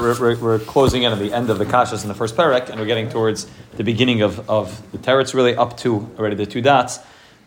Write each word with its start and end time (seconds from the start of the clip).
We're, 0.00 0.18
we're, 0.18 0.36
we're, 0.36 0.58
closing 0.58 1.02
in 1.02 1.12
at 1.12 1.18
the 1.18 1.32
end 1.32 1.50
of 1.50 1.58
the 1.58 1.66
kashas 1.66 2.02
in 2.02 2.08
the 2.08 2.14
first 2.14 2.34
parak, 2.34 2.70
and 2.70 2.80
we're 2.80 2.86
getting 2.86 3.10
towards 3.10 3.46
the 3.76 3.84
beginning 3.84 4.22
of, 4.22 4.48
of 4.48 4.90
the 4.90 4.96
teretz, 4.96 5.34
really 5.34 5.54
up 5.54 5.76
to 5.78 6.10
already 6.18 6.34
the 6.34 6.46
two 6.46 6.62
dots. 6.62 6.98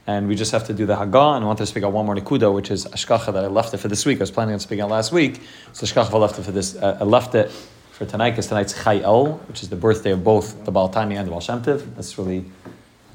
And 0.05 0.27
we 0.27 0.35
just 0.35 0.51
have 0.51 0.65
to 0.65 0.73
do 0.73 0.85
the 0.85 0.95
Haggah, 0.95 1.35
and 1.35 1.43
I 1.43 1.47
wanted 1.47 1.63
to 1.63 1.65
speak 1.65 1.83
out 1.83 1.91
one 1.91 2.05
more 2.05 2.15
Nikuda, 2.15 2.53
which 2.53 2.69
is 2.69 2.85
Ashkacha 2.85 3.33
that 3.33 3.43
I 3.43 3.47
left 3.47 3.73
it 3.73 3.77
for 3.77 3.87
this 3.87 4.05
week. 4.05 4.19
I 4.19 4.21
was 4.21 4.29
planning 4.29 4.53
on 4.53 4.59
speaking 4.59 4.83
out 4.83 4.91
last 4.91 5.11
week, 5.11 5.41
so 5.73 5.87
Ashkacha 5.87 6.13
I 6.13 6.17
left 6.17 6.37
it 6.37 6.43
for 6.43 6.51
this. 6.51 6.75
Uh, 6.75 6.99
I 7.01 7.03
left 7.03 7.33
it 7.33 7.51
for 7.91 8.05
tonight 8.05 8.31
because 8.31 8.45
tonight's 8.45 8.73
Chai 8.83 8.99
Elul, 8.99 9.39
which 9.47 9.63
is 9.63 9.69
the 9.69 9.75
birthday 9.75 10.11
of 10.11 10.23
both 10.23 10.65
the 10.65 10.71
Baal 10.71 10.89
Tanya 10.89 11.17
and 11.17 11.25
the 11.25 11.31
Baal 11.31 11.41
Shem 11.41 11.63
Tov. 11.63 11.95
That's 11.95 12.15
really 12.19 12.45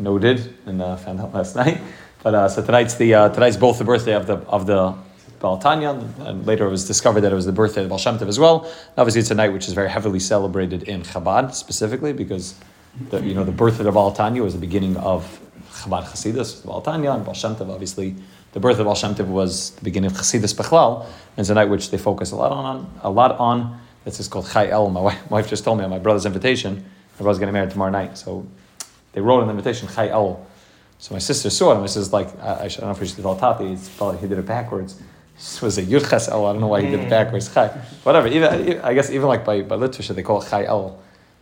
noted 0.00 0.54
and 0.66 0.82
uh, 0.82 0.96
found 0.96 1.20
out 1.20 1.32
last 1.32 1.54
night. 1.64 1.80
But 2.24 2.34
uh, 2.34 2.48
so 2.48 2.64
tonight's 2.64 2.94
the 2.94 3.14
uh, 3.14 3.28
tonight's 3.28 3.56
both 3.56 3.78
the 3.78 3.84
birthday 3.84 4.14
of 4.14 4.26
the 4.26 4.38
of 4.48 4.66
the 4.66 4.96
Baal 5.40 5.56
Tanya, 5.56 5.90
and 6.20 6.46
later 6.46 6.66
it 6.66 6.70
was 6.70 6.86
discovered 6.86 7.22
that 7.22 7.32
it 7.32 7.34
was 7.34 7.46
the 7.46 7.52
birthday 7.52 7.82
of 7.82 7.88
Baal 7.88 7.98
Shem 7.98 8.18
Tov 8.18 8.28
as 8.28 8.38
well. 8.38 8.64
And 8.64 8.98
obviously, 8.98 9.22
it's 9.22 9.30
a 9.30 9.34
night 9.34 9.54
which 9.54 9.68
is 9.68 9.72
very 9.72 9.88
heavily 9.88 10.20
celebrated 10.20 10.82
in 10.82 11.02
Chabad 11.02 11.54
specifically 11.54 12.12
because 12.12 12.54
the, 13.08 13.20
you 13.22 13.32
know 13.32 13.42
the 13.42 13.50
birth 13.50 13.78
of 13.78 13.86
the 13.86 13.92
Baal 13.92 14.12
Tanya 14.12 14.42
was 14.42 14.52
the 14.52 14.60
beginning 14.60 14.98
of 14.98 15.40
Chabad 15.72 16.04
Chasidus, 16.04 16.64
Baal 16.64 16.82
Tanya, 16.82 17.12
and 17.12 17.24
Baal 17.24 17.32
Shem 17.32 17.56
Tov. 17.56 17.72
Obviously, 17.72 18.14
the 18.52 18.60
birth 18.60 18.78
of 18.78 18.84
Baal 18.84 18.94
Shem 18.94 19.14
Tov 19.14 19.28
was 19.28 19.70
the 19.70 19.82
beginning 19.82 20.10
of 20.10 20.16
Chasidus 20.16 20.54
Bechlal, 20.54 21.06
and 21.06 21.38
it's 21.38 21.48
a 21.48 21.54
night 21.54 21.70
which 21.70 21.90
they 21.90 21.98
focus 21.98 22.32
a 22.32 22.36
lot 22.36 22.52
on. 22.52 22.92
A 23.02 23.10
lot 23.10 23.38
on. 23.38 23.80
It's 24.04 24.18
just 24.18 24.30
called 24.30 24.46
Chai 24.50 24.66
Elul. 24.66 24.92
My 24.92 25.00
wife, 25.00 25.30
my 25.30 25.36
wife 25.38 25.48
just 25.48 25.64
told 25.64 25.78
me 25.78 25.84
on 25.84 25.90
my 25.90 25.98
brother's 25.98 26.26
invitation. 26.26 26.84
My 27.18 27.22
brother's 27.22 27.38
getting 27.38 27.54
married 27.54 27.70
tomorrow 27.70 27.90
night, 27.90 28.18
so 28.18 28.46
they 29.12 29.22
wrote 29.22 29.42
an 29.42 29.48
invitation 29.48 29.88
Chai 29.88 30.08
Elul. 30.08 30.44
So 30.98 31.14
my 31.14 31.18
sister 31.18 31.48
saw 31.48 31.70
it, 31.70 31.74
and 31.76 31.80
my 31.80 31.86
sister's 31.86 32.12
like, 32.12 32.28
I, 32.40 32.64
I, 32.64 32.68
don't 32.68 32.82
know 32.82 32.90
if 32.90 33.00
we 33.00 33.06
should 33.06 33.24
Tati, 33.24 33.72
it's 33.72 33.88
probably 33.88 34.20
he 34.20 34.28
did 34.28 34.38
it 34.38 34.44
backwards 34.44 35.00
was 35.62 35.78
a 35.78 35.82
Yud 35.82 36.08
Ches 36.08 36.28
El. 36.28 36.46
I 36.46 36.52
don't 36.52 36.60
know 36.60 36.66
why 36.66 36.82
he 36.82 36.90
did 36.90 37.00
it 37.00 37.10
backwards. 37.10 37.52
Chai. 37.52 37.68
Whatever. 38.02 38.28
Even, 38.28 38.80
I 38.80 38.92
guess 38.92 39.10
even 39.10 39.26
like 39.26 39.44
by, 39.44 39.62
by 39.62 39.76
literature, 39.76 40.12
they 40.12 40.22
call 40.22 40.42
it 40.42 40.48
Chai 40.50 40.64
Elul. 40.66 40.96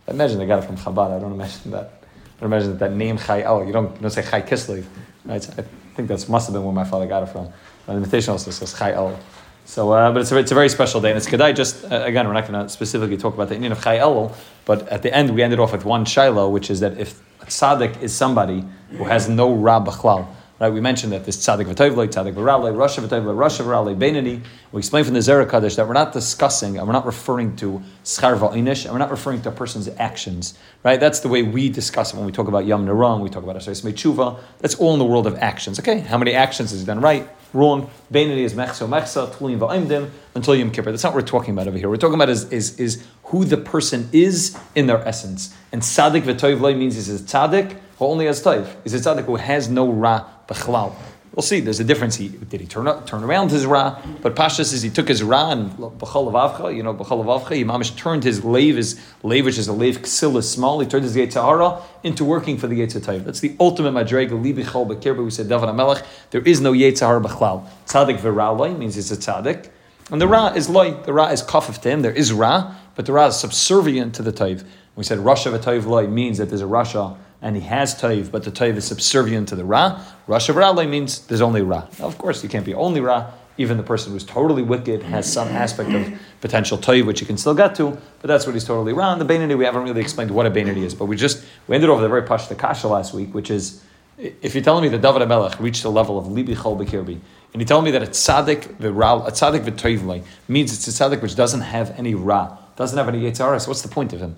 I 0.07 0.11
imagine 0.11 0.37
they 0.39 0.45
got 0.45 0.63
it 0.63 0.65
from 0.65 0.77
Chabad. 0.77 1.15
I 1.15 1.19
don't 1.19 1.33
imagine 1.33 1.71
that. 1.71 1.91
I 2.37 2.39
don't 2.39 2.53
imagine 2.53 2.71
that, 2.71 2.79
that 2.79 2.93
name 2.93 3.17
Chai 3.17 3.41
Elul. 3.41 3.67
You 3.67 3.73
don't, 3.73 3.93
you 3.95 4.01
don't 4.01 4.11
say 4.11 4.23
Chai 4.23 4.41
Kislev. 4.41 4.85
Right? 5.25 5.49
I 5.59 5.63
think 5.95 6.07
that 6.07 6.29
must 6.29 6.47
have 6.47 6.53
been 6.53 6.63
where 6.63 6.73
my 6.73 6.85
father 6.85 7.07
got 7.07 7.23
it 7.23 7.27
from. 7.27 7.49
The 7.87 7.93
invitation 7.93 8.31
also 8.31 8.51
says 8.51 8.73
Chai 8.73 8.93
Elul. 8.93 9.17
So, 9.65 9.91
uh, 9.91 10.11
but 10.11 10.21
it's 10.21 10.31
a, 10.31 10.37
it's 10.37 10.51
a 10.51 10.55
very 10.55 10.69
special 10.69 11.01
day, 11.01 11.09
and 11.09 11.17
it's 11.17 11.27
Kedai. 11.27 11.55
Just 11.55 11.83
uh, 11.91 12.03
again, 12.03 12.25
we're 12.27 12.33
not 12.33 12.47
going 12.47 12.63
to 12.63 12.69
specifically 12.69 13.17
talk 13.17 13.33
about 13.35 13.49
the 13.49 13.55
Indian 13.55 13.71
of 13.71 13.83
Chai 13.83 13.97
Elul, 13.97 14.33
but 14.65 14.87
at 14.87 15.03
the 15.03 15.13
end 15.13 15.35
we 15.35 15.43
ended 15.43 15.59
off 15.59 15.73
with 15.73 15.85
one 15.85 16.05
shiloh, 16.05 16.49
which 16.49 16.71
is 16.71 16.79
that 16.79 16.97
if 16.97 17.21
tzaddik 17.41 18.01
is 18.01 18.13
somebody 18.13 18.63
who 18.91 19.03
has 19.03 19.29
no 19.29 19.53
ra 19.53 19.83
b'chlal, 19.83 20.27
Right, 20.59 20.73
we 20.73 20.81
mentioned 20.81 21.13
that 21.13 21.23
this 21.23 21.37
tzaddik 21.37 21.73
v'tovlei, 21.73 22.09
tzaddik 22.09 22.33
v'ralei, 22.33 22.73
rasha 22.73 23.01
v'tovlei, 23.01 23.33
rasha 23.33 23.63
v'ralei, 23.63 23.97
benini. 23.97 24.43
We 24.73 24.79
explained 24.79 25.05
from 25.05 25.13
the 25.13 25.21
Zohar 25.21 25.45
Hakadosh 25.45 25.77
that 25.77 25.87
we're 25.87 25.93
not 25.93 26.11
discussing 26.11 26.77
and 26.77 26.85
we're 26.85 26.91
not 26.91 27.05
referring 27.05 27.55
to 27.57 27.81
schar 28.03 28.37
v'inish 28.37 28.83
and 28.83 28.91
we're 28.91 28.99
not 28.99 29.09
referring 29.09 29.41
to 29.43 29.49
a 29.49 29.51
person's 29.53 29.87
actions. 29.87 30.59
Right, 30.83 30.99
that's 30.99 31.21
the 31.21 31.29
way 31.29 31.43
we 31.43 31.69
discuss 31.69 32.13
it 32.13 32.17
when 32.17 32.25
we 32.25 32.33
talk 32.33 32.49
about 32.49 32.65
yom 32.65 32.85
narang. 32.85 33.21
We 33.21 33.29
talk 33.29 33.43
about 33.43 33.55
asayis 33.55 33.89
mechuva. 33.89 34.37
That's 34.59 34.75
all 34.75 34.91
in 34.91 34.99
the 34.99 35.05
world 35.05 35.27
of 35.27 35.37
actions. 35.37 35.79
Okay, 35.79 35.99
how 35.99 36.17
many 36.17 36.33
actions 36.33 36.71
has 36.71 36.81
he 36.81 36.85
done 36.85 36.99
right, 36.99 37.25
wrong? 37.53 37.89
Benini 38.11 38.39
is 38.39 38.53
mechso 38.53 38.85
mechsa, 38.85 39.31
tulim 39.31 39.59
v'aimdim 39.59 40.09
until 40.35 40.55
Yom 40.55 40.71
Kippur. 40.71 40.91
That's 40.91 41.05
not 41.05 41.13
what 41.13 41.23
we're 41.23 41.27
talking 41.27 41.53
about 41.53 41.69
over 41.69 41.77
here. 41.77 41.87
We're 41.87 41.95
talking 41.95 42.15
about 42.15 42.27
is, 42.27 42.51
is, 42.51 42.77
is 42.77 43.07
who 43.23 43.45
the 43.45 43.55
person 43.55 44.09
is 44.11 44.59
in 44.75 44.87
their 44.87 45.07
essence. 45.07 45.55
And 45.71 45.81
tzaddik 45.81 46.23
v'tovlei 46.23 46.77
means 46.77 46.95
he's 46.95 47.09
a 47.09 47.23
tzaddik 47.23 47.77
who 47.97 48.05
only 48.05 48.25
has 48.25 48.43
toiv. 48.43 48.67
He's 48.83 48.93
a 48.93 48.97
tzaddik 48.97 49.23
who 49.23 49.37
has 49.37 49.69
no 49.69 49.89
ra 49.89 50.25
Bechlal. 50.49 50.93
We'll 51.35 51.43
see. 51.43 51.59
There's 51.59 51.79
a 51.79 51.83
difference. 51.83 52.15
He 52.15 52.27
did 52.27 52.59
he 52.59 52.65
turn 52.65 52.85
turn 53.05 53.23
around 53.23 53.51
his 53.51 53.65
ra? 53.65 54.01
But 54.21 54.35
Pasha 54.35 54.65
says 54.65 54.81
he 54.81 54.89
took 54.89 55.07
his 55.07 55.21
ra 55.21 55.51
and 55.51 55.71
b'chol 55.71 56.31
avcha. 56.33 56.75
You 56.75 56.81
know 56.81 56.93
b'chol 56.93 57.23
avcha. 57.23 57.55
He 57.55 57.63
mamish 57.63 57.95
turned 57.95 58.23
his 58.23 58.43
lave, 58.43 58.75
his 58.75 58.99
lave, 59.21 59.45
which 59.45 59.59
is 59.59 59.67
a 59.67 59.73
lave 59.73 59.99
ksilis 59.99 60.45
small. 60.45 60.79
He 60.79 60.87
turned 60.87 61.03
his 61.03 61.15
yetzahara 61.15 61.83
into 62.03 62.25
working 62.25 62.57
for 62.57 62.65
the 62.65 62.79
yetzatayv. 62.79 63.25
That's 63.25 63.41
the 63.41 63.55
ultimate 63.59 63.93
madrega. 63.93 64.41
Li 64.41 64.53
b'chol 64.53 64.87
b'kirba. 64.89 65.23
We 65.23 65.29
said 65.29 65.47
David 65.47 65.69
Amelech. 65.69 66.03
There 66.31 66.41
is 66.41 66.61
no 66.61 66.73
yetzahara 66.73 67.23
b'chlal. 67.23 67.67
Tzaddik 67.85 68.17
v'raloi 68.17 68.75
means 68.75 68.97
it's 68.97 69.11
a 69.11 69.15
tzaddik, 69.15 69.69
and 70.11 70.19
the 70.19 70.27
ra 70.27 70.47
is 70.47 70.67
loy. 70.67 70.93
The 70.93 71.13
ra 71.13 71.27
is 71.27 71.43
kafif 71.43 71.79
to 71.83 71.89
him. 71.91 72.01
There 72.01 72.11
is 72.11 72.33
ra, 72.33 72.73
but 72.95 73.05
the 73.05 73.13
ra 73.13 73.27
is 73.27 73.37
subservient 73.37 74.15
to 74.15 74.23
the 74.23 74.33
tayv. 74.33 74.65
We 74.95 75.03
said 75.03 75.19
rasha 75.19 75.55
v'tayv 75.55 75.85
loy 75.85 76.07
means 76.07 76.39
that 76.39 76.49
there's 76.49 76.63
a 76.63 76.65
rasha 76.65 77.17
and 77.41 77.55
he 77.55 77.61
has 77.61 77.95
taiv, 77.95 78.31
but 78.31 78.43
the 78.43 78.51
taiv 78.51 78.75
is 78.75 78.85
subservient 78.85 79.47
to 79.49 79.55
the 79.55 79.63
ra. 79.63 80.03
Rasha 80.27 80.53
v'rale 80.53 80.87
means 80.87 81.25
there's 81.27 81.41
only 81.41 81.61
ra. 81.61 81.87
Now, 81.99 82.05
of 82.05 82.17
course, 82.17 82.43
you 82.43 82.49
can't 82.49 82.65
be 82.65 82.73
only 82.73 83.01
ra. 83.01 83.31
Even 83.57 83.75
the 83.75 83.83
person 83.83 84.13
who's 84.13 84.23
totally 84.23 84.61
wicked 84.61 85.03
has 85.03 85.31
some 85.31 85.49
aspect 85.49 85.91
of 85.91 86.19
potential 86.39 86.77
taiv, 86.77 87.05
which 87.05 87.19
you 87.19 87.27
can 87.27 87.37
still 87.37 87.53
get 87.53 87.75
to, 87.75 87.97
but 88.21 88.27
that's 88.27 88.45
what 88.45 88.53
he's 88.55 88.63
totally 88.63 88.93
ra. 88.93 89.11
And 89.11 89.21
the 89.21 89.25
Bainani, 89.25 89.57
we 89.57 89.65
haven't 89.65 89.83
really 89.83 89.99
explained 89.99 90.31
what 90.31 90.45
a 90.45 90.51
Bainani 90.51 90.83
is, 90.83 90.93
but 90.95 91.05
we 91.05 91.17
just, 91.17 91.45
we 91.67 91.75
ended 91.75 91.89
over 91.89 92.01
the 92.01 92.07
very 92.07 92.21
pashta 92.21 92.57
kasha 92.57 92.87
last 92.87 93.13
week, 93.13 93.33
which 93.33 93.51
is, 93.51 93.83
if 94.17 94.55
you're 94.55 94.63
telling 94.63 94.83
me 94.83 94.89
that 94.89 95.01
David 95.01 95.27
Amelech 95.27 95.59
reached 95.59 95.83
the 95.83 95.91
level 95.91 96.17
of 96.17 96.25
libi 96.25 96.55
chol 96.55 96.77
bekirbi, 96.77 97.19
and 97.51 97.61
you 97.61 97.65
tell 97.65 97.81
me 97.81 97.91
that 97.91 98.03
a 98.03 98.07
tzaddik 98.07 98.75
v'ral, 98.77 99.27
a 99.27 99.31
tzaddik 99.31 99.65
v'toivlei, 99.65 100.23
means 100.47 100.73
it's 100.73 100.87
a 100.87 100.91
tzaddik 100.91 101.21
which 101.21 101.35
doesn't 101.35 101.61
have 101.61 101.91
any 101.97 102.15
ra, 102.15 102.57
doesn't 102.77 102.97
have 102.97 103.09
any 103.09 103.21
yetzara, 103.21 103.67
what's 103.67 103.81
the 103.81 103.89
point 103.89 104.13
of 104.13 104.21
him? 104.21 104.37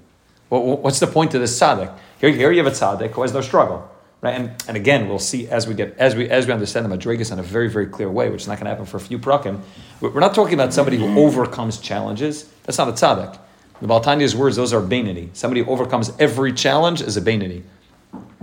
What's 0.51 0.99
the 0.99 1.07
point 1.07 1.33
of 1.33 1.39
this 1.39 1.57
tzaddik? 1.57 1.97
Here, 2.19 2.29
here 2.29 2.51
you 2.51 2.61
have 2.61 2.71
a 2.71 2.75
tzaddik 2.75 3.11
who 3.11 3.21
has 3.21 3.33
no 3.33 3.39
struggle, 3.39 3.89
right? 4.19 4.35
And, 4.35 4.51
and 4.67 4.75
again, 4.75 5.07
we'll 5.07 5.17
see 5.17 5.47
as 5.47 5.65
we 5.65 5.73
get 5.73 5.97
as 5.97 6.13
we 6.13 6.29
as 6.29 6.45
we 6.45 6.51
understand 6.51 6.91
the 6.91 6.97
madrigas 6.97 7.31
in 7.31 7.39
a 7.39 7.43
very 7.43 7.69
very 7.69 7.87
clear 7.87 8.11
way, 8.11 8.29
which 8.29 8.41
is 8.41 8.47
not 8.49 8.57
going 8.57 8.65
to 8.65 8.71
happen 8.71 8.85
for 8.85 8.97
a 8.97 8.99
few 8.99 9.17
prakim. 9.17 9.61
We're 10.01 10.19
not 10.19 10.35
talking 10.35 10.53
about 10.53 10.73
somebody 10.73 10.97
who 10.97 11.17
overcomes 11.17 11.77
challenges. 11.77 12.49
That's 12.63 12.77
not 12.77 12.89
a 12.89 12.91
tzaddik. 12.91 13.39
The 13.79 13.87
Baltanya's 13.87 14.35
words, 14.35 14.57
those 14.57 14.73
are 14.73 14.81
bainity. 14.81 15.29
Somebody 15.33 15.63
who 15.63 15.71
overcomes 15.71 16.11
every 16.19 16.51
challenge 16.51 17.01
is 17.01 17.15
a 17.15 17.21
bainity. 17.21 17.63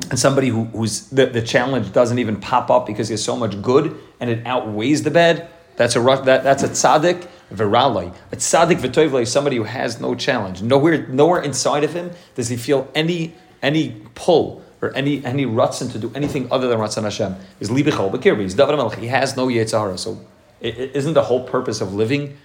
And 0.08 0.18
somebody 0.18 0.48
who, 0.48 0.64
who's 0.64 1.10
the, 1.10 1.26
the 1.26 1.42
challenge 1.42 1.92
doesn't 1.92 2.18
even 2.18 2.40
pop 2.40 2.70
up 2.70 2.86
because 2.86 3.08
he 3.08 3.12
has 3.12 3.22
so 3.22 3.36
much 3.36 3.60
good 3.60 4.00
and 4.18 4.30
it 4.30 4.46
outweighs 4.46 5.02
the 5.02 5.10
bad. 5.10 5.48
That's 5.78 5.94
a 5.94 6.00
that, 6.00 6.42
that's 6.42 6.64
a 6.64 6.68
tzaddik 6.68 7.28
viralai. 7.54 8.12
A 8.32 8.36
tzaddik 8.36 8.80
v'toivlai 8.80 9.22
is 9.22 9.32
somebody 9.32 9.56
who 9.56 9.62
has 9.62 10.00
no 10.00 10.16
challenge. 10.16 10.60
Nowhere, 10.60 11.06
nowhere 11.06 11.40
inside 11.40 11.84
of 11.84 11.94
him 11.94 12.10
does 12.34 12.48
he 12.48 12.56
feel 12.56 12.90
any 12.96 13.34
any 13.62 14.02
pull 14.16 14.62
or 14.82 14.92
any 14.96 15.24
any 15.24 15.46
rutzin 15.46 15.90
to 15.92 15.98
do 15.98 16.10
anything 16.16 16.50
other 16.50 16.66
than 16.66 16.80
ratzon 16.80 17.04
Hashem. 17.04 17.36
Is 17.60 17.70
libichol 17.70 18.10
bekirbi. 18.10 18.42
He's 18.42 18.56
Melech. 18.56 18.98
He 18.98 19.06
has 19.06 19.36
no 19.36 19.46
yetzahara. 19.46 19.98
So, 19.98 20.18
isn't 20.60 21.14
the 21.14 21.22
whole 21.22 21.44
purpose 21.44 21.80
of 21.80 21.94
living 21.94 22.36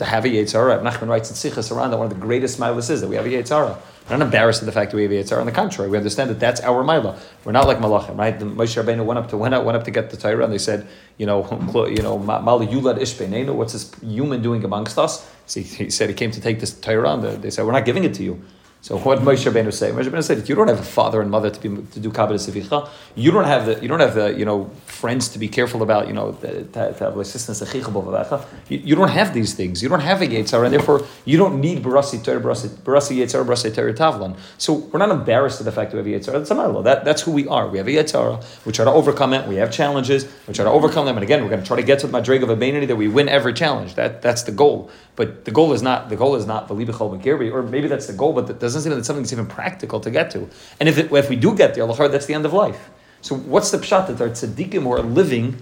to 0.00 0.04
have 0.04 0.24
a 0.24 0.28
yetzahara? 0.28 0.82
Nachman 0.82 1.08
writes 1.08 1.30
in 1.30 1.36
Sichas 1.36 1.70
HaRan 1.70 1.90
that 1.90 1.98
one 1.98 2.10
of 2.10 2.14
the 2.14 2.20
greatest 2.20 2.58
milas 2.58 2.90
is 2.90 3.00
that 3.00 3.08
we 3.08 3.16
have 3.16 3.24
a 3.26 3.28
yetzahara. 3.28 3.78
We're 4.08 4.16
not 4.16 4.24
embarrassed 4.24 4.60
of 4.60 4.66
the 4.66 4.72
fact 4.72 4.90
that 4.90 4.96
we 4.96 5.04
have 5.04 5.12
a 5.12 5.14
yetzahara. 5.14 5.40
On 5.40 5.46
the 5.46 5.52
contrary, 5.52 5.88
we 5.88 5.96
understand 5.96 6.30
that 6.30 6.40
that's 6.40 6.60
our 6.62 6.82
milah. 6.82 7.18
We're 7.44 7.52
not 7.52 7.68
like 7.68 7.78
malachim, 7.78 8.18
right? 8.18 8.36
The 8.36 8.46
Moshe 8.46 8.82
Rabbeinu 8.82 9.04
went 9.04 9.18
up 9.18 9.28
to 9.28 9.36
went, 9.36 9.54
out, 9.54 9.64
went 9.64 9.76
up 9.76 9.84
to 9.84 9.90
get 9.90 10.10
the 10.10 10.16
Torah, 10.16 10.42
and 10.44 10.52
they 10.52 10.58
said, 10.58 10.88
you 11.16 11.26
know, 11.26 11.44
you 11.88 12.02
know, 12.02 12.18
mal 12.18 12.60
yulad. 12.60 13.54
What's 13.54 13.72
this 13.72 13.94
human 14.00 14.42
doing 14.42 14.64
amongst 14.64 14.98
us? 14.98 15.30
He, 15.52 15.62
he 15.62 15.90
said 15.90 16.08
he 16.08 16.14
came 16.14 16.32
to 16.32 16.40
take 16.40 16.58
this 16.58 16.72
Torah, 16.72 17.12
and 17.14 17.42
they 17.42 17.50
said, 17.50 17.64
we're 17.66 17.72
not 17.72 17.84
giving 17.84 18.04
it 18.04 18.14
to 18.14 18.24
you. 18.24 18.42
So 18.82 18.96
what 18.98 19.18
Moshe 19.18 19.50
Rabbeinu 19.50 19.72
say? 19.72 19.90
Moshe 19.90 20.06
Rabbeinu 20.06 20.24
said, 20.24 20.38
if 20.38 20.48
you 20.48 20.54
don't 20.54 20.68
have 20.68 20.80
a 20.80 20.82
father 20.82 21.20
and 21.20 21.30
mother 21.30 21.50
to 21.50 21.60
be 21.60 21.82
to 21.92 22.00
do 22.00 22.10
kabbalah 22.10 22.38
sivicha, 22.38 22.88
you 23.14 23.30
don't 23.30 23.44
have 23.44 23.66
the 23.66 23.78
you 23.82 23.88
don't 23.88 24.00
have 24.00 24.14
the 24.14 24.32
you 24.38 24.46
know 24.46 24.70
friends 24.86 25.28
to 25.28 25.38
be 25.38 25.48
careful 25.48 25.82
about 25.82 26.06
you 26.06 26.14
know 26.14 26.32
to, 26.32 26.64
to 26.64 28.50
you, 28.68 28.78
you 28.78 28.94
don't 28.94 29.08
have 29.08 29.34
these 29.34 29.52
things. 29.54 29.82
You 29.82 29.88
don't 29.88 30.00
have 30.00 30.22
a 30.22 30.26
yitzhar, 30.26 30.64
and 30.64 30.72
therefore 30.72 31.04
you 31.26 31.36
don't 31.36 31.60
need 31.60 31.82
barasi 31.82 32.24
Torah 32.24 32.40
barasi 32.40 33.16
yitzhar 33.18 33.44
barasi 33.44 33.74
Torah 33.74 33.92
tavlan. 33.92 34.38
So 34.56 34.72
we're 34.72 34.98
not 34.98 35.10
embarrassed 35.10 35.60
of 35.60 35.66
the 35.66 35.72
fact 35.72 35.92
that 35.92 36.02
we 36.02 36.12
have. 36.12 36.24
That's 36.24 36.50
a 36.50 36.80
that, 36.84 37.04
That's 37.04 37.22
who 37.22 37.32
we 37.32 37.46
are. 37.48 37.68
We 37.68 37.78
have 37.78 37.86
a 37.86 37.90
yitzhar. 37.90 38.42
We 38.64 38.72
try 38.72 38.86
to 38.86 38.92
overcome 38.92 39.34
it. 39.34 39.46
We 39.46 39.56
have 39.56 39.70
challenges. 39.70 40.26
We 40.48 40.54
try 40.54 40.64
to 40.64 40.70
overcome 40.70 41.04
them. 41.04 41.16
And 41.16 41.24
again, 41.24 41.42
we're 41.42 41.50
going 41.50 41.60
to 41.60 41.66
try 41.66 41.76
to 41.76 41.82
get 41.82 41.98
to 42.00 42.06
the 42.06 42.18
madrig 42.18 42.42
of 42.42 42.48
a 42.48 42.86
that 42.86 42.96
we 42.96 43.08
win 43.08 43.28
every 43.28 43.52
challenge. 43.52 43.94
That 43.96 44.22
that's 44.22 44.44
the 44.44 44.52
goal. 44.52 44.90
But 45.20 45.44
the 45.44 45.50
goal 45.50 45.74
is 45.74 45.82
not 45.82 46.08
the 46.08 46.16
goal 46.16 46.34
is 46.34 46.46
not 46.46 46.66
believable 46.66 47.08
or 47.12 47.62
maybe 47.62 47.88
that's 47.88 48.06
the 48.06 48.14
goal, 48.14 48.32
but 48.32 48.46
that 48.46 48.58
doesn't 48.58 48.80
seem 48.80 48.90
that 48.92 48.96
it's 48.96 49.06
something 49.06 49.22
that's 49.22 49.34
even 49.34 49.44
practical 49.44 50.00
to 50.00 50.10
get 50.10 50.30
to. 50.30 50.48
And 50.80 50.88
if, 50.88 50.96
it, 50.96 51.12
if 51.12 51.28
we 51.28 51.36
do 51.36 51.54
get 51.54 51.74
there, 51.74 51.86
that's 51.86 52.24
the 52.24 52.32
end 52.32 52.46
of 52.46 52.54
life. 52.54 52.88
So 53.20 53.34
what's 53.36 53.70
the 53.70 53.76
pshat 53.76 54.06
that 54.06 54.18
are 54.18 54.30
tzaddikim 54.30 54.82
who 54.84 54.92
are 54.92 55.02
living 55.02 55.60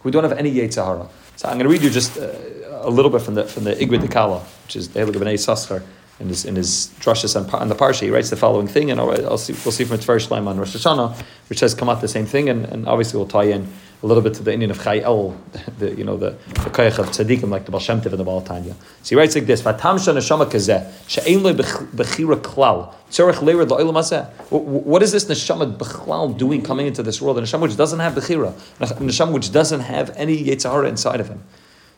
who 0.00 0.10
don't 0.10 0.24
have 0.24 0.32
any 0.32 0.50
Yetzirah? 0.54 1.06
So 1.36 1.48
I'm 1.50 1.58
going 1.58 1.64
to 1.64 1.68
read 1.68 1.82
you 1.82 1.90
just 1.90 2.16
uh, 2.16 2.32
a 2.80 2.88
little 2.88 3.10
bit 3.10 3.20
from 3.20 3.34
the 3.34 3.44
from 3.44 3.64
the 3.64 3.74
Igra 3.74 4.00
D'Kallah, 4.00 4.42
which 4.64 4.76
is 4.76 4.88
the 4.88 5.00
Heilig 5.00 5.16
B'nai 5.16 5.34
Saschar 5.34 5.82
in 6.18 6.28
his 6.28 6.46
in 6.46 6.56
his 6.56 6.90
drushes 6.98 7.36
on, 7.36 7.44
on, 7.60 7.68
the 7.68 7.74
parsha. 7.74 8.04
He 8.04 8.10
writes 8.10 8.30
the 8.30 8.36
following 8.36 8.68
thing, 8.68 8.90
and 8.90 8.98
I'll, 9.02 9.10
I'll 9.32 9.36
see, 9.36 9.52
we'll 9.66 9.72
see 9.72 9.84
from 9.84 9.98
Tiferes 9.98 10.28
Shlomo 10.28 10.46
on 10.46 10.56
Rosh 10.56 10.74
Hashanah, 10.74 11.14
which 11.50 11.58
says 11.58 11.74
come 11.74 11.90
out 11.90 12.00
the 12.00 12.08
same 12.08 12.24
thing, 12.24 12.48
and, 12.48 12.64
and 12.64 12.88
obviously 12.88 13.18
we'll 13.18 13.28
tie 13.28 13.50
in 13.52 13.68
a 14.02 14.06
little 14.06 14.22
bit 14.22 14.34
to 14.34 14.42
the 14.42 14.52
Indian 14.52 14.70
of 14.70 14.82
Chai 14.82 15.00
Elul, 15.00 15.36
the, 15.78 15.94
you 15.94 16.04
know, 16.04 16.16
the, 16.16 16.30
the 16.48 16.70
Koyach 16.70 16.98
of 16.98 17.06
Tzadikim, 17.06 17.48
like 17.50 17.64
the 17.64 17.72
Baal 17.72 17.80
Shem 17.80 18.00
Tov 18.00 18.06
and 18.06 18.20
the 18.20 18.24
Baal 18.24 18.40
Tanya. 18.40 18.74
So 19.02 19.10
he 19.10 19.16
writes 19.16 19.34
like 19.34 19.46
this, 19.46 19.62
Vatam 19.62 19.98
Neshama 19.98 20.48
She'ein 21.08 21.40
klal, 21.40 22.94
tzorech. 23.10 24.50
What 24.50 25.02
is 25.02 25.12
this 25.12 25.24
Neshama 25.24 25.76
Bechlal 25.76 26.36
doing 26.38 26.62
coming 26.62 26.86
into 26.86 27.02
this 27.02 27.20
world? 27.20 27.38
A 27.38 27.42
Neshama 27.42 27.62
which 27.62 27.76
doesn't 27.76 27.98
have 27.98 28.14
Bechira, 28.14 28.52
a 28.80 28.86
Neshama 28.86 29.32
which 29.32 29.50
doesn't 29.50 29.80
have 29.80 30.10
any 30.16 30.44
Yetzirah 30.44 30.88
inside 30.88 31.20
of 31.20 31.28
him. 31.28 31.42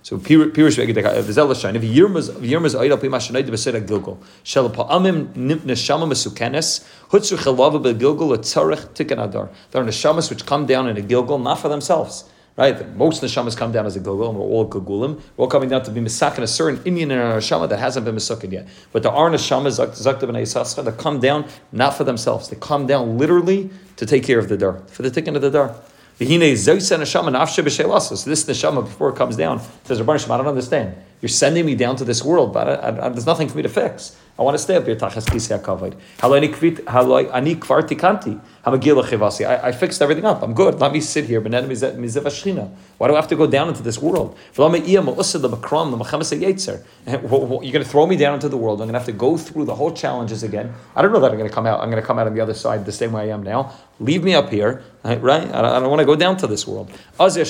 So 0.03 0.19
Pirush 0.19 0.53
V'zel 0.53 1.61
Shine. 1.61 1.77
If 1.77 1.83
Yirmaz 1.83 2.31
Yirmaz 2.41 2.75
Oidal 2.75 3.01
Pima 3.01 3.19
Shanayde 3.19 3.49
B'Seder 3.49 3.87
Gilgul. 3.87 4.19
Shel 4.43 4.71
Pa'amim 4.71 5.29
Neshama 5.35 6.09
Mesukenes. 6.09 6.87
Hutzu 7.11 7.37
Chelava 7.37 7.83
B'Gilgul 7.83 8.37
Etzarech 8.37 8.89
Tikkun 8.95 9.23
Adar. 9.23 9.51
There 9.71 9.83
are 9.83 9.85
neshamas 9.85 10.31
which 10.31 10.47
come 10.47 10.67
down 10.67 10.89
in 10.89 10.97
a 10.97 11.03
Gilgal 11.03 11.39
not 11.39 11.59
for 11.59 11.69
themselves. 11.69 12.25
Right? 12.57 12.95
Most 12.97 13.23
neshamas 13.23 13.57
come 13.57 13.73
down 13.73 13.87
as 13.87 13.97
a 13.97 14.01
Gilgul, 14.01 14.31
and 14.31 14.39
we're 14.39 14.45
all 14.45 14.69
Gilgulim. 14.69 15.21
We're 15.37 15.45
all 15.45 15.51
coming 15.51 15.69
down 15.69 15.83
to 15.85 15.91
be 15.91 16.01
Misakin, 16.01 16.41
a 16.41 16.47
certain 16.47 16.83
Indian 16.85 17.11
in 17.11 17.19
our 17.19 17.39
neshama 17.39 17.69
that 17.69 17.79
hasn't 17.79 18.05
been 18.05 18.17
Misakin 18.17 18.53
yet. 18.53 18.69
But 18.93 19.03
there 19.03 19.13
are 19.13 19.31
neshamas, 19.31 19.79
Zakta 19.79 20.23
B'nai 20.23 20.43
Sascha, 20.43 20.85
that 20.85 20.99
come 20.99 21.21
down 21.21 21.47
not 21.73 21.95
for 21.95 22.05
themselves. 22.05 22.49
They 22.49 22.57
come 22.57 22.87
down 22.87 23.17
literally 23.17 23.71
to 23.97 24.05
take 24.05 24.25
care 24.25 24.39
of 24.39 24.49
the 24.49 24.59
Dar, 24.59 24.79
for 24.89 25.03
the 25.03 25.11
Tikkun 25.11 25.37
of 25.37 25.43
the 25.43 25.51
Dar. 25.51 25.75
So 26.21 26.27
this 26.27 26.91
neshama 28.45 28.85
before 28.85 29.09
it 29.09 29.17
comes 29.17 29.37
down 29.37 29.59
says, 29.85 30.03
Rabban 30.03 30.31
I 30.31 30.37
don't 30.37 30.49
understand. 30.49 30.95
You're 31.23 31.31
sending 31.31 31.65
me 31.65 31.75
down 31.75 31.97
to 31.97 32.05
this 32.05 32.23
world, 32.23 32.53
but 32.53 32.69
I, 32.69 33.07
I, 33.07 33.09
there's 33.09 33.25
nothing 33.25 33.49
for 33.49 33.57
me 33.57 33.63
to 33.63 33.71
fix. 33.71 34.17
I 34.39 34.43
want 34.43 34.55
to 34.55 34.59
stay 34.59 34.77
up 34.77 34.85
here. 34.85 34.97
Tachas 34.97 35.27
kisei 35.27 35.59
hakavod. 35.59 35.95
Ani 36.23 37.57
kvar 37.57 37.83
tikanti. 37.83 38.39
I, 39.47 39.69
I 39.69 39.73
fixed 39.73 40.03
everything 40.03 40.27
up. 40.27 40.43
I'm 40.43 40.53
good. 40.53 40.79
Let 40.79 40.93
me 40.93 41.01
sit 41.01 41.25
here. 41.25 41.41
Why 41.41 41.49
do 43.09 43.13
I 43.13 43.17
have 43.17 43.29
to 43.29 43.37
go 43.37 43.47
down 43.47 43.69
into 43.69 43.83
this 43.83 43.99
world? 43.99 44.37
Eh, 44.37 44.63
you're 47.07 47.29
going 47.29 47.73
to 47.73 47.85
throw 47.85 48.07
me 48.07 48.17
down 48.17 48.35
into 48.35 48.49
the 48.51 48.57
world. 48.59 48.83
I'm 48.83 48.87
going 48.89 48.93
to 48.93 48.99
have 48.99 49.07
to 49.07 49.13
go 49.13 49.39
through 49.39 49.65
the 49.65 49.75
whole 49.75 49.93
challenges 49.93 50.43
again. 50.43 50.75
I 50.95 51.01
don't 51.01 51.13
know 51.13 51.21
that 51.21 51.31
I'm 51.31 51.39
going 51.39 51.49
to 51.49 51.55
come 51.55 51.67
out. 51.67 51.81
I'm 51.81 51.91
going 51.91 52.03
to 52.03 52.07
come 52.07 52.19
out 52.19 52.27
on 52.27 52.35
the 52.35 52.41
other 52.41 52.53
side 52.55 52.85
the 52.85 52.93
same 52.93 53.13
way 53.13 53.31
I 53.31 53.35
am 53.35 53.43
now. 53.43 53.73
Leave 54.01 54.25
me 54.25 54.35
up 54.35 54.51
here, 54.51 54.83
right? 55.05 55.47
I 55.55 55.79
don't 55.79 55.91
want 55.91 56.01
to 56.01 56.07
go 56.07 56.17
down 56.17 56.37
to 56.39 56.47
this 56.47 56.67
world. 56.67 56.91
So 57.19 57.29
the 57.29 57.41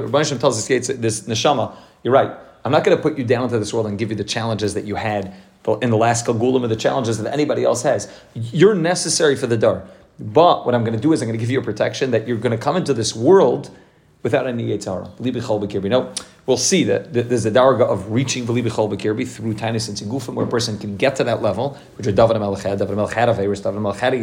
Rebbeinu 0.00 0.26
Shem 0.26 0.38
tells 0.38 0.58
us 0.58 0.66
this 0.66 1.20
neshama. 1.22 1.76
You're 2.02 2.14
right. 2.14 2.36
I'm 2.64 2.72
not 2.72 2.82
going 2.84 2.96
to 2.96 3.02
put 3.02 3.18
you 3.18 3.24
down 3.24 3.44
into 3.44 3.58
this 3.58 3.74
world 3.74 3.86
and 3.86 3.98
give 3.98 4.08
you 4.10 4.16
the 4.16 4.24
challenges 4.24 4.72
that 4.74 4.86
you 4.86 4.94
had 4.94 5.34
in 5.82 5.90
the 5.90 5.96
last 5.96 6.24
Kalgulim 6.26 6.64
or 6.64 6.68
the 6.68 6.76
challenges 6.76 7.18
that 7.18 7.32
anybody 7.32 7.62
else 7.62 7.82
has. 7.82 8.10
You're 8.34 8.74
necessary 8.74 9.36
for 9.36 9.46
the 9.46 9.58
dar. 9.58 9.86
But 10.18 10.64
what 10.64 10.74
I'm 10.74 10.82
going 10.84 10.96
to 10.96 11.00
do 11.00 11.12
is 11.12 11.20
I'm 11.20 11.28
going 11.28 11.38
to 11.38 11.42
give 11.42 11.50
you 11.50 11.60
a 11.60 11.62
protection 11.62 12.12
that 12.12 12.26
you're 12.26 12.38
going 12.38 12.52
to 12.52 12.62
come 12.62 12.76
into 12.76 12.94
this 12.94 13.14
world 13.14 13.70
without 14.22 14.46
any 14.46 14.68
Yetzara. 14.68 15.10
No, 15.90 16.12
we'll 16.46 16.56
see 16.56 16.84
that 16.84 17.12
there's 17.12 17.46
a 17.46 17.50
darga 17.50 17.82
of 17.82 18.10
reaching 18.12 18.46
V'li 18.46 18.62
B'chol 18.62 18.94
B'kirbi 18.94 19.26
through 19.26 19.54
tiny 19.54 19.78
Tainus 19.78 19.88
and 19.88 19.96
Sigufim, 19.96 20.34
where 20.34 20.46
a 20.46 20.48
person 20.48 20.78
can 20.78 20.96
get 20.96 21.16
to 21.16 21.24
that 21.24 21.42
level, 21.42 21.78
which 21.96 22.06
are 22.06 22.12
David 22.12 22.38
Melech 22.38 22.62
David 22.62 22.96
Melech 22.96 23.14
had 23.14 23.28
Melech 23.28 23.98
had 23.98 24.14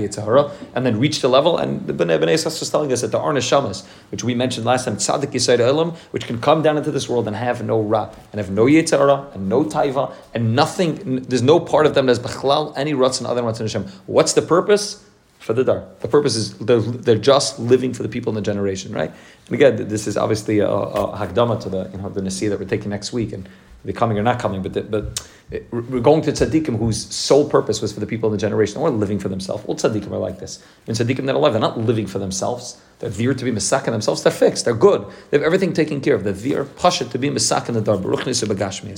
and 0.75 0.85
then 0.85 0.99
reach 0.99 1.21
the 1.21 1.27
level. 1.27 1.57
And 1.57 1.87
the 1.87 1.93
Bnei 1.93 2.19
Bnei 2.19 2.33
is 2.33 2.69
telling 2.69 2.91
us 2.91 3.01
that 3.01 3.11
there 3.11 3.21
are 3.21 3.33
neshamas, 3.33 3.85
which 4.11 4.23
we 4.23 4.35
mentioned 4.35 4.65
last 4.65 4.85
time, 4.85 4.97
Tzadik 4.97 5.31
Yisayid 5.31 5.59
Elam, 5.59 5.91
which 6.11 6.27
can 6.27 6.39
come 6.39 6.61
down 6.61 6.77
into 6.77 6.91
this 6.91 7.09
world 7.09 7.27
and 7.27 7.35
have 7.35 7.63
no 7.63 7.81
Ra, 7.81 8.13
and 8.31 8.39
have 8.39 8.51
no 8.51 8.65
Yetzara, 8.65 9.33
and 9.33 9.49
no 9.49 9.63
Taiva, 9.63 10.13
and 10.33 10.55
nothing, 10.55 11.23
there's 11.23 11.41
no 11.41 11.59
part 11.59 11.85
of 11.85 11.95
them 11.95 12.05
that's 12.05 12.19
Bechlal, 12.19 12.73
any 12.77 12.93
Ratz 12.93 13.19
and 13.19 13.27
other 13.27 13.43
Ratz 13.43 13.59
and 13.59 13.69
Hashem. 13.69 13.91
What's 14.05 14.33
the 14.33 14.41
purpose? 14.41 15.03
For 15.41 15.53
the 15.53 15.63
dar. 15.63 15.83
The 15.99 16.07
purpose 16.07 16.35
is 16.35 16.57
they're, 16.59 16.79
they're 16.79 17.17
just 17.17 17.59
living 17.59 17.93
for 17.93 18.03
the 18.03 18.09
people 18.09 18.29
in 18.31 18.35
the 18.35 18.41
generation, 18.41 18.93
right? 18.93 19.11
And 19.47 19.55
again, 19.55 19.87
this 19.87 20.05
is 20.05 20.15
obviously 20.15 20.59
a, 20.59 20.69
a 20.69 21.17
hakdama 21.17 21.59
to 21.61 21.69
the 21.69 21.89
you 21.91 21.97
know 21.97 22.09
the 22.09 22.21
nasi 22.21 22.47
that 22.47 22.59
we're 22.59 22.65
taking 22.65 22.91
next 22.91 23.11
week, 23.11 23.33
and 23.33 23.49
they're 23.83 23.93
coming 23.93 24.19
or 24.19 24.23
not 24.23 24.39
coming, 24.39 24.61
but 24.61 24.73
the, 24.73 24.83
but 24.83 25.27
we're 25.71 25.99
going 25.99 26.21
to 26.21 26.31
tzaddikim 26.31 26.77
whose 26.77 27.13
sole 27.13 27.49
purpose 27.49 27.81
was 27.81 27.91
for 27.91 27.99
the 27.99 28.05
people 28.05 28.29
in 28.29 28.33
the 28.33 28.37
generation. 28.37 28.79
Weren't 28.79 28.99
living 28.99 29.17
for 29.17 29.29
themselves. 29.29 29.65
All 29.65 29.75
tzaddikim 29.75 30.11
are 30.11 30.19
like 30.19 30.39
this. 30.39 30.63
In 30.85 30.93
tzaddikim 30.93 31.25
that 31.25 31.33
are 31.33 31.39
alive, 31.39 31.53
they're 31.53 31.59
not 31.59 31.79
living 31.79 32.05
for 32.05 32.19
themselves. 32.19 32.79
They're 32.99 33.09
veer 33.09 33.33
to 33.33 33.43
be 33.43 33.51
misak 33.51 33.85
themselves. 33.85 34.21
They're 34.21 34.31
fixed. 34.31 34.65
They're 34.65 34.75
good. 34.75 35.07
They 35.31 35.37
have 35.39 35.45
everything 35.45 35.73
taken 35.73 36.01
care 36.01 36.13
of. 36.13 36.23
They're 36.23 36.33
veer 36.33 36.65
pasha 36.65 37.05
to 37.05 37.17
be 37.17 37.31
misak 37.31 37.67
in 37.67 37.73
the 37.73 37.81
dar. 37.81 37.97
Baruchnis 37.97 38.43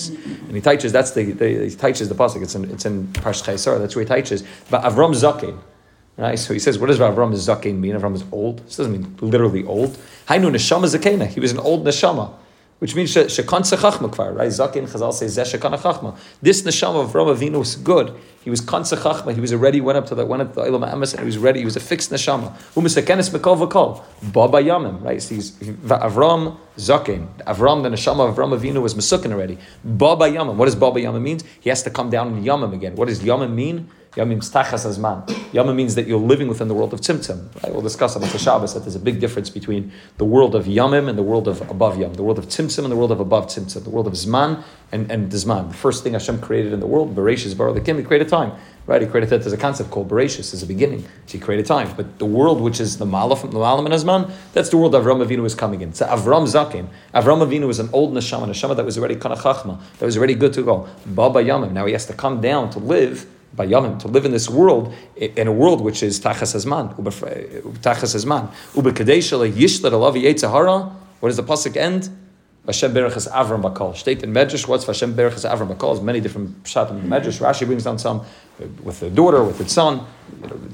And 0.10 0.51
he 0.51 0.60
teaches. 0.60 0.92
That's 0.92 1.12
the, 1.12 1.24
he 1.24 1.69
teaches 1.69 2.10
the 2.10 2.16
pasuk. 2.16 2.44
It's 2.44 2.54
in 2.54 2.69
it's 2.69 2.86
in 2.86 3.07
Parsh 3.07 3.44
Chaisar. 3.44 3.80
That's 3.80 3.95
where 3.95 4.04
he 4.04 4.13
teaches. 4.13 4.44
But 4.69 4.84
Avram 4.84 5.13
Zakin. 5.16 5.57
Right? 6.15 6.38
So 6.38 6.54
he 6.54 6.60
says, 6.60 6.77
what 6.77 6.88
does 6.88 7.00
Avram 7.00 7.33
Zakein 7.33 7.80
mean? 7.80 7.95
Avram 7.95 8.13
is 8.13 8.24
old. 8.31 8.60
This 8.60 8.77
doesn't 8.77 8.92
mean 8.92 9.18
literally 9.19 9.63
old. 9.63 9.98
Hainu 10.27 10.51
neshama 10.51 10.86
zakena. 10.86 11.25
He 11.27 11.39
was 11.39 11.51
an 11.51 11.57
old 11.57 11.83
neshama, 11.83 12.31
which 12.77 12.95
means 12.95 13.12
shekan 13.15 13.62
sechachma 13.62 14.12
kvar. 14.13 14.36
Right? 14.36 14.50
Zakein 14.50 14.88
Chazal 14.88 15.12
says 15.12 15.36
zeh 15.36 15.57
shekan 15.57 15.75
chachma. 15.80 16.15
This 16.39 16.62
neshama 16.62 17.04
of 17.04 17.13
Avram 17.13 17.36
Avinu 17.36 17.57
was 17.57 17.75
good. 17.75 18.13
He 18.44 18.51
was 18.51 18.62
kan 18.62 18.83
chachma. 18.83 19.33
He 19.33 19.42
was 19.42 19.51
already 19.54 19.81
went 19.81 19.98
up 19.98 20.06
to 20.06 20.13
the 20.13 20.24
went 20.24 20.44
up 20.44 20.54
to 20.54 20.62
the 20.62 20.68
Ilam 20.68 20.88
Amos 20.94 21.13
and 21.13 21.21
he 21.21 21.25
was 21.25 21.39
ready. 21.39 21.60
He 21.60 21.65
was 21.65 21.77
a 21.77 21.80
fixed 21.80 22.12
neshama. 22.12 22.56
Umisakenis 22.75 23.36
mekol 23.36 23.68
v'kol. 23.68 24.04
Baba 24.31 24.59
yamim. 24.59 25.01
Right? 25.01 25.19
So 25.19 25.33
he's 25.33 25.54
Avram 25.54 26.57
Zakein. 26.77 27.27
Avram 27.48 27.81
the 27.81 27.89
neshama 27.89 28.30
of 28.30 28.36
Avram 28.36 28.56
Avinu 28.56 28.83
was 28.83 28.94
mesukin 28.94 29.31
already. 29.31 29.57
Baba 29.83 30.25
yamim. 30.25 30.57
What 30.57 30.66
does 30.66 30.75
Baba 30.75 31.00
yamim 31.00 31.24
means? 31.24 31.44
He 31.59 31.69
has 31.69 31.81
to 31.81 31.89
come 31.89 32.12
down 32.12 32.38
in 32.38 32.44
yamim 32.44 32.71
again. 32.71 32.95
What 32.95 33.07
does 33.07 33.19
yamim 33.19 33.54
mean? 33.56 33.89
Yom 34.15 34.30
means 34.30 34.51
tachas 34.51 34.86
azman. 34.86 35.54
Yom 35.54 35.75
means 35.75 35.95
that 35.95 36.06
you're 36.06 36.19
living 36.19 36.48
within 36.48 36.68
the 36.68 36.74
world 36.74 36.94
of 36.94 37.01
tzimtzum. 37.01 37.48
Right? 37.63 37.74
We'll 37.74 37.81
discuss 37.81 38.15
on 38.15 38.21
the 38.21 38.27
Shabbos 38.38 38.74
that 38.75 38.81
there's 38.81 38.95
a 38.95 39.00
big 39.00 39.19
difference 39.19 39.50
between 39.50 39.92
the 40.18 40.25
world 40.25 40.54
of 40.54 40.65
yamim 40.65 41.10
and 41.10 41.18
the 41.18 41.24
world 41.24 41.48
of 41.48 41.62
above 41.69 41.98
yom, 41.98 42.13
the 42.13 42.24
world 42.24 42.38
of 42.38 42.45
tzimtzum 42.45 42.83
and 42.83 42.92
the 42.92 42.95
world 42.95 43.12
of 43.12 43.19
above 43.19 43.48
tzimtzum, 43.48 43.83
the 43.83 43.89
world 43.89 44.06
of 44.06 44.13
zman 44.13 44.63
and, 44.92 45.12
and 45.12 45.31
zman. 45.31 45.69
The 45.69 45.77
first 45.77 46.04
thing 46.04 46.13
Hashem 46.13 46.42
created 46.42 46.74
in 46.74 46.80
the 46.80 46.86
world, 46.86 47.15
Bereshis 47.15 47.57
Bar 47.57 47.74
Kim, 47.80 47.98
He 47.98 48.04
created 48.04 48.30
time. 48.30 48.51
Right? 48.86 49.01
He 49.01 49.07
created 49.07 49.30
that 49.30 49.42
there's 49.42 49.54
a 49.54 49.57
concept 49.57 49.89
called 49.89 50.10
Bereshis 50.10 50.54
as 50.54 50.62
a 50.62 50.66
beginning. 50.68 51.04
So 51.25 51.38
he 51.38 51.39
created 51.39 51.66
time. 51.66 51.92
But 51.95 52.19
the 52.19 52.25
world 52.25 52.62
which 52.62 52.80
is 52.80 52.98
the 52.98 53.06
Malaf, 53.06 53.42
the 53.42 53.57
Malam 53.57 53.86
and 53.86 53.95
Azman, 53.95 54.31
that's 54.51 54.69
the 54.69 54.77
world 54.77 54.94
Avram 54.94 55.25
Avinu 55.25 55.45
is 55.45 55.56
coming 55.56 55.81
in. 55.81 55.94
So 55.94 56.06
Avram 56.06 56.45
Zakin. 56.45 56.88
Avram 57.13 57.48
Avinu 57.48 57.66
was 57.66 57.80
an 57.80 57.89
old 57.94 58.13
neshama, 58.13 58.45
neshama 58.45 58.75
that 58.75 58.86
was 58.86 58.98
already 58.98 59.16
kana 59.16 59.38
chachma, 59.38 59.80
that 59.98 60.06
was 60.06 60.18
already 60.18 60.36
good 60.36 60.54
to 60.54 60.63
go. 60.63 60.88
Baba 61.06 61.42
Yamim. 61.42 61.71
Now 61.71 61.86
he 61.86 61.94
has 61.94 62.06
to 62.07 62.13
come 62.13 62.42
down 62.42 62.69
to 62.71 62.80
live 62.80 63.25
by 63.55 63.67
Yamim, 63.67 64.00
to 64.00 64.07
live 64.07 64.25
in 64.25 64.31
this 64.31 64.50
world, 64.50 64.94
in 65.15 65.47
a 65.47 65.51
world 65.51 65.81
which 65.81 66.01
is 66.01 66.19
Tachas 66.19 66.55
Hazman, 66.55 66.95
Tachas 66.95 68.15
Hazman. 68.15 68.51
Ubekadesha 68.73 69.51
Yishlat 69.51 69.91
Alavi 69.91 70.23
Yetzahara, 70.23 70.91
what 71.19 71.29
does 71.29 71.38
the 71.38 71.44
Pasuk 71.44 71.77
end? 71.77 72.09
Vashem 72.65 72.94
Berachas 72.94 73.29
Avram 73.29 73.61
Bakal. 73.61 73.94
State 73.95 74.23
in 74.23 74.31
Medrash, 74.31 74.67
what's 74.67 74.85
Vashem 74.85 75.13
Berachas 75.13 75.50
Avram 75.50 75.75
Bakal? 75.75 76.01
Many 76.01 76.21
different 76.21 76.63
pshat 76.63 76.91
in 76.91 77.09
Medrash. 77.09 77.41
Rashi 77.41 77.65
brings 77.65 77.83
down 77.83 78.00
some 78.00 78.21
uh, 78.21 78.65
with 78.81 79.01
the 79.01 79.09
daughter, 79.09 79.44
with 79.44 79.59
its 79.59 79.73
son. 79.73 80.06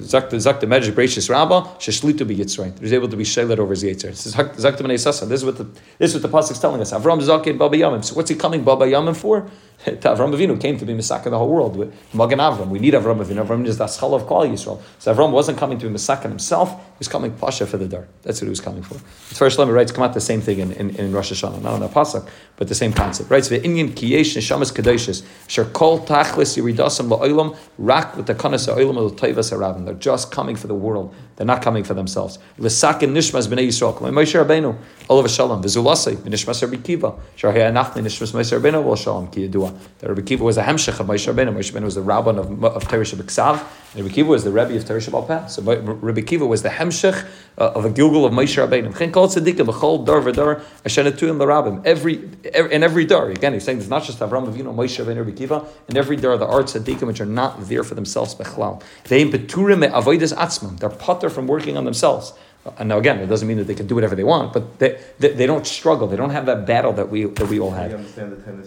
Zak 0.02 0.30
the 0.30 0.38
Medrash 0.38 0.92
Bereishis 0.92 1.32
Rabbah, 1.32 1.64
Sheshlitu 1.80 2.28
be 2.28 2.38
Yitzray. 2.38 2.76
There's 2.76 2.94
able 2.94 3.10
to 3.10 3.18
be 3.18 3.24
Shelet 3.24 3.58
over 3.58 3.72
his 3.72 3.84
Yitzray. 3.84 4.12
This 4.12 4.28
is 4.28 4.34
Zak 4.34 4.78
the 4.78 4.98
Sasa. 5.00 5.26
This 5.26 5.42
is 5.42 5.46
what 5.46 5.58
the 5.58 5.64
this 5.98 6.14
is 6.14 6.22
what 6.22 6.32
the 6.32 6.38
Pasuk 6.38 6.52
is 6.52 6.60
telling 6.60 6.80
us. 6.80 6.92
Avram 6.92 7.20
Zakin 7.22 7.58
Baba 7.58 7.76
Yamim. 7.76 8.06
So 8.06 8.14
what's 8.14 8.30
he 8.30 8.36
coming 8.36 8.64
Baba 8.64 8.86
Yamim 8.86 9.16
for? 9.16 9.50
Avram 9.86 10.36
Avinu 10.36 10.60
came 10.60 10.78
to 10.78 10.86
be 10.86 10.94
Misaka 10.94 11.26
the 11.30 11.38
whole 11.38 11.48
world 11.48 11.78
with 11.78 11.94
Magan 12.14 12.40
Avram. 12.40 12.68
We 12.68 12.80
need 12.80 12.94
Avram 12.96 13.24
Avinu. 13.24 13.46
Avram 13.46 13.66
is 13.66 13.78
the 13.78 13.86
Aschal 13.86 14.14
of 14.14 14.24
Klal 14.24 14.50
Yisrael. 14.50 14.82
So 14.98 15.14
Avram 15.14 15.32
wasn't 15.32 15.58
coming 15.58 15.80
to 15.80 15.88
be 15.88 15.96
Misaka 15.96 16.24
himself. 16.24 16.70
He 16.72 17.00
was 17.00 17.08
coming 17.08 17.32
Pasha 17.32 17.66
for 17.66 17.78
the 17.78 17.88
Dar. 17.88 18.06
That's 18.24 18.42
what 18.42 18.48
he 18.48 18.50
was 18.50 18.60
coming 18.60 18.84
for. 18.84 18.96
The 18.96 19.36
Tiferes 19.36 19.56
Shlomo 19.56 19.74
writes, 19.74 19.94
come 19.94 20.04
out 20.04 20.14
the 20.14 20.20
same 20.20 20.42
thing 20.42 20.60
in, 20.60 20.74
in, 20.74 20.90
in 20.98 21.14
Rosh 21.14 21.32
Hashanah, 21.32 21.62
not 21.62 21.74
on 21.74 21.80
the 21.80 21.88
Pasuk, 21.88 22.28
but 22.58 22.68
the 22.68 22.76
same 22.76 22.92
concept. 22.92 23.30
The 23.30 23.64
Indian 23.64 23.94
Kiyesh 23.94 24.36
Neshamas 24.36 24.74
Kadeshis, 24.74 25.26
Sher 25.48 25.64
Kol 25.64 26.00
Tachlis 26.06 26.58
Yiridasam 26.62 27.08
La'olam, 27.08 27.58
Rak 27.78 28.18
with 28.18 28.28
the 28.28 28.36
Kanas 28.36 28.68
Ha'olam 28.68 28.98
L'Toivas 28.98 29.58
Harabim. 29.58 29.86
They're 29.86 29.94
just 29.94 30.30
coming 30.30 30.58
for 30.58 30.68
the 30.68 30.76
world. 30.76 31.16
They're 31.38 31.48
not 31.48 31.62
coming 31.62 31.86
for 31.86 31.94
themselves. 31.94 32.38
L'sakin 32.58 33.14
Nishmas 33.14 33.48
B'nei 33.48 33.70
Yisrael. 33.70 33.98
Moshe 33.98 34.46
Rabbeinu, 34.46 34.78
Olav 35.08 35.32
Shalom, 35.32 35.64
V'zulasei, 35.64 36.18
V'nishmas 36.18 36.84
Kiva, 36.84 37.16
Shar 37.38 37.54
Ha'anachni 37.54 38.02
Nishmas 38.02 38.34
Moshe 38.34 38.60
Rabbeinu, 38.60 38.84
V'ol 38.84 38.98
Shalom, 38.98 39.28
Ki 39.32 39.48
Yedua. 39.70 39.80
The 40.00 40.10
Rabbi 40.10 40.22
Kiva 40.22 40.44
was 40.44 40.58
a 40.58 40.64
hemshech 40.64 41.00
of 41.00 41.08
Moshe 41.08 41.32
Rabbeinu. 41.32 41.54
Moshe 41.56 41.72
Rabbeinu 41.72 41.84
was 41.84 41.96
the 41.96 42.02
rabban 42.02 42.38
of, 42.38 42.64
of 42.64 42.84
Teresh 42.88 43.14
B'Ksav, 43.16 43.66
and 43.94 44.04
Rabbi 44.04 44.14
Kiva 44.14 44.30
was 44.30 44.44
the 44.44 44.52
Rebbe 44.52 44.76
of 44.76 44.84
Teresh 44.84 45.28
Peh. 45.28 45.48
So 45.48 45.62
Rabbi 45.62 46.22
Kiva 46.22 46.46
was 46.46 46.62
the 46.62 46.70
hemshech 46.70 47.28
uh, 47.58 47.72
of 47.72 47.86
a 47.86 47.90
Gilgul 47.90 48.26
of 48.26 48.34
Moshe 48.34 48.66
Rabbeinu. 48.66 48.98
Chen 48.98 49.12
kol 49.12 49.28
tzedikah 49.28 49.66
b'chol 49.66 50.06
dar 50.06 50.22
v'dar 50.22 50.64
asher 50.86 51.04
netuim 51.04 51.40
l'rabim. 51.40 51.86
Every, 51.86 52.30
every 52.54 52.74
in 52.74 52.84
every 52.84 53.06
dar. 53.06 53.30
Again, 53.30 53.54
he's 53.54 53.64
saying 53.64 53.80
it's 53.80 53.90
not 53.90 54.04
just 54.04 54.20
Avram 54.20 54.52
Avinu, 54.52 54.74
Moshe 54.74 55.04
Rabbeinu, 55.04 55.26
Rabbi 55.26 55.32
Kiva. 55.32 55.66
In 55.88 55.98
every 55.98 56.16
dar, 56.16 56.38
the 56.38 56.48
art 56.48 56.68
tzedikah 56.68 57.08
which 57.08 57.22
are 57.22 57.26
not 57.26 57.68
there 57.68 57.84
for 57.84 57.96
themselves 57.96 58.36
bechlal. 58.36 58.82
They 59.06 59.26
beturim 59.30 59.90
avodas 59.90 60.34
atzmam. 60.36 60.80
They're 60.80 60.90
putter 60.90 61.30
from 61.30 61.48
working 61.48 61.78
on 61.78 61.86
themselves. 61.86 62.34
And 62.78 62.90
now 62.90 62.98
again, 62.98 63.20
it 63.20 63.28
doesn't 63.28 63.48
mean 63.48 63.58
that 63.58 63.68
they 63.68 63.74
can 63.74 63.88
do 63.88 63.96
whatever 63.96 64.16
they 64.16 64.24
want, 64.24 64.52
but 64.52 64.80
they, 64.80 65.00
they, 65.18 65.30
they 65.30 65.46
don't 65.46 65.66
struggle. 65.66 66.08
They 66.08 66.18
don't 66.18 66.32
have 66.32 66.46
that 66.48 66.68
battle 66.68 66.92
that 66.94 67.10
we 67.10 67.24
that 67.24 67.48
we 67.48 67.58
all 67.60 67.72
have. 67.72 67.86
Do 67.86 67.92
you 67.92 67.98
understand 67.98 68.34
the 68.34 68.42
ten 68.42 68.58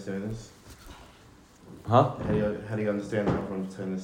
Huh? 1.87 2.11
How 2.17 2.23
do 2.31 2.35
you, 2.37 2.63
how 2.69 2.75
do 2.75 2.81
you 2.81 2.89
understand 2.89 3.29
how 3.29 3.41
from 3.43 3.67
ten 3.67 3.99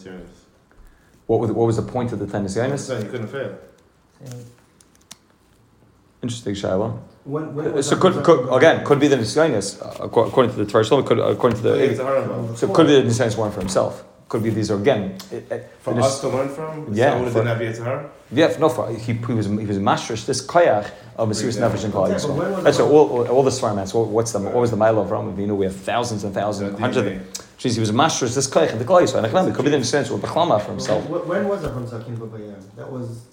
What 1.27 1.39
was, 1.39 1.51
what 1.51 1.65
was 1.67 1.77
the 1.77 1.81
point 1.83 2.11
of 2.11 2.19
the 2.19 2.27
tennis 2.27 2.55
ten 2.55 2.71
Nisyanis? 2.71 3.03
You 3.03 3.09
couldn't 3.09 3.27
fail. 3.27 3.57
Interesting, 6.21 6.55
Shiloh. 6.55 7.01
When, 7.23 7.55
when 7.55 7.77
uh, 7.77 7.81
so 7.81 7.95
could, 7.97 8.23
could, 8.23 8.53
again 8.53 8.83
could 8.85 8.99
be 8.99 9.07
the 9.07 9.15
Nisyanis, 9.15 9.81
uh, 9.81 10.03
uh, 10.03 10.07
according 10.25 10.51
to 10.51 10.57
the 10.57 10.65
Torah, 10.65 11.03
could 11.03 11.19
according 11.19 11.57
to 11.61 11.63
the 11.63 11.77
yeah, 11.77 11.83
it's 11.83 11.99
a 11.99 12.03
hard 12.03 12.29
one. 12.29 12.57
so 12.57 12.67
could 12.73 12.87
be 12.87 12.99
the 13.01 13.07
Nisyanis 13.07 13.37
one 13.37 13.51
for 13.51 13.59
himself. 13.59 14.03
Could 14.27 14.43
be 14.43 14.49
these 14.51 14.69
are 14.69 14.77
again. 14.79 15.17
Uh, 15.31 15.35
it, 15.35 15.51
it, 15.51 15.71
From 15.81 15.97
it 15.97 16.01
is- 16.01 16.05
us 16.05 16.21
to 16.21 16.29
learn 16.29 16.49
from? 16.49 16.93
Yeah, 16.93 17.11
Someone 17.11 17.31
for- 17.31 17.43
didn't 17.43 17.77
have 17.77 18.11
Yeah, 18.31 18.57
no, 18.59 18.69
for, 18.69 18.89
he, 18.91 19.13
he 19.13 19.33
was 19.33 19.45
he 19.45 19.65
was 19.65 19.77
a 19.77 19.79
mastrish 19.79 20.25
this 20.25 20.45
koyach 20.45 20.91
of 21.17 21.29
Mesiris 21.29 21.55
Exactly. 21.57 21.79
Nefesh 21.79 21.83
and 21.85 21.93
Klal 21.93 22.09
Yeah, 22.09 22.27
but 22.27 22.55
was 22.55 22.63
That's 22.63 22.77
the- 22.77 22.85
what 22.85 22.91
all, 22.93 23.09
all, 23.19 23.27
all 23.27 23.43
the 23.43 23.51
svarmans. 23.51 23.93
What, 23.93 24.07
what's 24.07 24.31
the 24.33 24.39
what 24.39 24.55
was 24.55 24.71
the 24.71 24.77
mile 24.77 24.99
of 24.99 25.09
Ram 25.09 25.35
know, 25.47 25.55
We 25.55 25.65
have 25.65 25.75
thousands 25.75 26.23
and 26.25 26.33
thousands, 26.33 26.73
The 26.73 26.79
hundreds. 26.79 27.48
Of, 27.59 27.63
geez, 27.63 27.75
he 27.75 27.79
was 27.79 27.89
a 27.89 27.93
mastrish 27.93 28.35
this 28.35 28.47
koyach 28.47 28.71
and 28.71 28.79
the 28.79 28.85
Yisrael. 28.85 29.23
And 29.23 29.49
it 29.49 29.55
could 29.55 29.65
be 29.65 29.71
the 29.71 29.77
instance 29.77 30.09
with 30.09 30.21
Bechlama 30.21 30.61
for 30.61 30.71
himself. 30.71 31.07
When, 31.09 31.47
was 31.47 31.63
Avram 31.63 31.87
Zakin 31.87 32.17
Babayam? 32.17 32.61
That 32.75 32.91
was 32.91 33.25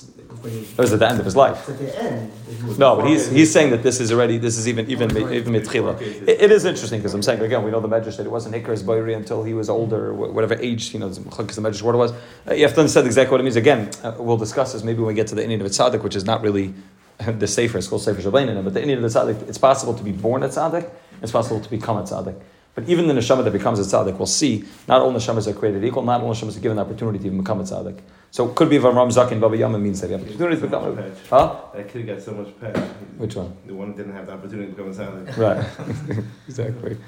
That 0.76 0.78
was 0.78 0.92
at 0.92 0.99
the 0.99 1.09
end 1.09 1.18
of 1.18 1.25
his 1.25 1.37
life. 1.37 1.68
at 1.68 1.78
the 1.78 2.02
end. 2.02 2.33
No, 2.78 2.97
but 2.97 3.06
he's 3.06 3.30
he's 3.30 3.52
saying 3.52 3.71
that 3.71 3.83
this 3.83 4.00
is 4.00 4.12
already 4.12 4.38
this 4.38 4.59
is 4.59 4.68
even 4.68 4.90
even 4.90 5.11
even 5.33 5.52
mitchila. 5.52 6.00
It, 6.00 6.40
it 6.40 6.50
is 6.50 6.64
interesting 6.64 7.00
because 7.00 7.14
I'm 7.14 7.23
saying 7.23 7.40
again 7.40 7.62
we 7.62 7.71
know 7.71 7.80
the 7.80 7.88
Medrash 7.88 8.16
that 8.16 8.26
it 8.26 8.30
wasn't 8.30 8.54
Hikras 8.54 8.83
Boiri 8.83 9.16
until 9.16 9.45
he 9.45 9.54
was 9.54 9.68
older, 9.68 10.12
whatever 10.12 10.54
age 10.54 10.92
you 10.92 11.00
know 11.00 11.09
because 11.09 11.56
the 11.56 11.62
Medrash 11.62 11.83
what 11.83 11.95
it 11.95 11.99
was. 11.99 12.12
Uh, 12.49 12.54
you 12.54 12.62
have 12.62 12.75
to 12.75 12.80
understand 12.80 13.06
exactly 13.06 13.33
what 13.33 13.40
it 13.40 13.45
means. 13.45 13.56
Again, 13.56 13.90
uh, 14.02 14.14
we'll 14.18 14.37
discuss 14.37 14.73
this 14.73 14.83
maybe 14.83 14.99
when 14.99 15.09
we 15.09 15.14
get 15.14 15.28
to 15.28 15.35
the 15.35 15.42
Indian 15.42 15.61
of 15.62 15.68
Tzaddik, 15.68 16.02
which 16.02 16.16
is 16.16 16.25
not 16.25 16.42
really 16.42 16.75
the 17.18 17.47
safer. 17.47 17.78
It's 17.78 17.88
called 17.88 18.02
Sefer 18.02 18.21
Shabbainin, 18.21 18.62
but 18.62 18.75
the 18.75 18.83
Indian 18.83 19.02
of 19.02 19.12
the 19.12 19.18
Tzaddik, 19.18 19.49
it's 19.49 19.59
possible 19.59 19.95
to 19.95 20.02
be 20.02 20.12
born 20.12 20.42
a 20.42 20.49
Tzaddik. 20.49 20.90
It's 21.23 21.33
possible 21.33 21.61
to 21.61 21.71
become 21.71 21.97
a 21.97 22.02
Tzaddik. 22.02 22.38
But 22.76 22.90
even 22.90 23.09
the 23.09 23.14
neshama 23.14 23.42
that 23.42 23.52
becomes 23.52 23.80
a 23.80 23.83
tzaddik, 23.83 24.18
we'll 24.18 24.26
see, 24.26 24.64
not 24.87 25.00
all 25.00 25.11
neshamas 25.11 25.49
are 25.49 25.54
created 25.54 25.83
equal, 25.83 26.02
not 26.02 26.21
all 26.21 26.30
neshamas 26.30 26.59
are 26.59 26.61
given 26.61 26.76
the 26.76 26.83
opportunity 26.83 27.18
to 27.18 27.25
even 27.25 27.38
become 27.38 27.59
a 27.59 27.64
tzaddik. 27.64 27.99
So 28.30 28.50
it 28.50 28.54
could 28.54 28.68
be 28.68 28.76
Avram 28.76 29.33
and 29.33 29.40
Baba 29.40 29.56
Yama 29.56 29.78
means 29.78 30.02
that 30.02 30.11
you 30.11 30.18
have 30.18 30.26
the 30.26 30.28
opportunity 30.28 30.61
to 30.61 30.66
become 30.66 30.99
a... 30.99 31.12
Huh? 31.30 31.56
That 31.75 31.88
kid 31.88 32.06
got 32.06 32.21
so 32.21 32.33
much 32.33 32.61
patch. 32.61 32.76
Which 33.16 33.35
one? 33.35 33.56
The 33.66 33.75
one 33.75 33.92
who 33.92 33.97
didn't 33.97 34.12
have 34.12 34.26
the 34.26 34.33
opportunity 34.35 34.73
to 34.73 34.76
become 34.76 34.90
a 34.90 34.95
Tzaddik. 34.95 35.37
Right, 35.38 36.25
exactly. 36.49 36.99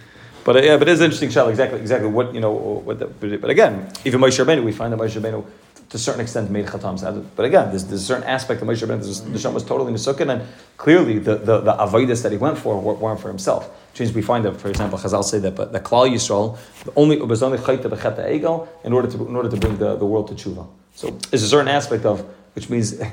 But 0.42 0.56
uh, 0.56 0.60
yeah, 0.60 0.78
but 0.78 0.88
it 0.88 0.92
is 0.92 1.02
interesting, 1.02 1.28
Shal, 1.28 1.50
exactly, 1.50 1.78
exactly 1.78 2.08
what 2.08 2.32
you 2.32 2.40
know. 2.40 2.52
What 2.52 2.98
the, 3.00 3.06
but, 3.06 3.38
but 3.42 3.50
again, 3.50 3.92
even 4.06 4.22
Moshe 4.22 4.42
Rabbeinu, 4.42 4.64
we 4.64 4.72
find 4.72 4.90
that 4.90 4.98
Moshe 4.98 5.20
Rabbeinu, 5.20 5.44
to 5.90 5.96
a 5.96 5.98
certain 5.98 6.20
extent, 6.20 6.50
made 6.50 6.66
chatam 6.66 7.00
tzaddik. 7.00 7.24
But 7.34 7.46
again, 7.46 7.70
there's, 7.70 7.84
there's 7.84 8.02
a 8.02 8.04
certain 8.04 8.24
aspect 8.24 8.60
of 8.60 8.68
Moshe 8.68 8.82
Rabbeinu. 8.86 9.00
there's- 9.02 9.20
The 9.20 9.38
Shem 9.38 9.54
was 9.54 9.64
totally 9.64 9.92
nesukin, 9.92 10.30
and 10.30 10.42
clearly 10.76 11.18
the 11.18 11.36
the, 11.36 11.60
the 11.60 11.72
avodas 11.72 12.22
that 12.22 12.32
he 12.32 12.38
went 12.38 12.58
for 12.58 12.78
weren't 12.80 13.20
for 13.20 13.28
himself. 13.28 13.70
Which 13.90 14.00
means 14.00 14.12
we 14.14 14.22
find 14.22 14.44
that, 14.44 14.60
for 14.60 14.68
example, 14.68 14.98
Chazal 14.98 15.24
say 15.24 15.38
that, 15.38 15.54
but 15.56 15.72
the 15.72 15.80
Klal 15.80 16.08
Yisrael 16.10 16.58
the 16.84 16.92
only 16.94 17.16
was 17.20 17.42
only 17.42 17.58
chayta 17.58 17.84
b'cheta 17.84 18.28
egel 18.28 18.68
in 18.84 18.92
order 18.92 19.08
to 19.10 19.26
in 19.26 19.34
order 19.34 19.48
to 19.48 19.56
bring 19.56 19.78
the, 19.78 19.96
the 19.96 20.06
world 20.06 20.28
to 20.28 20.34
tshuva. 20.34 20.66
So 20.94 21.10
there's 21.30 21.42
a 21.42 21.48
certain 21.48 21.68
aspect 21.68 22.04
of 22.04 22.20
which 22.54 22.68
means. 22.70 22.94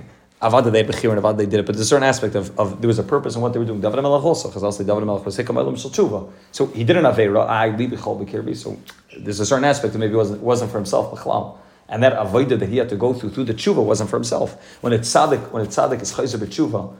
Avada 0.41 0.69
they 0.69 0.83
bechir 0.83 1.09
and 1.11 1.19
Avada 1.21 1.37
they 1.37 1.45
did 1.45 1.61
it, 1.61 1.65
but 1.65 1.75
there's 1.75 1.87
a 1.87 1.89
certain 1.89 2.03
aspect 2.03 2.35
of, 2.35 2.59
of 2.59 2.81
there 2.81 2.89
was 2.89 2.99
a 2.99 3.03
purpose 3.03 3.35
in 3.35 3.41
what 3.41 3.53
they 3.53 3.57
were 3.57 3.63
doing. 3.65 3.79
David 3.79 4.01
Melech 4.01 4.21
also, 4.21 4.49
because 4.49 4.63
also 4.65 4.83
David 4.83 5.05
Melech 5.05 5.25
was 5.25 5.37
hikam 5.37 5.55
elam 5.55 5.77
shel 5.77 5.89
tshuva. 5.91 6.29
So 6.51 6.65
he 6.67 6.83
did 6.83 6.97
an 6.97 7.05
avera, 7.05 7.47
I 7.47 7.69
li 7.69 7.87
b'chol 7.87 8.23
b'kirbi. 8.23 8.53
So 8.55 8.77
there's 9.17 9.39
a 9.39 9.45
certain 9.45 9.63
aspect 9.63 9.93
that 9.93 9.99
maybe 9.99 10.13
wasn't 10.13 10.41
wasn't 10.41 10.71
for 10.71 10.77
himself 10.77 11.17
b'chlam. 11.17 11.57
And 11.87 12.01
that 12.03 12.13
avodah 12.13 12.59
that 12.59 12.69
he 12.69 12.77
had 12.77 12.89
to 12.89 12.95
go 12.95 13.13
through 13.13 13.29
through 13.31 13.45
the 13.45 13.53
tshuva 13.53 13.83
wasn't 13.83 14.09
for 14.09 14.15
himself. 14.15 14.79
When 14.81 14.91
it's 14.91 15.13
tzaddik, 15.13 15.51
when 15.51 15.63
it's 15.63 15.75
tzaddik 15.75 16.01
is 16.01 16.13
chayzer 16.13 16.37
b'tshuva, 16.37 16.95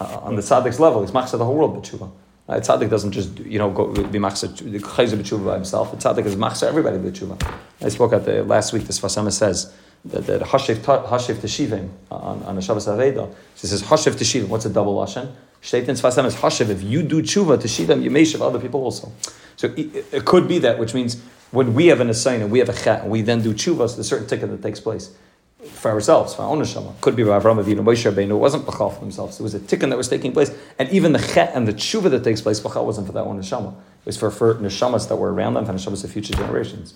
uh, 0.00 0.18
on 0.22 0.36
the 0.36 0.42
tzaddik's 0.42 0.78
level, 0.78 1.00
he's 1.00 1.10
machzah 1.10 1.38
the 1.38 1.44
whole 1.44 1.54
world 1.54 1.82
b'tshuva. 1.82 2.10
Right? 2.46 2.62
Tzaddik 2.62 2.90
doesn't 2.90 3.12
just 3.12 3.38
you 3.38 3.58
know 3.58 3.70
go 3.70 3.86
be 3.86 4.18
machzah 4.18 4.48
chayzer 4.48 5.16
b'tshuva 5.16 5.46
by 5.46 5.54
himself. 5.54 5.90
The 5.90 5.96
tzaddik 5.96 6.26
is 6.26 6.36
machzah 6.36 6.64
everybody 6.64 6.98
b'tshuva. 6.98 7.54
I 7.80 7.88
spoke 7.88 8.12
at 8.12 8.26
the 8.26 8.44
last 8.44 8.72
week. 8.74 8.84
The 8.84 8.92
Sfas 8.92 9.16
Emes 9.16 9.32
says 9.32 9.72
that 10.04 10.26
that 10.26 10.42
hashiv 10.42 10.76
hashiv 10.76 11.36
teshivim 11.36 11.88
on 12.10 12.42
on 12.42 12.56
the 12.56 12.62
Shabbos 12.62 12.86
Aveda. 12.86 13.34
She 13.56 13.66
says 13.66 13.82
hashiv 13.84 14.12
teshivim. 14.16 14.48
What's 14.48 14.66
a 14.66 14.70
double 14.70 14.96
lashon? 14.96 15.32
Shaitan 15.62 15.94
Sfas 15.94 16.22
Emes 16.22 16.26
is 16.26 16.34
hashiv. 16.36 16.68
If 16.68 16.82
you 16.82 17.02
do 17.02 17.22
tshuva 17.22 17.56
teshivim, 17.56 18.02
you 18.02 18.10
may 18.10 18.26
shiv 18.26 18.42
other 18.42 18.60
people 18.60 18.84
also. 18.84 19.10
So 19.56 19.72
it, 19.74 20.04
it 20.12 20.24
could 20.26 20.46
be 20.46 20.58
that, 20.58 20.78
which 20.78 20.92
means 20.92 21.16
when 21.56 21.72
we 21.72 21.86
have 21.86 22.00
an 22.00 22.10
assign 22.10 22.42
and 22.42 22.50
we 22.50 22.58
have 22.58 22.68
a 22.68 22.74
chat 22.74 23.02
and 23.02 23.10
we 23.10 23.22
then 23.22 23.40
do 23.40 23.54
tshuva, 23.54 23.88
so 23.88 23.96
there's 23.96 23.98
a 23.98 24.04
certain 24.04 24.26
ticket 24.26 24.50
that 24.50 24.62
takes 24.62 24.78
place 24.78 25.16
for 25.64 25.90
ourselves, 25.90 26.34
for 26.34 26.42
our 26.42 26.50
own 26.50 26.58
neshama. 26.58 26.92
Could 27.00 27.16
be 27.16 27.24
by 27.24 27.40
Avram 27.40 27.62
Avinu, 27.62 27.80
Moshe 27.80 28.10
Rabbeinu. 28.10 28.30
It 28.30 28.34
wasn't 28.34 28.66
b'chal 28.66 28.92
for 28.92 29.00
themselves. 29.00 29.40
It 29.40 29.42
was 29.42 29.54
a 29.54 29.60
tikkun 29.60 29.88
that 29.88 29.96
was 29.96 30.08
taking 30.08 30.32
place, 30.32 30.54
and 30.78 30.88
even 30.90 31.12
the 31.12 31.18
chet 31.18 31.52
and 31.54 31.66
the 31.66 31.72
tshuva 31.72 32.10
that 32.10 32.22
takes 32.22 32.42
place, 32.42 32.60
b'chal 32.60 32.84
wasn't 32.84 33.06
for 33.06 33.14
that 33.14 33.26
one 33.26 33.40
neshama. 33.40 33.72
It 33.72 34.06
was 34.06 34.18
for, 34.18 34.30
for 34.30 34.56
neshamas 34.56 35.08
that 35.08 35.16
were 35.16 35.32
around 35.32 35.54
them, 35.54 35.64
for 35.64 35.72
neshamas 35.72 36.04
of 36.04 36.10
future 36.10 36.34
generations. 36.34 36.94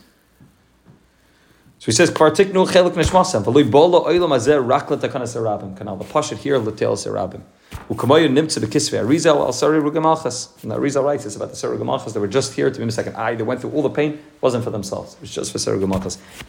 So 1.80 1.86
he 1.86 1.92
says, 1.92 2.10
"Kvar 2.10 2.30
tiknu 2.30 2.68
chelik 2.68 2.92
neshmasem 2.92 3.42
v'loi 3.42 3.70
bolo 3.70 4.04
oilam 4.04 4.36
azer 4.36 4.60
rak 4.62 4.88
letakanas 4.88 5.34
erabim." 5.34 5.74
Canal 5.78 5.96
the 5.96 6.04
pashat 6.04 6.36
here 6.36 6.60
letel 6.60 6.92
serabim. 6.92 7.40
Ukamoyu 7.88 8.28
nimtze 8.28 8.58
bekisve 8.62 9.02
Arizal 9.02 9.36
al 9.36 9.54
sari 9.54 9.80
rugamalchas. 9.80 10.62
And 10.62 10.72
Arizal 10.72 11.02
writes 11.04 11.24
this 11.24 11.36
about 11.36 11.48
the 11.48 11.56
sari 11.56 11.78
rugamalchas. 11.78 12.12
They 12.12 12.20
were 12.20 12.28
just 12.28 12.52
here 12.52 12.70
to 12.70 12.78
be 12.78 12.86
a 12.86 12.90
second 12.90 13.16
eye. 13.16 13.34
They 13.34 13.44
went 13.44 13.62
through 13.62 13.70
all 13.70 13.80
the 13.80 13.88
pain. 13.88 14.18
wasn't 14.42 14.62
for 14.62 14.68
themselves. 14.68 15.14
It 15.14 15.22
was 15.22 15.34
just 15.34 15.52
for 15.52 15.58
sari. 15.58 15.80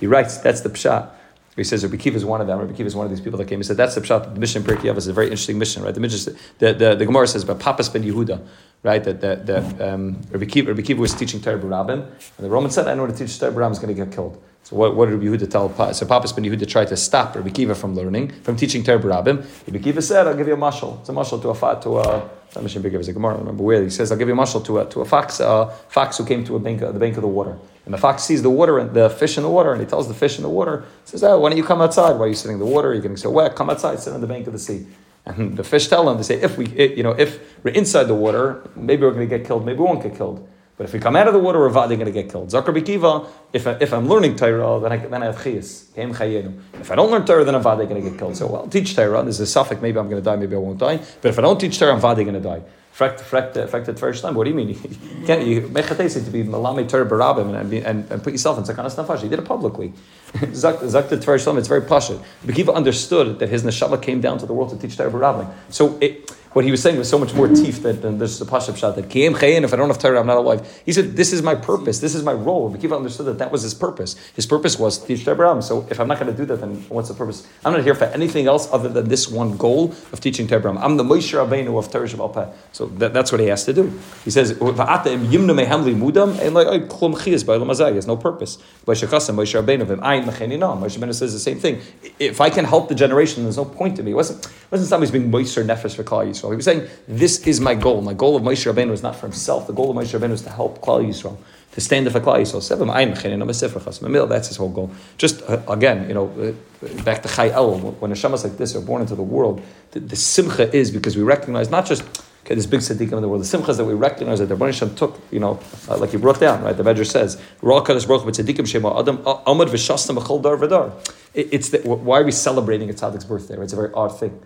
He 0.01 0.07
writes 0.07 0.38
that's 0.39 0.59
the 0.59 0.69
pshat. 0.69 1.09
He 1.55 1.63
says 1.63 1.81
Rabbi 1.81 1.95
Kiva 1.95 2.17
is 2.17 2.25
one 2.25 2.41
of 2.41 2.47
them. 2.47 2.59
Rabbi 2.59 2.73
Kiva 2.73 2.88
is 2.88 2.95
one 2.97 3.05
of 3.05 3.09
these 3.09 3.21
people 3.21 3.38
that 3.38 3.47
came. 3.47 3.59
He 3.59 3.63
said 3.63 3.77
that's 3.77 3.95
the 3.95 4.01
pshat. 4.01 4.33
The 4.33 4.39
mission 4.39 4.63
Pirkei 4.63 4.93
is 4.97 5.07
a 5.07 5.13
very 5.13 5.27
interesting 5.27 5.57
mission, 5.57 5.81
right? 5.81 5.93
The 5.93 6.01
mission, 6.01 6.35
the, 6.59 6.73
the, 6.73 6.95
the 6.95 7.05
Gemara 7.05 7.27
says 7.27 7.43
about 7.43 7.59
Papas 7.61 7.88
ben 7.88 8.03
Yehuda, 8.03 8.45
right? 8.83 9.01
That 9.01 9.21
that, 9.21 9.45
that 9.45 9.81
um, 9.81 10.19
Rabbi, 10.29 10.43
Kiva, 10.43 10.71
Rabbi 10.71 10.81
Kiva 10.81 11.00
was 11.00 11.13
teaching 11.13 11.41
Torah 11.41 11.57
Barabim, 11.57 12.01
and 12.01 12.45
the 12.45 12.50
Roman 12.50 12.69
said, 12.69 12.89
"I 12.89 12.95
know 12.95 13.07
to 13.07 13.13
teach 13.13 13.39
Torah 13.39 13.53
Barabim 13.53 13.71
is 13.71 13.79
going 13.79 13.95
to 13.95 14.05
get 14.05 14.13
killed." 14.13 14.41
So 14.63 14.75
what, 14.75 14.96
what 14.96 15.10
did 15.10 15.15
Rabbi 15.15 15.25
Yehuda 15.38 15.50
tell? 15.50 15.70
Pa- 15.70 15.91
So 15.91 16.06
Papas 16.06 16.32
ben 16.34 16.46
Yehuda 16.46 16.68
tried 16.68 16.88
to 16.89 16.98
stop 16.98 17.36
Rabbi 17.36 17.50
Kiva 17.50 17.74
from 17.75 17.96
learning, 17.96 18.32
from 18.44 18.56
teaching 18.56 18.84
Torah 18.84 19.00
Barabim. 19.00 19.38
Rabbi 19.68 19.80
Kiva 19.84 20.01
said, 20.01 20.27
"I'll 20.27 20.36
give 20.36 20.48
you 20.48 20.53
a 20.53 20.58
mashal. 20.58 21.00
It's 21.00 21.10
a 21.10 21.13
mashal 21.13 21.41
to 21.41 21.50
a 21.50 21.56
fat, 21.56 21.82
to 21.84 22.00
a." 22.00 22.30
Not 22.53 22.63
Mishnah 22.63 22.82
Big, 22.82 22.94
it 22.94 22.98
was 22.98 23.08
a 23.08 23.13
Gemara. 23.13 23.36
I 23.36 23.39
remember 23.39 23.63
where 23.63 23.82
he 23.82 23.89
says, 23.89 24.12
"I'll 24.12 24.18
give 24.18 24.27
you 24.27 24.34
a 24.34 24.38
mashal 24.38 24.63
to 24.65 24.80
a 24.80 24.86
to 24.86 25.01
a 25.01 25.06
fox, 25.06 25.39
uh, 25.41 25.65
fox 25.89 26.18
who 26.18 26.25
came 26.25 26.44
to 26.46 26.56
a 26.56 26.60
bank, 26.60 26.80
the 26.82 26.91
bank 26.94 27.15
of 27.15 27.22
the 27.22 27.27
water." 27.27 27.58
And 27.86 27.94
the 27.94 27.98
fox 27.98 28.24
sees 28.24 28.44
the 28.44 28.50
water 28.50 28.77
and 28.77 28.94
the 28.94 29.10
fish 29.10 29.38
in 29.38 29.44
the 29.44 29.50
water, 29.50 29.72
and 29.72 29.82
he 29.82 29.88
tells 29.88 30.08
the 30.08 30.13
fish 30.13 30.38
in 30.38 30.44
the 30.44 30.50
water, 30.50 30.84
says, 31.06 31.24
"Oh, 31.24 31.39
why 31.39 31.50
don't 31.50 31.58
you 31.58 31.63
come 31.63 31.82
outside? 31.82 32.13
Why 32.20 32.25
are 32.25 32.27
you 32.27 32.36
sitting 32.36 32.58
in 32.60 32.60
the 32.60 32.72
water? 32.75 32.94
You're 32.94 33.01
getting 33.01 33.18
so 33.18 33.30
wet. 33.32 33.56
Come 33.56 33.70
outside, 33.70 34.00
sit 34.00 34.13
on 34.13 34.22
the 34.22 34.27
bank 34.27 34.46
of 34.48 34.53
the 34.53 34.60
sea." 34.60 34.86
And 35.25 35.56
the 35.58 35.63
fish 35.63 35.88
tell 35.88 36.08
him, 36.10 36.18
they 36.18 36.24
say, 36.24 36.41
"If 36.41 36.58
we, 36.58 36.65
it, 36.68 36.98
you 36.98 37.03
know, 37.03 37.12
if 37.12 37.39
we're 37.63 37.72
inside 37.72 38.03
the 38.06 38.15
water, 38.15 38.62
maybe 38.75 39.03
we're 39.06 39.12
going 39.13 39.27
to 39.30 39.38
get 39.38 39.46
killed. 39.48 39.65
Maybe 39.65 39.80
we 39.80 39.86
won't 39.86 40.03
get 40.03 40.15
killed. 40.15 40.48
But 40.81 40.88
if 40.88 40.93
we 40.93 41.00
come 41.00 41.15
out 41.15 41.27
of 41.27 41.33
the 41.33 41.39
water, 41.39 41.59
we're 41.59 41.69
going 41.69 42.00
to 42.00 42.11
get 42.11 42.31
killed." 42.31 42.50
Zakar 42.50 42.73
Bikiva, 42.73 43.29
if, 43.53 43.67
I, 43.67 43.77
if 43.79 43.93
I'm 43.93 44.07
learning 44.09 44.35
Torah, 44.35 44.79
then 44.79 44.91
I, 44.91 44.97
then 44.97 45.21
I 45.21 45.27
have 45.27 45.35
chiyas. 45.35 45.89
If 45.95 46.91
I 46.91 46.95
don't 46.95 47.11
learn 47.11 47.23
Torah, 47.23 47.43
then 47.43 47.53
I'm 47.53 47.61
going 47.61 48.01
to 48.03 48.09
get 48.09 48.17
killed. 48.17 48.35
So, 48.35 48.47
well, 48.47 48.67
teach 48.67 48.95
Torah. 48.95 49.21
There's 49.21 49.39
a 49.39 49.45
suffix. 49.45 49.79
Maybe 49.79 50.00
I'm 50.00 50.09
going 50.09 50.19
to 50.19 50.25
die. 50.27 50.38
Maybe 50.38 50.55
I 50.55 50.57
won't 50.57 50.79
die. 50.79 50.97
But 51.21 51.29
if 51.29 51.38
I 51.38 51.43
don't 51.43 51.59
teach 51.59 51.77
Torah, 51.77 51.93
I'm 51.93 52.01
going 52.01 52.33
to 52.33 52.39
die. 52.39 52.63
Frekt, 52.97 53.21
frekt 53.21 53.88
at 53.88 54.00
first 54.00 54.23
time. 54.23 54.33
What 54.33 54.45
do 54.45 54.50
you 54.50 54.55
mean? 54.55 54.69
You 55.21 55.27
can't 55.27 55.45
you 55.45 55.61
mechatesi 55.61 56.25
to 56.25 56.31
be 56.31 56.43
malami 56.43 56.89
Torah 56.89 57.05
barabim 57.05 57.55
and, 57.55 57.71
and, 57.73 58.11
and 58.11 58.23
put 58.23 58.33
yourself 58.33 58.57
in 58.57 58.63
sakanas 58.63 58.95
nafash. 58.95 59.21
He 59.21 59.29
did 59.29 59.38
it 59.38 59.45
publicly. 59.45 59.93
Zak 60.53 60.79
zak 60.88 61.09
the. 61.09 61.15
It's 61.57 61.67
very 61.67 61.81
pashut. 61.81 62.23
Bekiva 62.43 62.73
understood 62.73 63.38
that 63.38 63.50
his 63.50 63.63
neshama 63.63 64.01
came 64.01 64.19
down 64.19 64.39
to 64.39 64.47
the 64.47 64.53
world 64.53 64.71
to 64.71 64.77
teach 64.79 64.97
Torah 64.97 65.11
barabim. 65.11 65.53
So 65.69 66.00
it, 66.01 66.31
what 66.53 66.65
he 66.65 66.72
was 66.72 66.81
saying 66.81 66.98
was 66.98 67.10
so 67.10 67.17
much 67.17 67.34
more 67.34 67.48
teeth 67.48 67.81
than, 67.81 68.01
than 68.01 68.17
this 68.17 68.31
is 68.31 68.41
a 68.41 68.46
pashup 68.46 68.75
shot 68.75 68.96
that 68.96 69.08
kiyem 69.08 69.36
chayin. 69.36 69.63
If 69.63 69.74
I 69.74 69.77
don't 69.77 69.88
have 69.88 70.00
Torah, 70.00 70.20
I'm 70.20 70.27
not 70.27 70.38
alive. 70.38 70.81
He 70.86 70.91
said, 70.91 71.15
"This 71.15 71.31
is 71.31 71.41
my 71.41 71.55
purpose. 71.55 72.00
This 72.00 72.13
is 72.13 72.24
my 72.24 72.34
role." 72.34 72.74
Bekiva 72.74 72.96
understood 72.96 73.27
that 73.27 73.38
that 73.38 73.51
was 73.51 73.62
his 73.62 73.74
purpose. 73.74 74.15
His 74.36 74.46
purpose 74.46 74.77
was 74.77 74.98
teach 74.98 75.24
Torah. 75.24 75.62
So 75.62 75.88
if 75.89 76.00
I'm 76.00 76.10
not 76.10 76.20
going 76.20 76.31
to 76.31 76.38
do 76.38 76.46
that, 76.46 76.60
then 76.60 76.75
what's 76.89 77.08
the 77.08 77.13
purpose? 77.13 77.48
I'm 77.63 77.72
not 77.72 77.84
here 77.84 77.96
for 77.96 78.05
anything 78.05 78.48
else 78.48 78.67
other 78.72 78.89
than 78.89 79.08
this 79.08 79.29
one 79.29 79.55
goal 79.55 79.96
of 80.12 80.20
teaching 80.20 80.48
Torah. 80.48 80.77
I'm 80.77 80.98
the 80.98 81.03
Moshe 81.03 81.34
Rabbeinu 81.34 81.77
of 81.77 81.91
Torah 81.91 82.08
Shabbat. 82.08 82.53
So 82.74 82.88
that, 82.88 83.13
that's 83.13 83.31
what 83.31 83.39
he 83.39 83.48
has 83.48 83.63
to 83.65 83.74
do. 83.74 84.00
He 84.25 84.31
says, 84.31 84.53
"Va'ata 84.53 85.08
im 85.08 85.27
yimnu 85.27 85.55
mehamli 85.55 85.96
mudam," 85.96 86.38
and 86.39 86.53
like 86.53 86.67
"Ay, 86.67 86.79
klum 86.79 87.15
chiyas 87.15 87.46
by 87.46 87.89
He 87.89 87.96
has 87.96 88.08
no 88.08 88.17
purpose. 88.17 88.58
Moshe 88.86 89.08
Rabbeinu 89.08 91.13
says 91.13 91.34
the 91.34 91.39
same 91.39 91.60
thing. 91.60 91.81
If 92.20 92.41
I 92.41 92.50
can 92.50 92.65
help 92.65 92.89
the 92.89 92.96
generation, 92.96 93.43
there's 93.43 93.58
no 93.58 93.65
point 93.65 93.96
to 93.96 94.03
me. 94.03 94.12
It 94.12 94.15
wasn't 94.15 94.46
it 94.46 94.51
wasn't 94.70 94.89
somebody's 94.89 95.12
being 95.12 95.31
Moshe 95.31 95.63
Nefesh 95.63 95.96
for 95.96 96.03
Klal 96.03 96.40
Yisrael. 96.41 96.50
He 96.50 96.55
was 96.55 96.65
saying, 96.65 96.88
"This 97.07 97.45
is 97.48 97.60
my 97.60 97.75
goal. 97.75 98.01
My 98.01 98.13
goal 98.13 98.36
of 98.36 98.43
Moshe 98.43 98.71
Rabbeinu 98.71 98.91
is 98.91 99.03
not 99.03 99.15
for 99.15 99.27
himself. 99.27 99.67
The 99.67 99.74
goal 99.74 99.91
of 99.91 99.98
Moshe 99.98 100.17
Rabbeinu 100.17 100.31
is 100.31 100.41
to 100.43 100.50
help 100.50 100.81
Klal 100.81 101.05
Yisrael." 101.05 101.38
To 101.74 101.79
stand 101.79 102.05
up 102.05 102.12
for 102.12 102.19
Klal 102.19 102.41
Yisrael, 102.41 104.27
That's 104.27 104.48
his 104.50 104.57
whole 104.57 104.69
goal. 104.69 104.91
Just 105.17 105.41
uh, 105.43 105.62
again, 105.69 106.05
you 106.10 106.13
know, 106.13 106.27
uh, 106.27 107.03
back 107.03 107.21
to 107.21 107.29
Chai 107.29 107.50
Elul. 107.50 107.98
When 108.00 108.12
neshamas 108.12 108.43
like 108.43 108.57
this 108.57 108.75
are 108.75 108.81
born 108.81 109.01
into 109.01 109.15
the 109.15 109.24
world, 109.24 109.62
the, 109.91 110.01
the 110.01 110.17
simcha 110.17 110.74
is 110.75 110.91
because 110.91 111.15
we 111.15 111.24
recognize 111.24 111.69
not 111.69 111.86
just 111.86 112.03
Okay, 112.43 112.55
this 112.55 112.65
big 112.65 112.79
tzaddikim 112.79 113.13
in 113.13 113.21
the 113.21 113.29
world. 113.29 113.43
The 113.43 113.57
simchas 113.57 113.77
that 113.77 113.86
we 113.86 113.93
recognize 113.93 114.39
that 114.39 114.48
the 114.48 114.55
Baruch 114.55 114.74
Hashem 114.74 114.95
took, 114.95 115.19
you 115.29 115.39
know, 115.39 115.60
uh, 115.88 115.98
like 115.98 116.10
he 116.10 116.17
brought 116.17 116.39
down, 116.39 116.63
right? 116.63 116.75
The 116.75 116.83
Medrash 116.83 117.12
says, 117.12 117.39
"Ra 117.62 117.83
kadosh 117.83 118.07
baruch 118.07 118.24
hu 118.24 118.31
tzaddikim 118.31 118.67
shema 118.67 119.00
adam 119.00 119.19
amad 119.19 119.67
v'shastam 119.67 120.17
b'chol 120.17 120.41
dar 120.41 120.57
v'dar." 120.57 120.91
It's 121.36 121.69
the, 121.69 121.77
why 121.81 122.19
are 122.19 122.24
we 122.24 122.31
celebrating 122.31 122.89
a 122.89 122.93
tzaddik's 122.93 123.25
birthday? 123.25 123.57
Right? 123.57 123.65
It's 123.65 123.74
a 123.74 123.75
very 123.75 123.93
odd 123.93 124.19
thing. 124.19 124.41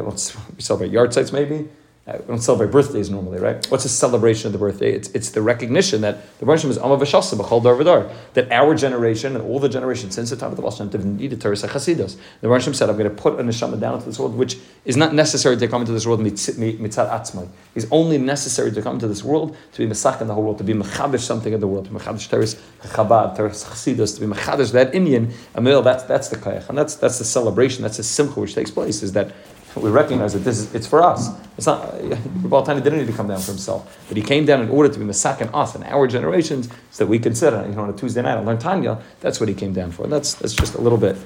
Well, 0.00 0.14
it's- 0.14 0.36
we 0.54 0.62
celebrate 0.62 0.92
yahrzeits, 0.92 1.32
maybe. 1.32 1.68
We 2.06 2.12
don't 2.28 2.38
celebrate 2.38 2.70
birthdays 2.70 3.10
normally, 3.10 3.40
right? 3.40 3.66
What's 3.68 3.84
a 3.84 3.88
celebration 3.88 4.46
of 4.46 4.52
the 4.52 4.60
birthday? 4.60 4.92
It's, 4.92 5.08
it's 5.08 5.30
the 5.30 5.42
recognition 5.42 6.02
that 6.02 6.38
the 6.38 6.46
Baruch 6.46 6.64
is 6.66 6.78
Amma 6.78 6.96
V'Shasa 6.98 7.36
B'chol 7.36 7.64
Dar 7.64 7.74
V'Dar. 7.74 8.12
That 8.34 8.52
our 8.52 8.76
generation 8.76 9.34
and 9.34 9.44
all 9.44 9.58
the 9.58 9.68
generations 9.68 10.14
since 10.14 10.30
the 10.30 10.36
time 10.36 10.50
of 10.50 10.56
the 10.56 10.62
Baal 10.62 10.70
Tov 10.70 11.04
needed 11.04 11.40
Torah 11.40 11.56
Chasidus. 11.56 12.16
The 12.42 12.46
Baruch 12.46 12.62
said, 12.62 12.88
I'm 12.88 12.96
going 12.96 13.10
to 13.10 13.22
put 13.22 13.40
a 13.40 13.42
neshama 13.42 13.80
down 13.80 13.94
into 13.94 14.06
this 14.06 14.20
world, 14.20 14.36
which 14.36 14.56
is 14.84 14.96
not 14.96 15.14
necessary 15.14 15.56
to 15.56 15.66
come 15.66 15.80
into 15.80 15.90
this 15.90 16.06
world 16.06 16.20
mitzat 16.20 17.10
atzmai. 17.10 17.48
It's 17.74 17.86
only 17.90 18.18
necessary 18.18 18.70
to 18.70 18.82
come 18.82 18.94
into 18.94 19.08
this 19.08 19.24
world 19.24 19.56
to 19.72 19.78
be 19.78 19.92
mesach 19.92 20.20
in 20.20 20.28
the 20.28 20.34
whole 20.34 20.44
world, 20.44 20.58
to 20.58 20.64
be 20.64 20.74
mechadesh 20.74 21.22
something 21.22 21.52
in 21.52 21.58
the 21.58 21.66
world, 21.66 21.86
to 21.86 21.90
be 21.90 21.98
mechadesh 21.98 22.30
Torah 22.30 22.44
Chabad, 22.44 23.36
Chasidus, 23.36 24.14
to 24.14 24.20
be 24.20 24.32
mechadesh 24.32 24.70
that 24.70 24.94
Indian, 24.94 25.32
Amil, 25.56 25.82
that's, 25.82 26.04
that's 26.04 26.28
the 26.28 26.36
kayach. 26.36 26.68
And 26.68 26.78
that's, 26.78 26.94
that's 26.94 27.18
the 27.18 27.24
celebration, 27.24 27.82
that's 27.82 27.96
the 27.96 28.04
simcha 28.04 28.38
which 28.38 28.54
takes 28.54 28.70
place, 28.70 29.02
is 29.02 29.12
that 29.14 29.32
we 29.82 29.90
recognize 29.90 30.32
that 30.32 30.40
this 30.40 30.58
is 30.58 30.74
it's 30.74 30.86
for 30.86 31.02
us. 31.02 31.30
It's 31.56 31.66
not 31.66 31.92
Baal 32.48 32.62
Tanya 32.62 32.82
didn't 32.82 32.98
need 33.00 33.06
to 33.06 33.12
come 33.12 33.28
down 33.28 33.40
for 33.40 33.52
himself, 33.52 34.04
but 34.08 34.16
he 34.16 34.22
came 34.22 34.44
down 34.44 34.60
in 34.60 34.68
order 34.68 34.92
to 34.92 34.98
be 34.98 35.04
masakin 35.04 35.50
us 35.54 35.74
and 35.74 35.84
our 35.84 36.06
generations, 36.06 36.68
so 36.90 37.04
that 37.04 37.10
we 37.10 37.18
could 37.18 37.36
sit 37.36 37.52
on, 37.54 37.68
you 37.68 37.76
know, 37.76 37.82
on 37.82 37.90
a 37.90 37.92
Tuesday 37.92 38.22
night 38.22 38.36
and 38.36 38.46
learn 38.46 38.58
Tanya. 38.58 39.02
That's 39.20 39.40
what 39.40 39.48
he 39.48 39.54
came 39.54 39.72
down 39.72 39.92
for. 39.92 40.04
And 40.04 40.12
that's 40.12 40.34
that's 40.34 40.54
just 40.54 40.74
a 40.74 40.80
little 40.80 40.98
bit, 40.98 41.16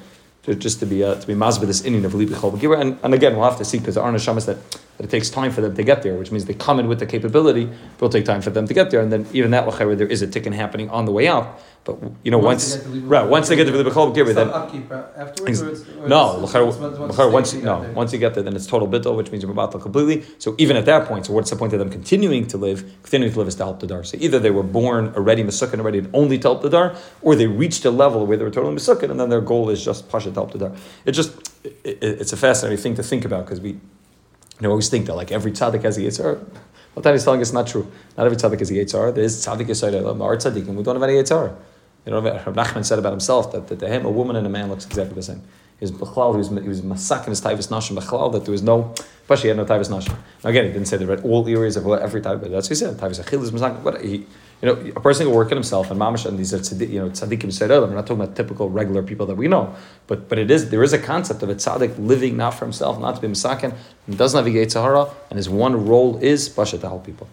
ju- 0.44 0.54
just 0.54 0.80
to 0.80 0.86
be 0.86 1.02
uh, 1.04 1.14
to 1.16 1.26
be 1.26 1.34
mazbah 1.34 1.66
this 1.66 1.84
Indian 1.84 2.04
of 2.04 2.12
Libi 2.12 2.34
Chol. 2.34 2.80
And, 2.80 2.98
and 3.02 3.14
again, 3.14 3.36
we'll 3.36 3.48
have 3.48 3.58
to 3.58 3.64
see 3.64 3.78
because 3.78 3.94
there 3.96 4.04
are 4.04 4.12
neshamas 4.12 4.46
that, 4.46 4.58
that 5.00 5.06
it 5.06 5.10
takes 5.10 5.30
time 5.30 5.50
for 5.50 5.62
them 5.62 5.74
to 5.74 5.82
get 5.82 6.02
there, 6.02 6.14
which 6.14 6.30
means 6.30 6.44
they 6.44 6.52
come 6.52 6.78
in 6.78 6.86
with 6.86 6.98
the 6.98 7.06
capability, 7.06 7.64
but 7.64 7.96
it'll 7.96 8.08
take 8.10 8.26
time 8.26 8.42
for 8.42 8.50
them 8.50 8.66
to 8.68 8.74
get 8.74 8.90
there. 8.90 9.00
And 9.00 9.10
then 9.10 9.26
even 9.32 9.50
that 9.52 9.66
l'chayra, 9.66 9.96
there 9.96 10.06
is 10.06 10.20
a 10.20 10.26
tikkun 10.26 10.52
happening 10.52 10.90
on 10.90 11.06
the 11.06 11.12
way 11.12 11.26
up. 11.26 11.58
But 11.84 11.96
you 12.22 12.30
know, 12.30 12.36
once, 12.36 12.76
Once 12.76 12.84
they 12.84 12.84
get 12.84 12.92
to 12.92 13.00
Libi 13.00 13.08
right, 13.08 13.26
once 13.30 13.48
they 13.48 13.56
get 13.56 13.64
to 13.64 13.72
Libi 13.72 13.90
Chol 13.90 14.14
B'Gibra, 14.14 14.34
then 14.34 14.50
upkeep 14.50 14.92
uh, 14.92 15.02
afterwards, 15.16 15.62
or 15.62 15.70
it's, 15.70 15.80
or 15.88 16.08
no, 16.08 16.44
it's- 16.44 16.52
once- 17.32 17.54
no, 17.54 17.80
there. 17.82 17.92
once 17.92 18.12
you 18.12 18.18
get 18.18 18.34
there, 18.34 18.42
then 18.42 18.54
it's 18.54 18.66
total 18.66 18.86
bittul, 18.86 19.16
which 19.16 19.30
means 19.30 19.42
you're 19.42 19.50
about 19.50 19.72
completely. 19.80 20.22
So 20.38 20.54
even 20.58 20.76
at 20.76 20.84
that 20.84 21.08
point, 21.08 21.24
so 21.24 21.32
what's 21.32 21.48
the 21.48 21.56
point 21.56 21.72
of 21.72 21.78
them 21.78 21.88
continuing 21.88 22.46
to 22.48 22.58
live? 22.58 22.84
Continuing 23.02 23.32
to 23.32 23.38
live 23.38 23.48
is 23.48 23.54
to 23.54 23.64
help 23.64 23.80
the 23.80 23.86
dar. 23.86 24.04
So 24.04 24.18
either 24.20 24.38
they 24.38 24.50
were 24.50 24.62
born 24.62 25.14
already 25.16 25.42
masukin 25.42 25.78
already 25.78 26.00
and 26.00 26.10
only 26.12 26.36
to 26.40 26.48
help 26.48 26.60
the 26.60 26.68
dar, 26.68 26.94
or 27.22 27.34
they 27.34 27.46
reached 27.46 27.86
a 27.86 27.90
level 27.90 28.26
where 28.26 28.36
they 28.36 28.44
were 28.44 28.50
totally 28.50 28.74
masukin, 28.76 29.10
and 29.10 29.18
then 29.18 29.30
their 29.30 29.40
goal 29.40 29.70
is 29.70 29.82
just 29.82 30.10
pasha 30.10 30.28
to 30.28 30.34
help 30.34 30.52
the 30.52 30.58
dar. 30.58 30.72
It 31.06 31.12
just 31.12 31.32
it, 31.64 31.72
it- 31.84 32.20
it's 32.20 32.34
a 32.34 32.36
fascinating 32.36 32.82
thing 32.82 32.94
to 32.96 33.02
think 33.02 33.24
about 33.24 33.46
because 33.46 33.62
we 33.62 33.80
you 34.60 34.64
know 34.64 34.70
always 34.70 34.88
think 34.88 35.06
that 35.06 35.14
like 35.14 35.32
every 35.32 35.52
tzaddik 35.52 35.82
has 35.82 35.96
a 35.96 36.02
yitzhar. 36.02 36.38
Well, 36.94 37.02
that 37.02 37.14
is 37.14 37.24
telling 37.24 37.40
us 37.40 37.52
not 37.52 37.66
true. 37.66 37.90
Not 38.18 38.26
every 38.26 38.36
tzaddik 38.36 38.58
has 38.58 38.70
a 38.70 38.74
yitzhar. 38.74 39.14
There 39.14 39.24
is 39.24 39.44
tzaddik 39.44 39.66
yisrael, 39.66 40.20
our 40.20 40.36
tzaddikim. 40.36 40.74
We 40.74 40.82
don't 40.82 40.96
have 40.96 41.02
any 41.02 41.14
yitzhar. 41.14 41.56
You 42.04 42.12
know, 42.12 42.20
Rav 42.20 42.54
Nachman 42.54 42.84
said 42.84 42.98
about 42.98 43.12
himself 43.12 43.52
that, 43.52 43.68
that 43.68 43.78
to 43.78 43.88
him 43.88 44.04
a 44.04 44.10
woman 44.10 44.36
and 44.36 44.46
a 44.46 44.50
man 44.50 44.68
looks 44.68 44.86
exactly 44.86 45.14
the 45.14 45.22
same. 45.22 45.42
He 45.78 45.86
was 45.86 45.90
he 45.90 45.96
was 45.96 46.48
he 46.62 46.68
was 46.68 46.82
masak 46.82 47.24
in 47.24 47.30
his 47.30 47.40
taivas 47.40 47.68
nashim 47.68 47.98
b'chlal 47.98 48.32
that 48.32 48.44
there 48.44 48.52
was 48.52 48.62
no, 48.62 48.94
especially 49.30 49.52
he 49.52 49.56
had 49.56 49.68
no 49.68 49.74
taivas 49.74 49.88
nashim. 49.88 50.16
Now 50.42 50.50
again, 50.50 50.66
he 50.66 50.72
didn't 50.72 50.88
say 50.88 50.96
that 50.96 51.06
read 51.06 51.20
all 51.22 51.46
areas 51.46 51.76
of 51.76 51.84
what 51.84 52.02
every 52.02 52.20
type, 52.20 52.40
but 52.40 52.50
that's 52.50 52.68
what 52.68 52.76
he 52.76 52.84
said. 52.84 52.96
Taivas 52.96 53.22
achil 53.24 53.42
is 53.42 53.52
masak. 53.52 53.84
But 53.84 54.02
he, 54.02 54.16
you 54.16 54.26
know, 54.62 54.72
a 54.96 55.00
person 55.00 55.26
can 55.26 55.34
work 55.34 55.52
on 55.52 55.56
himself 55.56 55.90
and 55.90 56.00
mamash 56.00 56.26
and 56.26 56.36
these 56.36 56.52
are 56.52 56.58
tzaddik, 56.58 56.90
you 56.90 56.98
know 56.98 57.10
tzaddikim 57.10 57.88
We're 57.88 57.94
not 57.94 58.06
talking 58.08 58.22
about 58.22 58.34
typical 58.34 58.68
regular 58.70 59.04
people 59.04 59.26
that 59.26 59.36
we 59.36 59.46
know, 59.46 59.74
but 60.08 60.28
but 60.28 60.38
it 60.38 60.50
is 60.50 60.70
there 60.70 60.82
is 60.82 60.92
a 60.92 60.98
concept 60.98 61.44
of 61.44 61.48
a 61.48 61.54
tzaddik 61.54 61.96
living 61.98 62.36
not 62.36 62.54
for 62.54 62.64
himself, 62.64 62.98
not 62.98 63.14
to 63.14 63.20
be 63.20 63.28
masakin, 63.28 63.72
and 64.06 64.18
doesn't 64.18 64.36
have 64.36 64.46
a 64.46 64.50
gate 64.50 64.72
sahara, 64.72 65.08
and 65.30 65.36
his 65.36 65.48
one 65.48 65.86
role 65.86 66.18
is 66.18 66.48
pasha 66.48 66.78
to 66.78 66.88
help 66.88 67.06
people. 67.06 67.28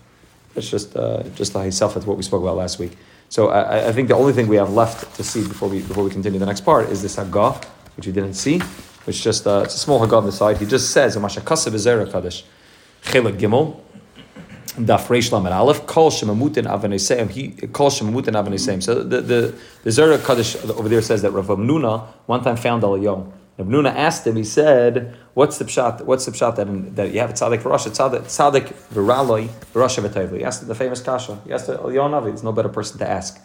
It's 0.55 0.69
just 0.69 0.95
uh, 0.95 1.23
just 1.35 1.53
the 1.53 1.71
self. 1.71 1.95
That's 1.95 2.05
what 2.05 2.17
we 2.17 2.23
spoke 2.23 2.43
about 2.43 2.57
last 2.57 2.77
week. 2.77 2.95
So 3.29 3.49
I, 3.49 3.89
I 3.89 3.91
think 3.91 4.07
the 4.07 4.15
only 4.15 4.33
thing 4.33 4.47
we 4.47 4.55
have 4.57 4.71
left 4.71 5.15
to 5.15 5.23
see 5.23 5.47
before 5.47 5.67
we 5.67 5.79
before 5.79 6.03
we 6.03 6.11
continue 6.11 6.39
the 6.39 6.45
next 6.45 6.61
part 6.61 6.89
is 6.89 7.01
this 7.01 7.15
Haggah, 7.15 7.63
which 7.95 8.05
we 8.05 8.13
didn't 8.13 8.35
see, 8.35 8.61
which 9.07 9.23
just 9.23 9.47
uh, 9.47 9.61
it's 9.63 9.75
a 9.75 9.79
small 9.79 10.05
Haggah 10.05 10.17
on 10.17 10.25
the 10.25 10.31
side. 10.31 10.57
He 10.57 10.65
just 10.65 10.91
says, 10.91 11.15
"Amasha 11.15 11.41
kasev 11.41 11.73
ezera 11.73 12.11
kaddish, 12.11 12.43
chelik 13.03 13.39
gimel." 13.39 13.79
Daf 14.77 15.07
Reish 15.07 15.31
Lamed 15.31 15.51
Aleph, 15.51 15.87
Kol 15.87 16.11
Shemamutin 16.11 16.67
Avaneseim, 16.67 17.31
he 17.31 17.49
Kol 17.49 17.89
Shemamutin 17.89 18.35
Avaneseim. 18.35 18.83
So 18.83 19.01
the 19.01 19.21
the 19.21 19.55
the 19.83 19.89
Zera 19.89 20.23
Kaddish 20.23 20.55
over 20.69 20.87
there 20.87 21.01
says 21.01 21.23
that 21.23 21.31
Rav 21.31 21.47
Amnuna 21.47 22.05
one 22.27 22.43
time 22.43 22.57
found 22.57 22.83
Eliyahu. 22.83 23.31
Rav 23.57 23.67
Amnuna 23.67 23.95
asked 23.95 24.27
him. 24.27 24.35
He 24.35 24.43
said, 24.43 25.17
"What's 25.33 25.57
the 25.57 25.65
pshat? 25.65 26.01
What's 26.03 26.25
the 26.25 26.31
pshat 26.31 26.57
that, 26.57 26.95
that 26.95 27.11
you 27.11 27.19
have 27.21 27.31
a 27.31 27.33
tzaddik 27.33 27.61
for 27.63 27.71
tzaddik 27.71 28.25
tzaddik 28.25 28.73
v'raloi 28.93 29.47
v'rasha 29.73 30.07
v'tayvli?" 30.07 30.37
He 30.37 30.43
asked 30.43 30.67
the 30.67 30.75
famous 30.75 31.01
kasha. 31.01 31.39
He 31.45 31.53
asked 31.53 31.69
Eliyahu 31.69 32.11
Navi. 32.11 32.25
There's 32.25 32.43
no 32.43 32.51
better 32.51 32.69
person 32.69 32.99
to 32.99 33.09
ask. 33.09 33.39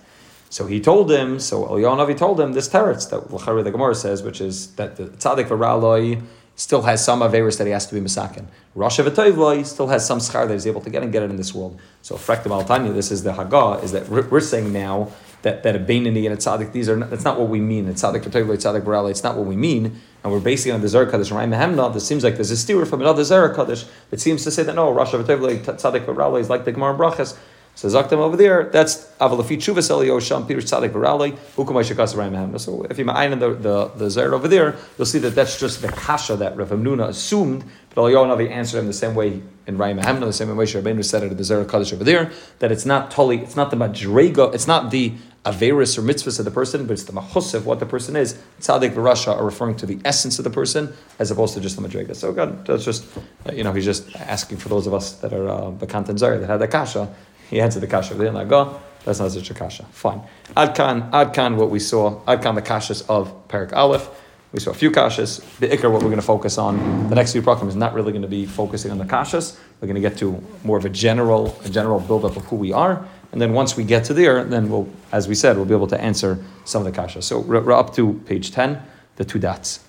So 0.52 0.66
he 0.66 0.80
told 0.80 1.10
him. 1.10 1.40
So 1.40 1.64
Eliyahu 1.64 1.96
Navi 1.96 2.14
told 2.14 2.38
him 2.38 2.52
this 2.52 2.68
teretz 2.68 3.08
that 3.08 3.32
L'chari 3.32 3.64
the 3.64 3.70
Gemara 3.70 3.94
says, 3.94 4.22
which 4.22 4.38
is 4.38 4.74
that 4.74 4.96
the 4.96 5.04
tzaddik 5.04 5.48
v'raloi 5.48 6.22
still 6.56 6.82
has 6.82 7.02
some 7.02 7.20
averis 7.20 7.56
that 7.56 7.66
he 7.66 7.72
has 7.72 7.86
to 7.86 7.94
be 7.94 8.02
misakin. 8.02 8.44
Rasha 8.76 9.02
v'toivloi 9.02 9.64
still 9.64 9.86
has 9.88 10.06
some 10.06 10.18
schar 10.18 10.46
that 10.46 10.52
he's 10.52 10.66
able 10.66 10.82
to 10.82 10.90
get 10.90 11.02
and 11.02 11.10
get 11.10 11.22
it 11.22 11.30
in 11.30 11.36
this 11.36 11.54
world. 11.54 11.80
So 12.02 12.16
frektim 12.16 12.50
al 12.50 12.64
tanya, 12.64 12.92
this 12.92 13.10
is 13.10 13.22
the 13.22 13.32
Haggah, 13.32 13.82
is 13.82 13.92
that 13.92 14.10
we're 14.10 14.40
saying 14.40 14.74
now 14.74 15.10
that, 15.40 15.62
that 15.62 15.74
a 15.74 15.78
Bainani 15.78 16.26
and 16.26 16.34
a 16.34 16.36
Tzaddik, 16.36 16.72
these 16.72 16.90
are 16.90 16.98
not, 16.98 17.08
that's 17.08 17.24
not 17.24 17.40
what 17.40 17.48
we 17.48 17.58
mean. 17.58 17.88
A 17.88 17.94
Tzaddik 17.94 18.22
v'toivloi, 18.22 18.58
Tzaddik 18.58 18.82
v'raloi, 18.82 19.10
it's 19.10 19.22
not 19.22 19.38
what 19.38 19.46
we 19.46 19.56
mean. 19.56 19.98
And 20.22 20.32
we're 20.34 20.40
basing 20.40 20.72
on 20.72 20.82
the 20.82 20.88
Zohar 20.88 21.06
Hakadosh, 21.06 21.34
Rai 21.34 21.46
Mehemna, 21.46 21.94
this 21.94 22.06
seems 22.06 22.24
like 22.24 22.34
there's 22.34 22.50
a 22.50 22.58
steer 22.58 22.84
from 22.84 23.00
another 23.00 23.24
Zohar 23.24 23.54
Hakadosh 23.54 23.88
that 24.10 24.20
seems 24.20 24.44
to 24.44 24.50
say 24.50 24.62
that 24.64 24.74
no, 24.74 24.92
Rasha 24.92 25.24
v'toivloi, 25.24 25.64
Tzaddik 25.64 26.04
v'raloi 26.04 26.40
is 26.40 26.50
like 26.50 26.66
the 26.66 26.72
Gemara 26.72 26.94
Brachas. 26.94 27.38
So 27.74 27.88
Zaktim 27.88 28.18
over 28.18 28.36
there, 28.36 28.68
that's 28.70 29.06
Avalafi 29.18 29.56
Chuvas 29.56 29.90
Elio 29.90 30.20
Sham 30.20 30.46
Peter 30.46 30.60
Tzadik 30.60 30.90
Varali, 30.90 31.32
Hukumai 31.56 31.82
Shakas 31.82 32.14
Rai 32.14 32.28
Mehemna. 32.28 32.60
So 32.60 32.84
if 32.90 32.98
you 32.98 33.04
ma'ayin 33.04 33.40
the, 33.40 33.54
the, 33.54 33.86
the 33.96 34.10
Zer 34.10 34.34
over 34.34 34.46
there, 34.46 34.76
you'll 34.98 35.06
see 35.06 35.18
that 35.20 35.34
that's 35.34 35.58
just 35.58 35.80
the 35.80 35.88
kasha 35.88 36.36
that 36.36 36.56
Rav 36.56 36.68
Hamnuna 36.68 37.08
assumed, 37.08 37.64
but 37.94 38.02
Eliyahu 38.02 38.36
Navi 38.36 38.50
answered 38.50 38.78
him 38.78 38.86
the 38.86 38.92
same 38.92 39.14
way 39.14 39.40
in 39.66 39.78
Rai 39.78 39.94
the 39.94 40.32
same 40.32 40.54
way 40.54 40.66
Moshe 40.66 41.04
said 41.04 41.22
it 41.22 41.30
at 41.30 41.38
the 41.38 41.44
Zohar 41.44 41.64
Hakadosh 41.64 41.92
over 41.92 42.04
there, 42.04 42.30
that 42.58 42.70
it's 42.70 42.84
not 42.84 43.10
totally, 43.10 43.38
it's 43.38 43.56
not 43.56 43.70
the 43.70 43.76
Madrega, 43.76 44.54
it's 44.54 44.66
not 44.66 44.90
the 44.90 45.14
Averis 45.44 45.98
or 45.98 46.02
mitzvahs 46.02 46.38
of 46.38 46.44
the 46.44 46.50
person, 46.50 46.86
but 46.86 46.92
it's 46.92 47.04
the 47.04 47.12
Machusev, 47.12 47.64
what 47.64 47.80
the 47.80 47.86
person 47.86 48.14
is. 48.14 48.38
Tzadik 48.60 48.94
Varasha 48.94 49.36
are 49.36 49.44
referring 49.44 49.76
to 49.76 49.86
the 49.86 49.98
essence 50.04 50.38
of 50.38 50.44
the 50.44 50.50
person 50.50 50.92
as 51.18 51.30
opposed 51.30 51.54
to 51.54 51.60
just 51.60 51.76
the 51.76 51.82
Madrega. 51.82 52.14
So 52.14 52.32
God, 52.32 52.64
that's 52.64 52.84
just, 52.84 53.04
you 53.52 53.64
know, 53.64 53.72
he's 53.72 53.84
just 53.84 54.14
asking 54.14 54.58
for 54.58 54.68
those 54.68 54.86
of 54.86 54.94
us 54.94 55.14
that 55.14 55.32
are 55.32 55.48
uh, 55.48 55.70
Bakant 55.72 56.08
and 56.08 56.18
that 56.18 56.46
had 56.46 56.58
the 56.58 56.68
kasha. 56.68 57.12
He 57.52 57.60
answered 57.60 57.80
the 57.80 57.86
kasha. 57.86 58.14
They 58.14 58.24
didn't 58.24 58.48
go. 58.48 58.80
That's 59.04 59.20
not 59.20 59.30
such 59.30 59.50
a 59.50 59.54
kasha. 59.54 59.84
Fine. 59.92 60.22
Adkan, 60.56 61.10
Adkan, 61.10 61.56
what 61.56 61.68
we 61.68 61.80
saw, 61.80 62.18
Adkan, 62.24 62.54
the 62.54 62.62
kashas 62.62 63.06
of 63.10 63.46
Parak 63.48 63.74
Aleph. 63.74 64.08
We 64.54 64.60
saw 64.60 64.70
a 64.70 64.74
few 64.74 64.90
kashas. 64.90 65.42
The 65.58 65.68
ikar, 65.68 65.92
what 65.92 66.02
we're 66.02 66.08
going 66.08 66.16
to 66.16 66.22
focus 66.22 66.56
on, 66.56 67.10
the 67.10 67.14
next 67.14 67.32
few 67.32 67.42
program 67.42 67.68
is 67.68 67.76
not 67.76 67.92
really 67.92 68.10
going 68.10 68.22
to 68.22 68.28
be 68.28 68.46
focusing 68.46 68.90
on 68.90 68.96
the 68.96 69.04
kashas. 69.04 69.58
We're 69.82 69.88
going 69.88 70.00
to 70.02 70.08
get 70.08 70.16
to 70.18 70.42
more 70.64 70.78
of 70.78 70.86
a 70.86 70.88
general, 70.88 71.54
a 71.62 71.68
general 71.68 72.00
build-up 72.00 72.38
of 72.38 72.44
who 72.46 72.56
we 72.56 72.72
are. 72.72 73.06
And 73.32 73.40
then 73.40 73.52
once 73.52 73.76
we 73.76 73.84
get 73.84 74.04
to 74.06 74.14
there, 74.14 74.42
then 74.44 74.70
we'll, 74.70 74.88
as 75.10 75.28
we 75.28 75.34
said, 75.34 75.56
we'll 75.56 75.66
be 75.66 75.74
able 75.74 75.88
to 75.88 76.00
answer 76.00 76.42
some 76.64 76.86
of 76.86 76.90
the 76.90 76.98
kashas. 76.98 77.24
So 77.24 77.40
we're, 77.40 77.60
we're 77.60 77.72
up 77.72 77.94
to 77.96 78.14
page 78.24 78.50
10, 78.50 78.80
the 79.16 79.26
two 79.26 79.38
dots. 79.38 79.80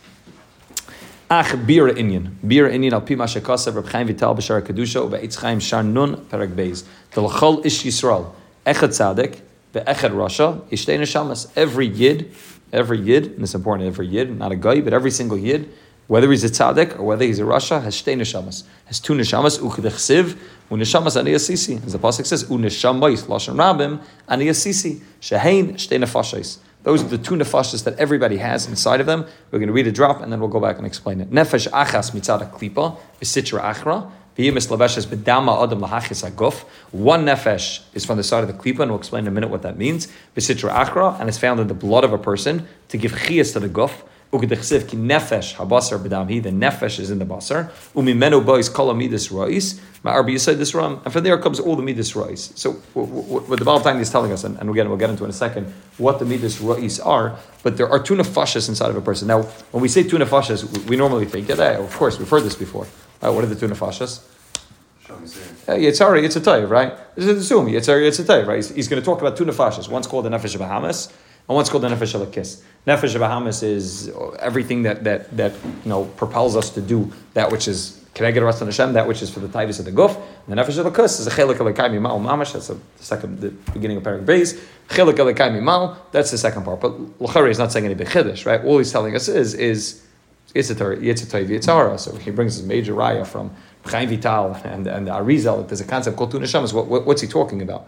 Ach 1.30 1.56
bira 1.56 1.94
inyan. 1.94 2.36
Bira 2.46 2.70
inyan 2.70 2.94
al 2.94 3.18
ma 3.18 3.26
shekasav 3.26 3.76
Reb 3.76 3.88
Chaim 3.88 4.08
Vital 4.08 4.36
b'shar 4.36 4.62
kedusha 4.62 5.10
ube'etz 5.10 5.40
Chaim 5.40 5.60
shar 5.60 5.82
nun 5.82 6.18
perek 6.18 6.54
beis. 6.54 6.84
L'chol 7.16 7.66
ish 7.66 7.84
Yisrael. 7.84 8.32
Echad 8.66 8.90
tzadik 8.90 9.40
be'echad 9.72 10.12
rasha 10.12 10.62
ishtei 10.70 11.00
neshamas. 11.00 11.50
Every 11.56 11.88
yid, 11.88 12.32
every 12.72 13.00
yid, 13.00 13.28
and 13.28 13.44
it's 13.44 13.56
important, 13.56 13.88
every 13.88 14.08
yid, 14.08 14.38
not 14.38 14.52
a 14.52 14.56
guy, 14.56 14.82
but 14.82 14.94
every 14.94 15.12
single 15.12 15.38
yid, 15.38 15.74
whether 16.08 16.30
he's 16.30 16.44
a 16.44 16.50
tzaddik 16.50 17.00
or 17.00 17.04
whether 17.04 17.26
he's 17.26 17.40
a 17.40 17.44
rasha, 17.44 17.82
has 17.82 17.96
shtei 17.96 18.16
neshamas. 18.16 18.64
Has 18.86 19.00
two 19.00 19.14
neshamas, 19.14 19.60
uchedechsiv, 19.60 20.38
u'neshamas 20.70 21.18
ani 21.18 21.32
asisi. 21.32 21.84
As 21.86 21.94
the 21.94 22.00
pasuk 22.00 22.26
says, 22.26 22.44
u'neshamayis 22.44 23.26
lashon 23.28 23.56
rabim 23.56 24.04
ani 24.28 24.48
asisi. 24.48 25.02
Shehein 25.22 25.76
shtei 25.76 26.04
nefashais. 26.04 26.58
Those 26.84 27.02
are 27.02 27.08
the 27.08 27.18
two 27.18 27.36
nefashas 27.36 27.86
that 27.86 27.98
everybody 27.98 28.38
has 28.38 28.68
inside 28.68 29.00
of 29.00 29.06
them. 29.06 29.26
We're 29.52 29.60
going 29.60 29.68
to 29.68 29.74
read 29.74 29.88
a 29.88 29.92
drop 29.92 30.22
and 30.22 30.32
then 30.32 30.40
we'll 30.40 30.50
go 30.50 30.60
back 30.60 30.78
and 30.78 30.86
explain 30.86 31.22
it. 31.22 31.32
Nefesh 31.32 31.70
achas 31.70 32.12
mitzad 32.12 32.52
klipa 32.52 32.98
v'sitra 33.22 33.62
achra 33.74 34.12
v'yimis 34.38 34.68
laveshes 34.68 35.06
b'dama 35.08 35.64
adam 35.64 35.82
lahachis 35.82 36.30
aguf. 36.30 36.64
One 36.92 37.26
nefesh 37.26 37.82
is 37.94 38.06
from 38.06 38.18
the 38.18 38.24
side 38.24 38.44
of 38.44 38.48
the 38.48 38.54
klipa, 38.54 38.82
and 38.82 38.92
we'll 38.92 39.00
explain 39.00 39.24
in 39.24 39.30
a 39.30 39.32
minute 39.32 39.50
what 39.50 39.62
that 39.62 39.78
means. 39.78 40.10
V'sitra 40.36 40.74
achra, 40.74 41.20
and 41.20 41.30
it's 41.30 41.38
found 41.38 41.62
in 41.62 41.68
the 41.68 41.74
blood 41.74 42.04
of 42.04 42.12
a 42.12 42.18
person 42.18 42.68
to 42.90 42.98
give 42.98 43.14
chiyas 43.14 43.54
to 43.54 43.62
the 43.62 43.70
guf. 43.70 44.04
Ki 44.40 44.98
nefesh 44.98 45.56
habasar 45.56 46.00
b'damhi. 46.00 46.42
The 46.42 46.50
nefesh 46.50 47.00
is 47.00 47.12
in 47.12 47.20
the 47.20 47.26
basar. 47.26 47.70
Umimenu 47.96 48.44
bois 48.46 48.70
kol 48.70 48.94
amidus 48.94 49.32
rois. 49.32 49.80
Ma'ar 50.04 50.28
b'yisay 50.28 50.58
this 50.58 50.74
ram. 50.74 51.00
And 51.06 51.14
from 51.14 51.24
there 51.24 51.38
comes 51.38 51.60
all 51.60 51.76
the 51.76 51.84
midas 51.84 52.14
rois. 52.14 52.52
So 52.58 52.74
what 52.94 53.60
the 53.60 53.66
Baal 53.66 53.80
Tanya 53.80 54.02
is 54.02 54.10
telling 54.10 54.32
us, 54.32 54.44
and, 54.44 54.58
and 54.60 54.70
again 54.70 54.90
we'll 54.90 54.98
get 54.98 55.10
into 55.10 55.24
in 55.24 55.30
a 55.30 55.34
second, 55.34 55.74
what 55.98 56.20
the 56.20 56.26
midas 56.26 56.60
rois 56.60 57.00
are. 57.00 57.38
But 57.62 57.78
there 57.78 57.88
are 57.88 58.02
two 58.02 58.16
nefashas 58.16 58.68
inside 58.68 58.90
of 58.90 58.98
a 58.98 59.02
person. 59.02 59.28
Now, 59.28 59.44
when 59.72 59.82
we 59.82 59.88
say 59.88 60.04
two 60.04 60.18
nefashas, 60.18 60.66
we, 60.78 60.90
we 60.90 60.96
normally 60.98 61.26
think, 61.26 61.48
yeah, 61.48 61.78
of 61.78 61.96
course, 61.96 62.20
we've 62.20 62.30
heard 62.30 62.44
this 62.44 62.56
before. 62.56 62.88
Uh, 63.22 63.32
what 63.32 63.44
are 63.44 63.48
the 63.48 63.56
two 63.56 63.68
nefashas? 63.68 64.26
Uh, 65.10 65.74
Yitzhari, 65.74 66.24
it's 66.24 66.36
a 66.36 66.42
tayv, 66.42 66.70
right? 66.70 66.94
This 67.16 67.26
is 67.26 67.44
assume 67.44 67.68
Yitzhari, 67.68 68.08
it's 68.08 68.20
a 68.20 68.24
tayv, 68.24 68.48
right? 68.48 68.56
He's, 68.58 68.70
he's 68.70 68.88
going 68.88 69.02
to 69.02 69.06
talk 69.06 69.22
about 69.22 69.38
two 69.38 69.46
nefashas. 69.46 69.88
One's 69.88 70.08
called 70.08 70.26
the 70.26 70.30
nefesh 70.30 70.56
of 70.56 70.60
Bahamas, 70.60 71.14
and 71.48 71.56
what's 71.56 71.70
called 71.70 71.84
the 71.84 71.90
nefesh 71.90 72.16
of 72.16 72.28
Lakis. 72.28 72.62
Nefesh 72.88 73.18
Bahamas 73.20 73.64
is 73.64 74.10
everything 74.40 74.84
that, 74.84 75.04
that, 75.04 75.36
that 75.36 75.54
you 75.84 75.90
know 75.90 76.06
propels 76.06 76.56
us 76.56 76.70
to 76.72 76.82
do 76.82 77.12
that 77.34 77.52
which 77.52 77.68
is 77.68 78.04
a 78.16 78.20
Ratzon 78.20 78.66
Hashem? 78.66 78.94
That 78.94 79.08
which 79.08 79.22
is 79.22 79.30
for 79.30 79.40
the 79.40 79.48
Taivas 79.48 79.80
of 79.80 79.86
the 79.86 79.92
Guf. 79.92 80.16
And 80.48 80.58
the 80.58 80.62
Nefesh 80.62 80.84
Elokus 80.84 81.20
is 81.20 81.28
a 81.28 81.32
Chelik 81.32 81.56
Elikai 81.56 81.90
Mimal 81.90 82.22
Mamash. 82.22 82.54
That's 82.54 82.68
the 82.68 82.78
second, 82.98 83.40
the 83.40 83.50
beginning 83.74 83.98
of 83.98 84.04
Parak 84.04 84.26
Beis. 84.26 84.60
Chelik 84.90 85.16
Elikai 85.16 85.52
Mimal. 85.52 85.98
That's 86.12 86.30
the 86.30 86.38
second 86.38 86.64
part. 86.64 86.80
But 86.80 87.20
Lachari 87.20 87.50
is 87.50 87.58
not 87.58 87.72
saying 87.72 87.86
any 87.86 87.96
big 87.96 88.08
Chiddush, 88.08 88.46
right? 88.46 88.64
All 88.64 88.78
he's 88.78 88.92
telling 88.92 89.16
us 89.16 89.28
is, 89.28 89.56
is 89.56 90.06
Yitzhar, 90.54 91.02
Yitzhar, 91.02 91.48
Yitzhara. 91.48 92.00
So 92.00 92.16
he 92.18 92.30
brings 92.30 92.58
this 92.58 92.66
major 92.66 92.94
raya 92.94 93.26
from 93.26 93.52
Chaim 93.86 94.10
Vital 94.10 94.54
and, 94.64 94.86
and 94.86 95.08
Arizal. 95.08 95.68
There's 95.68 95.82
a 95.82 95.86
concept 95.86 96.16
called 96.16 96.34
Hashem. 96.34 96.68
What, 96.68 96.86
what, 96.86 97.06
what's 97.06 97.22
he 97.22 97.28
talking 97.28 97.62
about? 97.62 97.88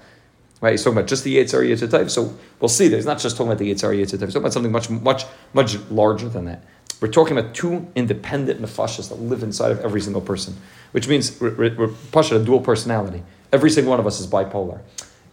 Right, 0.61 0.71
he's 0.71 0.83
talking 0.83 0.97
about 0.97 1.09
just 1.09 1.23
the 1.23 1.35
Yitzhar 1.35 1.67
Yitzhar 1.67 2.09
So 2.09 2.33
we'll 2.59 2.69
see. 2.69 2.87
There's 2.87 3.05
not 3.05 3.19
just 3.19 3.35
talking 3.35 3.51
about 3.51 3.59
the 3.59 3.71
Yitzhar 3.71 3.93
Yitzhar 3.93 4.23
He's 4.23 4.33
talking 4.33 4.37
about 4.37 4.53
something 4.53 4.71
much, 4.71 4.89
much, 4.89 5.25
much 5.53 5.77
larger 5.89 6.29
than 6.29 6.45
that. 6.45 6.63
We're 7.01 7.09
talking 7.09 7.37
about 7.37 7.53
two 7.53 7.87
independent 7.95 8.61
nefashas 8.61 9.09
that 9.09 9.19
live 9.19 9.43
inside 9.43 9.71
of 9.71 9.81
every 9.81 9.99
single 9.99 10.21
person, 10.21 10.55
which 10.91 11.07
means 11.07 11.39
we're, 11.41 11.53
we're, 11.55 11.75
we're 11.75 12.37
a 12.37 12.43
dual 12.43 12.61
personality. 12.61 13.21
Every 13.51 13.69
single 13.69 13.91
one 13.91 13.99
of 13.99 14.07
us 14.07 14.19
is 14.19 14.27
bipolar. 14.27 14.79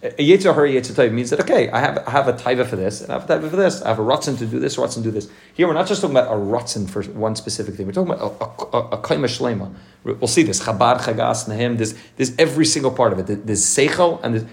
A 0.03 0.09
Yitzhar 0.11 0.55
Yitzhar 0.55 1.13
means 1.13 1.31
that 1.31 1.39
okay, 1.39 1.71
I 1.71 1.79
have 1.79 1.99
I 2.09 2.11
have 2.11 2.27
a 2.27 2.33
taiva 2.33 2.67
for 2.67 2.75
this, 2.75 3.03
and 3.03 3.13
I 3.13 3.21
have 3.21 3.31
a 3.31 3.39
taiva 3.39 3.49
for 3.49 3.55
this. 3.55 3.83
I 3.83 3.89
have 3.89 4.01
a 4.01 4.03
rotzen 4.03 4.37
to 4.39 4.47
do 4.47 4.59
this, 4.59 4.77
rotzen 4.77 4.95
to 4.95 5.03
do 5.03 5.11
this. 5.13 5.31
Here 5.55 5.69
we're 5.69 5.75
not 5.75 5.87
just 5.87 6.01
talking 6.01 6.17
about 6.17 6.33
a 6.33 6.37
rotzen 6.37 6.91
for 6.91 7.05
one 7.05 7.37
specific 7.37 7.77
thing. 7.77 7.87
We're 7.87 7.93
talking 7.93 8.13
about 8.13 8.37
a, 8.41 8.77
a, 8.77 8.81
a, 8.97 8.99
kaima 8.99 9.27
shlema. 9.27 9.73
We'll 10.03 10.27
see 10.27 10.43
this 10.43 10.61
chabad 10.61 11.03
chagas 11.03 11.49
nahim. 11.49 11.77
There's 11.77 11.95
there's 12.17 12.37
every 12.37 12.65
single 12.65 12.91
part 12.91 13.13
of 13.13 13.21
it. 13.21 13.47
There's 13.47 13.63
seichel 13.63 14.21
and 14.25 14.35
there's, 14.35 14.45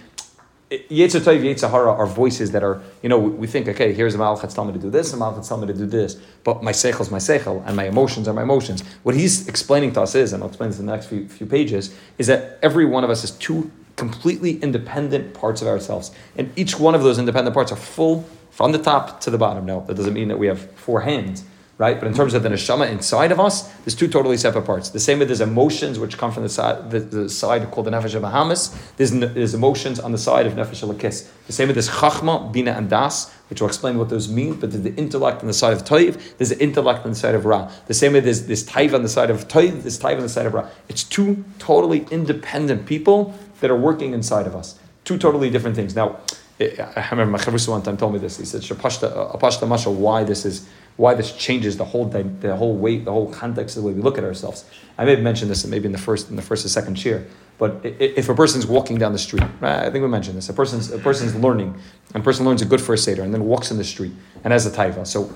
Yetzer 0.70 1.20
Tov, 1.20 1.42
Yetzer 1.42 1.70
Hara 1.70 1.92
are 1.92 2.06
voices 2.06 2.52
that 2.52 2.64
are, 2.64 2.80
you 3.02 3.10
know, 3.10 3.18
we 3.18 3.48
think, 3.48 3.68
okay, 3.68 3.92
here's 3.92 4.14
a 4.14 4.20
Malach 4.20 4.42
that's 4.42 4.54
telling 4.54 4.72
me 4.72 4.78
to 4.78 4.80
do 4.80 4.92
this, 4.92 5.12
and 5.12 5.22
Malach 5.22 5.36
that's 5.36 5.48
telling 5.48 5.68
me 5.68 5.74
to 5.74 5.80
do 5.80 5.88
this, 5.88 6.16
but 6.44 6.62
my 6.62 6.72
seichel 6.72 7.02
is 7.02 7.10
my 7.10 7.18
seichel, 7.18 7.66
and 7.66 7.76
my 7.76 7.86
emotions 7.86 8.28
are 8.28 8.34
my 8.34 8.44
emotions. 8.44 8.84
What 9.02 9.16
he's 9.16 9.48
explaining 9.48 9.94
to 9.94 10.02
us 10.02 10.14
is, 10.14 10.32
and 10.32 10.44
I'll 10.44 10.50
explain 10.50 10.70
this 10.70 10.80
in 10.80 10.86
the 10.86 10.92
next 10.92 11.08
few, 11.08 11.28
few 11.28 11.48
pages, 11.48 11.96
is 12.20 12.28
that 12.28 12.60
every 12.62 12.86
one 12.86 13.04
of 13.04 13.10
us 13.10 13.24
is 13.24 13.32
two 13.32 13.72
completely 13.96 14.60
independent 14.62 15.34
parts 15.34 15.64
of 15.64 15.68
ourselves. 15.68 16.12
And 16.38 16.52
each 16.56 16.80
one 16.80 16.94
of 16.94 17.02
those 17.02 17.18
independent 17.18 17.56
parts 17.56 17.72
are 17.72 17.76
full 17.76 18.30
from 18.52 18.72
the 18.72 18.78
top 18.78 19.22
to 19.22 19.32
the 19.32 19.40
bottom. 19.40 19.66
Now, 19.66 19.80
that 19.82 19.96
doesn't 19.96 20.14
mean 20.14 20.28
that 20.28 20.38
we 20.38 20.48
have 20.48 20.72
four 20.72 21.02
hands 21.02 21.44
right? 21.80 21.98
But 21.98 22.08
in 22.08 22.14
terms 22.14 22.34
of 22.34 22.44
the 22.44 22.50
neshama 22.50 22.92
inside 22.92 23.32
of 23.32 23.40
us, 23.40 23.70
there's 23.78 23.96
two 23.96 24.10
totally 24.10 24.36
separate 24.36 24.66
parts. 24.66 24.90
The 24.90 25.00
same 25.00 25.20
with 25.20 25.30
there's 25.30 25.40
emotions 25.40 25.98
which 25.98 26.18
come 26.18 26.30
from 26.30 26.44
the 26.44 26.50
side, 26.50 26.92
the, 26.92 27.00
the 27.00 27.30
side 27.30 27.72
called 27.72 27.88
the 27.88 27.92
nefesh 27.92 28.16
of 28.16 28.22
Bahamas. 28.22 28.78
There's, 28.98 29.12
there's 29.12 29.54
emotions 29.54 29.98
on 29.98 30.12
the 30.12 30.18
side 30.18 30.46
of 30.46 30.54
nefesh 30.54 30.86
alakis. 30.86 31.30
The 31.48 31.54
same 31.54 31.68
with 31.70 31.78
this 31.78 31.90
chachma, 31.90 32.52
bina, 32.52 32.74
and 32.74 32.90
das, 32.90 33.34
which 33.50 33.62
will 33.62 33.70
explain 33.70 33.98
what 33.98 34.10
those 34.10 34.28
mean. 34.28 34.56
But 34.56 34.72
there's 34.72 34.84
the 34.84 34.94
intellect 34.96 35.40
on 35.40 35.48
the 35.48 35.54
side 35.54 35.72
of 35.72 35.86
toiv. 35.86 36.38
There's 36.38 36.50
the 36.50 36.62
intellect 36.62 37.06
on 37.06 37.12
the 37.12 37.18
side 37.18 37.34
of 37.34 37.46
ra. 37.46 37.72
The 37.88 37.94
same 37.94 38.12
way 38.12 38.20
there's 38.20 38.46
this 38.46 38.66
taiv 38.66 38.94
on 38.94 39.02
the 39.02 39.10
side 39.10 39.30
of 39.30 39.48
toiv. 39.48 39.84
This 39.84 39.98
taiv 39.98 40.18
on 40.18 40.24
the 40.24 40.30
side 40.30 40.48
of 40.48 40.54
ra. 40.54 40.68
It's 40.90 41.06
two 41.06 41.46
totally 41.60 42.06
independent 42.12 42.88
people 42.88 43.34
that 43.62 43.72
are 43.72 43.78
working 43.78 44.12
inside 44.14 44.48
of 44.48 44.56
us. 44.56 44.78
Two 45.06 45.18
totally 45.18 45.50
different 45.50 45.78
things. 45.78 45.96
Now. 45.96 46.20
I 46.62 47.08
remember 47.12 47.38
my 47.38 47.58
one 47.72 47.84
time 47.84 47.96
told 47.96 48.12
me 48.12 48.20
this. 48.20 48.36
He 48.36 48.44
said, 48.44 48.60
"Shapashta, 48.60 49.16
uh, 49.16 49.38
apashta 49.38 49.66
mashal, 49.66 49.94
why 49.94 50.26
this 50.26 50.44
is 50.44 50.68
why 51.00 51.14
this 51.14 51.32
changes 51.32 51.78
the 51.78 51.86
whole 51.86 52.06
the 52.06 52.56
whole 52.58 52.76
weight, 52.76 53.06
the 53.06 53.12
whole 53.12 53.32
context 53.32 53.78
of 53.78 53.84
the 53.84 53.88
way 53.88 53.94
we 53.96 54.02
look 54.02 54.18
at 54.18 54.26
ourselves. 54.26 54.66
I 54.98 55.06
may 55.06 55.12
have 55.12 55.22
mentioned 55.22 55.50
this 55.50 55.66
maybe 55.66 55.86
in 55.86 55.94
the 55.94 55.98
first 55.98 56.30
in 56.30 56.36
the 56.36 56.42
first 56.42 56.66
or 56.66 56.68
second 56.68 56.96
cheer, 56.96 57.26
but 57.58 57.80
if 57.84 58.28
a 58.28 58.36
person's 58.36 58.68
walking 58.68 58.98
down 58.98 59.14
the 59.14 59.18
street, 59.28 59.44
I 59.62 59.90
think 59.90 60.04
we 60.04 60.10
mentioned 60.10 60.38
this. 60.38 60.50
A 60.50 60.54
person's 60.54 60.92
a 60.92 61.00
person's 61.00 61.36
learning, 61.36 61.74
and 62.14 62.22
a 62.22 62.26
person 62.26 62.46
learns 62.46 62.62
a 62.62 62.66
good 62.66 62.82
first 62.82 63.06
seder, 63.06 63.24
and 63.24 63.34
then 63.34 63.46
walks 63.46 63.72
in 63.72 63.78
the 63.78 63.84
street 63.86 64.12
and 64.44 64.52
has 64.52 64.66
a 64.66 64.72
taiva. 64.72 65.08
So, 65.08 65.34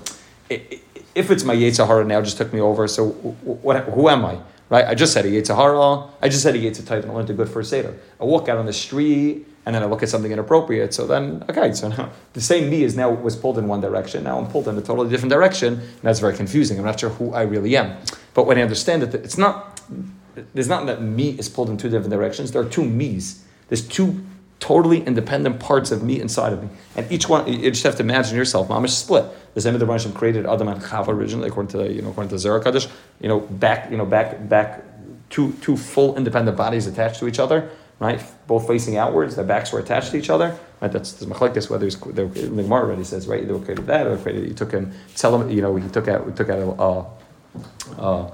if 0.50 1.30
it's 1.30 1.44
my 1.44 1.56
Yetzirah 1.56 2.06
now, 2.06 2.20
just 2.20 2.36
took 2.36 2.52
me 2.52 2.60
over. 2.60 2.86
So, 2.86 3.08
what, 3.08 3.84
who 3.84 4.10
am 4.10 4.26
I? 4.26 4.40
Right? 4.68 4.84
I 4.84 4.94
just 4.94 5.14
said 5.14 5.24
a 5.24 5.30
Yetzirah. 5.30 6.10
I 6.20 6.28
just 6.28 6.42
said 6.42 6.54
a 6.56 6.58
Yetzirah 6.58 7.04
and 7.04 7.10
I 7.10 7.14
learned 7.14 7.30
a 7.30 7.34
good 7.34 7.48
first 7.48 7.70
seder. 7.70 7.94
I 8.20 8.24
walk 8.24 8.50
out 8.50 8.58
on 8.58 8.66
the 8.66 8.72
street 8.74 9.46
and 9.66 9.74
then 9.74 9.82
I 9.82 9.86
look 9.86 10.02
at 10.02 10.08
something 10.08 10.30
inappropriate. 10.30 10.92
So 10.92 11.06
then, 11.06 11.44
okay, 11.48 11.72
so 11.72 11.88
now 11.88 12.10
the 12.34 12.40
same 12.40 12.70
me 12.70 12.82
is 12.84 12.96
now 12.96 13.10
was 13.10 13.36
pulled 13.36 13.58
in 13.58 13.66
one 13.66 13.80
direction. 13.80 14.24
Now 14.24 14.38
I'm 14.38 14.46
pulled 14.46 14.68
in 14.68 14.76
a 14.76 14.82
totally 14.82 15.08
different 15.08 15.30
direction, 15.30 15.74
and 15.74 16.02
that's 16.02 16.20
very 16.20 16.36
confusing. 16.36 16.78
I'm 16.78 16.84
not 16.84 17.00
sure 17.00 17.10
who 17.10 17.32
I 17.32 17.42
really 17.42 17.76
am. 17.76 17.96
But 18.34 18.46
when 18.46 18.58
I 18.58 18.62
understand 18.62 19.02
that 19.02 19.14
it's 19.14 19.38
not, 19.38 19.80
there's 20.52 20.68
not 20.68 20.86
that 20.86 21.00
me 21.02 21.30
is 21.38 21.48
pulled 21.48 21.70
in 21.70 21.76
two 21.76 21.88
different 21.88 22.10
directions. 22.10 22.52
There 22.52 22.62
are 22.62 22.68
two 22.68 22.84
me's. 22.84 23.44
There's 23.68 23.86
two 23.86 24.24
totally 24.60 25.02
independent 25.04 25.60
parts 25.60 25.90
of 25.90 26.02
me 26.02 26.20
inside 26.20 26.52
of 26.52 26.62
me, 26.62 26.68
and 26.96 27.10
each 27.10 27.28
one 27.28 27.50
you 27.50 27.70
just 27.70 27.84
have 27.84 27.96
to 27.96 28.02
imagine 28.02 28.36
yourself. 28.36 28.68
Mamish 28.68 28.90
split. 28.90 29.24
The 29.54 29.60
same 29.60 29.78
the 29.78 29.86
Rashim 29.86 30.14
created 30.14 30.46
Adam 30.46 30.68
and 30.68 30.80
Chava 30.82 31.08
originally, 31.08 31.48
according 31.48 31.72
to 31.72 31.92
you 31.92 32.02
know 32.02 32.10
according 32.10 32.30
to 32.30 32.38
Zohar 32.38 32.60
Hakadosh. 32.60 32.90
You 33.20 33.28
know 33.28 33.40
back 33.40 33.90
you 33.90 33.96
know 33.96 34.04
back 34.04 34.46
back 34.48 34.84
two 35.30 35.52
two 35.62 35.76
full 35.76 36.16
independent 36.16 36.56
bodies 36.56 36.86
attached 36.86 37.18
to 37.20 37.28
each 37.28 37.38
other 37.38 37.70
right? 37.98 38.22
Both 38.46 38.66
facing 38.66 38.96
outwards, 38.96 39.36
their 39.36 39.44
backs 39.44 39.72
were 39.72 39.78
attached 39.78 40.10
to 40.12 40.16
each 40.16 40.30
other. 40.30 40.58
Right? 40.80 40.92
That's 40.92 41.12
the 41.12 41.26
machlekes. 41.26 41.70
Whether 41.70 41.86
it's 41.86 41.96
the 41.96 42.26
Gemara 42.26 42.82
already 42.82 43.04
says 43.04 43.26
right, 43.26 43.46
they 43.46 43.52
were 43.52 43.60
created 43.60 43.86
that, 43.86 44.06
or 44.06 44.16
created. 44.16 44.48
You 44.48 44.54
took 44.54 44.72
him, 44.72 44.92
tell 45.16 45.40
him, 45.40 45.50
you 45.50 45.62
know, 45.62 45.74
he 45.76 45.88
took 45.88 46.08
out, 46.08 46.26
we 46.26 46.32
took 46.32 46.48
out 46.48 46.58
a, 46.58 48.02
a, 48.02 48.32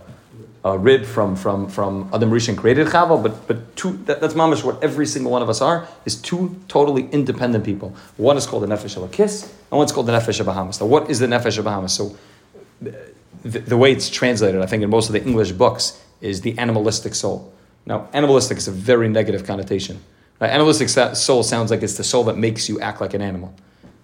a, 0.64 0.78
rib 0.78 1.04
from 1.04 1.36
from 1.36 1.68
from 1.68 2.10
Adam 2.12 2.30
Rishon 2.30 2.56
created 2.56 2.88
Chava, 2.88 3.22
but 3.22 3.46
but 3.46 3.76
two. 3.76 3.92
That, 4.04 4.20
that's 4.20 4.34
mamish 4.34 4.64
what 4.64 4.82
every 4.82 5.06
single 5.06 5.32
one 5.32 5.42
of 5.42 5.48
us 5.48 5.60
are 5.60 5.86
is 6.04 6.16
two 6.16 6.60
totally 6.68 7.08
independent 7.10 7.64
people. 7.64 7.94
One 8.16 8.36
is 8.36 8.46
called 8.46 8.62
the 8.62 8.66
nefesh 8.66 8.96
of 8.96 9.02
a 9.02 9.08
kiss, 9.08 9.44
and 9.70 9.78
one's 9.78 9.92
called 9.92 10.06
the 10.06 10.12
nefesh 10.12 10.40
of 10.40 10.46
Bahamas. 10.46 10.80
Now, 10.80 10.86
what 10.86 11.10
is 11.10 11.18
the 11.18 11.26
nefesh 11.26 11.58
of 11.58 11.64
Bahamas? 11.64 11.92
So. 11.92 12.16
The, 13.42 13.58
the 13.58 13.76
way 13.78 13.90
it's 13.90 14.10
translated, 14.10 14.60
I 14.60 14.66
think, 14.66 14.82
in 14.82 14.90
most 14.90 15.08
of 15.08 15.14
the 15.14 15.24
English 15.24 15.52
books, 15.52 15.98
is 16.20 16.42
the 16.42 16.58
animalistic 16.58 17.14
soul. 17.14 17.50
Now, 17.86 18.08
animalistic 18.12 18.58
is 18.58 18.68
a 18.68 18.72
very 18.72 19.08
negative 19.08 19.46
connotation. 19.46 20.00
Animalistic 20.40 20.88
soul 20.88 21.42
sounds 21.42 21.70
like 21.70 21.82
it's 21.82 21.96
the 21.96 22.04
soul 22.04 22.24
that 22.24 22.36
makes 22.36 22.68
you 22.68 22.80
act 22.80 23.00
like 23.00 23.12
an 23.14 23.20
animal. 23.20 23.54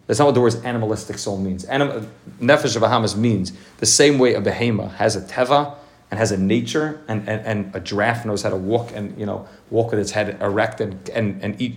That's 0.07 0.19
not 0.19 0.27
what 0.27 0.35
the 0.35 0.41
word 0.41 0.55
animalistic 0.65 1.19
soul 1.19 1.39
means. 1.39 1.65
Anim- 1.65 2.11
Nefesh 2.41 2.77
of 2.77 2.83
Bahamas 2.83 3.17
means 3.17 3.53
the 3.79 3.87
same 3.87 4.19
way 4.19 4.35
a 4.35 4.41
behema 4.41 4.93
has 4.95 5.17
a 5.17 5.21
teva 5.23 5.75
and 6.11 6.19
has 6.19 6.31
a 6.31 6.37
nature, 6.37 7.03
and, 7.09 7.29
and, 7.29 7.45
and 7.45 7.75
a 7.75 7.81
giraffe 7.81 8.25
knows 8.25 8.43
how 8.43 8.51
to 8.51 8.57
walk 8.57 8.93
and 8.95 9.19
you 9.19 9.27
know 9.27 9.49
walk 9.71 9.91
with 9.91 9.99
its 9.99 10.13
head 10.13 10.41
erect 10.41 10.81
and, 10.81 11.09
and, 11.11 11.43
and 11.43 11.61
eat 11.61 11.75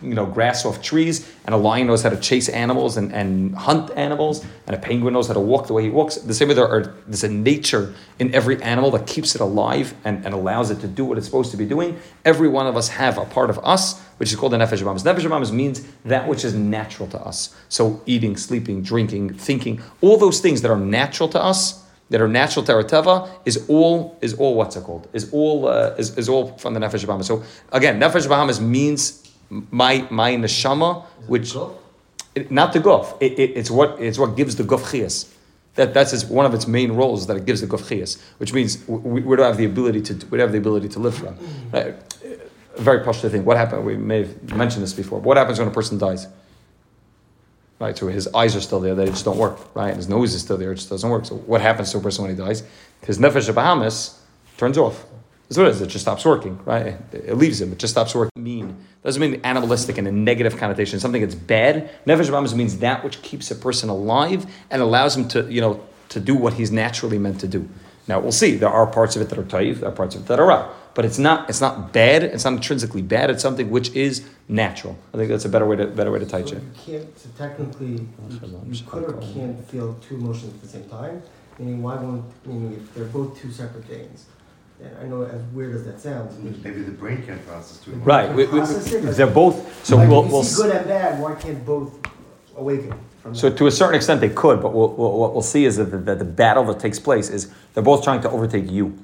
you 0.00 0.14
know, 0.14 0.26
grass 0.26 0.64
off 0.64 0.80
trees, 0.80 1.28
and 1.44 1.54
a 1.54 1.58
lion 1.58 1.88
knows 1.88 2.02
how 2.02 2.10
to 2.10 2.16
chase 2.16 2.48
animals 2.48 2.96
and, 2.96 3.12
and 3.12 3.54
hunt 3.54 3.90
animals, 3.96 4.44
and 4.66 4.76
a 4.76 4.78
penguin 4.78 5.12
knows 5.12 5.26
how 5.26 5.34
to 5.34 5.40
walk 5.40 5.66
the 5.66 5.72
way 5.72 5.82
he 5.82 5.90
walks. 5.90 6.16
The 6.16 6.34
same 6.34 6.48
way 6.48 6.54
there 6.54 6.68
are, 6.68 6.94
there's 7.06 7.24
a 7.24 7.28
nature 7.28 7.94
in 8.18 8.32
every 8.32 8.62
animal 8.62 8.92
that 8.92 9.06
keeps 9.08 9.34
it 9.34 9.40
alive 9.40 9.94
and, 10.04 10.24
and 10.24 10.34
allows 10.34 10.70
it 10.70 10.80
to 10.80 10.88
do 10.88 11.04
what 11.04 11.18
it's 11.18 11.26
supposed 11.26 11.50
to 11.50 11.56
be 11.56 11.66
doing. 11.66 11.98
Every 12.24 12.48
one 12.48 12.66
of 12.66 12.76
us 12.76 12.88
have 12.88 13.18
a 13.18 13.24
part 13.24 13.50
of 13.50 13.58
us, 13.64 14.00
which 14.18 14.30
is 14.30 14.38
called 14.38 14.52
the 14.52 14.58
Nefesh 14.58 14.82
Abamas. 14.82 15.02
Nefesh 15.02 15.26
Abamas 15.28 15.50
means 15.50 15.84
that 16.04 16.28
which 16.28 16.44
is 16.44 16.54
natural 16.54 17.08
to 17.08 17.18
us. 17.20 17.56
So 17.68 18.00
eating, 18.06 18.36
sleeping, 18.36 18.82
drinking, 18.82 19.34
thinking, 19.34 19.82
all 20.00 20.16
those 20.16 20.40
things 20.40 20.62
that 20.62 20.70
are 20.70 20.78
natural 20.78 21.28
to 21.30 21.42
us, 21.42 21.84
that 22.10 22.20
are 22.20 22.28
natural 22.28 22.64
to 22.64 22.72
our 22.72 22.84
teva, 22.84 23.28
is 23.44 23.66
all 23.68 24.16
is 24.22 24.32
all 24.34 24.54
what's 24.54 24.76
it 24.76 24.84
called? 24.84 25.08
Is 25.12 25.30
all 25.32 25.68
uh, 25.68 25.94
is, 25.98 26.16
is 26.16 26.28
all 26.28 26.56
from 26.56 26.72
the 26.74 26.80
Nefesh 26.80 27.04
Abamas. 27.04 27.24
So 27.24 27.42
again, 27.72 28.00
Nefesh 28.00 28.26
Abamas 28.26 28.60
means 28.60 29.27
my 29.50 30.06
my 30.10 30.36
neshama, 30.36 31.04
which 31.26 31.56
it, 32.34 32.50
not 32.50 32.72
the 32.72 32.80
guf. 32.80 33.16
It, 33.20 33.38
it, 33.38 33.56
it's 33.56 33.70
what 33.70 34.00
it's 34.00 34.18
what 34.18 34.36
gives 34.36 34.56
the 34.56 34.64
guf 34.64 34.80
chias. 34.80 35.32
That 35.74 35.94
that's 35.94 36.12
its, 36.12 36.24
one 36.24 36.44
of 36.44 36.54
its 36.54 36.66
main 36.66 36.92
roles 36.92 37.26
that 37.28 37.36
it 37.36 37.46
gives 37.46 37.60
the 37.60 37.66
guf 37.66 37.82
chias, 37.88 38.20
which 38.38 38.52
means 38.52 38.86
we, 38.88 39.22
we 39.22 39.36
don't 39.36 39.46
have 39.46 39.56
the 39.56 39.64
ability 39.64 40.02
to 40.02 40.26
we 40.26 40.38
don't 40.38 40.46
have 40.46 40.52
the 40.52 40.58
ability 40.58 40.88
to 40.90 40.98
live 40.98 41.14
from. 41.14 41.36
Right? 41.72 41.96
A 42.76 42.80
very 42.80 43.04
partial 43.04 43.28
thing. 43.30 43.44
What 43.44 43.56
happened? 43.56 43.84
We 43.84 43.96
may 43.96 44.24
have 44.24 44.54
mentioned 44.54 44.82
this 44.82 44.92
before. 44.92 45.20
What 45.20 45.36
happens 45.36 45.58
when 45.58 45.68
a 45.68 45.72
person 45.72 45.98
dies? 45.98 46.26
Right, 47.80 47.96
so 47.96 48.08
his 48.08 48.26
eyes 48.34 48.56
are 48.56 48.60
still 48.60 48.80
there, 48.80 48.96
they 48.96 49.06
just 49.06 49.24
don't 49.24 49.38
work. 49.38 49.72
Right, 49.74 49.88
and 49.88 49.96
his 49.96 50.08
nose 50.08 50.34
is 50.34 50.42
still 50.42 50.56
there, 50.56 50.72
it 50.72 50.76
just 50.76 50.90
doesn't 50.90 51.08
work. 51.08 51.26
So 51.26 51.36
what 51.36 51.60
happens 51.60 51.92
to 51.92 51.98
a 51.98 52.00
person 52.00 52.24
when 52.24 52.34
he 52.34 52.36
dies? 52.36 52.64
His 53.02 53.18
nefesh 53.18 53.54
Bahamas 53.54 54.20
turns 54.56 54.76
off. 54.78 55.06
That's 55.48 55.56
what 55.56 55.66
it 55.68 55.70
is. 55.70 55.80
It 55.80 55.88
just 55.88 56.04
stops 56.04 56.24
working, 56.24 56.60
right? 56.64 56.98
It 57.12 57.36
leaves 57.36 57.60
him. 57.60 57.72
It 57.72 57.78
just 57.78 57.94
stops 57.94 58.14
working. 58.14 58.42
Mean 58.42 58.76
doesn't 59.08 59.20
mean 59.20 59.40
animalistic 59.42 59.96
in 59.96 60.06
a 60.06 60.12
negative 60.12 60.56
connotation. 60.56 61.00
Something 61.00 61.22
that's 61.22 61.34
bad. 61.34 61.90
Nefesh 62.04 62.28
Bahamas 62.28 62.54
means 62.54 62.78
that 62.78 63.02
which 63.02 63.22
keeps 63.22 63.50
a 63.50 63.54
person 63.54 63.88
alive 63.88 64.44
and 64.70 64.82
allows 64.82 65.16
him 65.16 65.28
to, 65.28 65.50
you 65.50 65.60
know, 65.60 65.82
to 66.10 66.20
do 66.20 66.34
what 66.34 66.54
he's 66.54 66.70
naturally 66.70 67.18
meant 67.18 67.40
to 67.40 67.48
do. 67.48 67.68
Now 68.06 68.20
we'll 68.20 68.32
see. 68.32 68.56
There 68.56 68.68
are 68.68 68.86
parts 68.86 69.16
of 69.16 69.22
it 69.22 69.30
that 69.30 69.38
are 69.38 69.44
taif. 69.44 69.80
There 69.80 69.88
are 69.88 69.92
parts 69.92 70.14
of 70.14 70.22
it 70.22 70.28
that 70.28 70.40
are 70.40 70.46
ra. 70.46 70.70
But 70.94 71.04
it's 71.04 71.18
not. 71.18 71.48
It's 71.48 71.60
not 71.60 71.92
bad. 71.92 72.22
It's 72.24 72.44
not 72.44 72.54
intrinsically 72.54 73.02
bad. 73.02 73.30
It's 73.30 73.42
something 73.42 73.70
which 73.70 73.90
is 73.94 74.28
natural. 74.48 74.98
I 75.14 75.16
think 75.16 75.30
that's 75.30 75.44
a 75.44 75.48
better 75.48 75.66
way 75.66 75.76
to 75.76 75.86
better 75.86 76.10
way 76.10 76.18
to 76.18 76.26
teach 76.26 76.50
so 76.50 76.56
it. 76.56 76.62
You 76.62 76.70
can't. 76.84 77.18
So 77.18 77.28
technically, 77.38 77.86
you, 77.86 78.08
you 78.66 78.84
could 78.84 79.04
or 79.04 79.12
can't 79.34 79.62
feel 79.68 79.94
two 80.06 80.16
emotions 80.16 80.54
at 80.54 80.62
the 80.62 80.68
same 80.68 80.88
time. 80.88 81.22
Meaning, 81.58 81.82
why 81.82 81.96
won't? 81.96 82.24
Meaning, 82.46 82.72
if 82.74 82.94
they're 82.94 83.04
both 83.04 83.38
two 83.40 83.52
separate 83.52 83.84
things 83.84 84.26
and 84.37 84.37
I 85.00 85.04
know 85.06 85.22
as 85.22 85.42
weird 85.52 85.74
as 85.74 85.84
that 85.86 86.00
sounds. 86.00 86.38
Maybe 86.38 86.82
the 86.82 86.92
brain 86.92 87.22
can't 87.24 87.44
process 87.46 87.78
too 87.78 87.92
much. 87.96 88.06
Right. 88.06 88.32
We, 88.32 88.46
we, 88.46 88.60
they're 88.60 89.26
both. 89.26 89.84
So 89.84 89.96
like 89.96 90.08
we'll, 90.08 90.22
we'll 90.22 90.44
see 90.44 90.62
good 90.62 90.76
and 90.76 90.86
bad. 90.86 91.20
Why 91.20 91.34
can't 91.34 91.64
both 91.66 91.98
awaken? 92.56 92.94
So 93.32 93.50
to 93.50 93.66
a 93.66 93.70
certain 93.70 93.96
extent 93.96 94.20
they 94.20 94.28
could, 94.28 94.62
but 94.62 94.72
we'll, 94.72 94.92
we'll, 94.92 95.18
what 95.18 95.32
we'll 95.32 95.42
see 95.42 95.64
is 95.64 95.76
that 95.76 95.86
the, 95.86 95.98
that 95.98 96.18
the 96.18 96.24
battle 96.24 96.64
that 96.66 96.80
takes 96.80 96.98
place 96.98 97.28
is 97.28 97.52
they're 97.74 97.82
both 97.82 98.02
trying 98.04 98.22
to 98.22 98.30
overtake 98.30 98.70
you. 98.70 98.96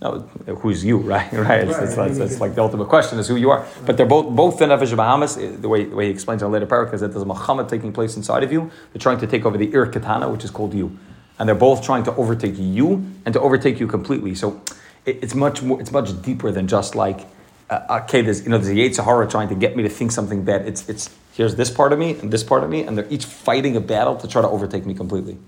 No, 0.00 0.20
who's 0.60 0.84
you, 0.84 0.98
right? 1.12 1.32
Right. 1.32 1.66
It's, 1.66 1.78
it's, 1.78 1.96
it's, 1.96 2.18
it's 2.18 2.40
like 2.40 2.54
the 2.54 2.62
ultimate 2.62 2.88
question 2.88 3.18
is 3.18 3.26
who 3.26 3.36
you 3.36 3.50
are. 3.50 3.66
But 3.86 3.96
they're 3.96 4.06
both 4.06 4.34
both 4.34 4.58
the 4.58 4.66
nefesh 4.66 4.92
of 4.92 4.98
Bahamas. 4.98 5.38
Eh, 5.38 5.56
the 5.58 5.68
way 5.68 5.84
the 5.84 5.96
way 5.96 6.06
he 6.06 6.10
explains 6.10 6.42
in 6.42 6.48
a 6.48 6.50
later 6.50 6.66
paragraph 6.66 6.94
is 6.94 7.00
that 7.00 7.08
there's 7.08 7.22
a 7.22 7.26
Muhammad 7.26 7.68
taking 7.68 7.92
place 7.92 8.16
inside 8.16 8.42
of 8.42 8.52
you. 8.52 8.70
They're 8.92 9.00
trying 9.00 9.18
to 9.20 9.26
take 9.26 9.46
over 9.46 9.56
the 9.56 9.72
Ir 9.72 9.86
Katana, 9.86 10.28
which 10.28 10.44
is 10.44 10.50
called 10.50 10.74
you, 10.74 10.98
and 11.38 11.48
they're 11.48 11.56
both 11.56 11.82
trying 11.82 12.04
to 12.04 12.14
overtake 12.16 12.58
you 12.58 13.06
and 13.24 13.32
to 13.32 13.40
overtake 13.40 13.80
you 13.80 13.86
completely. 13.86 14.34
So 14.34 14.60
it, 14.60 14.74
it's 15.06 15.34
much 15.34 15.62
more. 15.62 15.80
It's 15.80 15.92
much 15.92 16.20
deeper 16.22 16.50
than 16.50 16.66
just 16.66 16.94
like 16.94 17.26
uh, 17.70 18.00
okay, 18.04 18.22
there's 18.22 18.42
you 18.44 18.50
know 18.50 18.58
there's 18.58 18.68
a 18.68 18.74
Yetzer 19.02 19.30
trying 19.30 19.48
to 19.48 19.54
get 19.54 19.76
me 19.76 19.82
to 19.82 19.88
think 19.88 20.12
something 20.12 20.44
bad. 20.44 20.66
It's 20.66 20.88
it's 20.88 21.10
here's 21.32 21.56
this 21.56 21.70
part 21.70 21.92
of 21.92 21.98
me 21.98 22.18
and 22.18 22.30
this 22.30 22.42
part 22.42 22.62
of 22.62 22.70
me, 22.70 22.82
and 22.82 22.96
they're 22.96 23.08
each 23.10 23.24
fighting 23.24 23.76
a 23.76 23.80
battle 23.80 24.16
to 24.16 24.28
try 24.28 24.42
to 24.42 24.48
overtake 24.48 24.86
me 24.86 24.94
completely. 24.94 25.38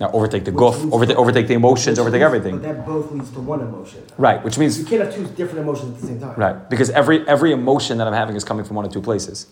Now 0.00 0.10
overtake 0.12 0.44
the 0.44 0.50
Which 0.50 0.58
goof, 0.74 0.92
overtake, 0.92 1.16
overtake 1.16 1.46
the 1.46 1.54
emotions, 1.54 1.98
overtake 1.98 2.20
leads- 2.20 2.24
everything. 2.24 2.58
But 2.58 2.62
that 2.62 2.86
both 2.86 3.12
leads 3.12 3.30
to 3.32 3.40
one 3.40 3.60
emotion. 3.60 4.02
Right, 4.18 4.42
which 4.42 4.58
means 4.58 4.78
You 4.78 4.84
can't 4.84 5.02
have 5.02 5.14
two 5.14 5.26
different 5.26 5.60
emotions 5.60 5.94
at 5.94 6.00
the 6.00 6.06
same 6.06 6.20
time. 6.20 6.34
right 6.36 6.68
because 6.70 6.90
every 6.90 7.26
every 7.28 7.52
emotion 7.52 7.98
that 7.98 8.06
I'm 8.06 8.14
having 8.14 8.34
is 8.34 8.44
coming 8.44 8.64
from 8.64 8.76
one 8.76 8.84
of 8.84 8.92
two 8.92 9.02
places. 9.02 9.46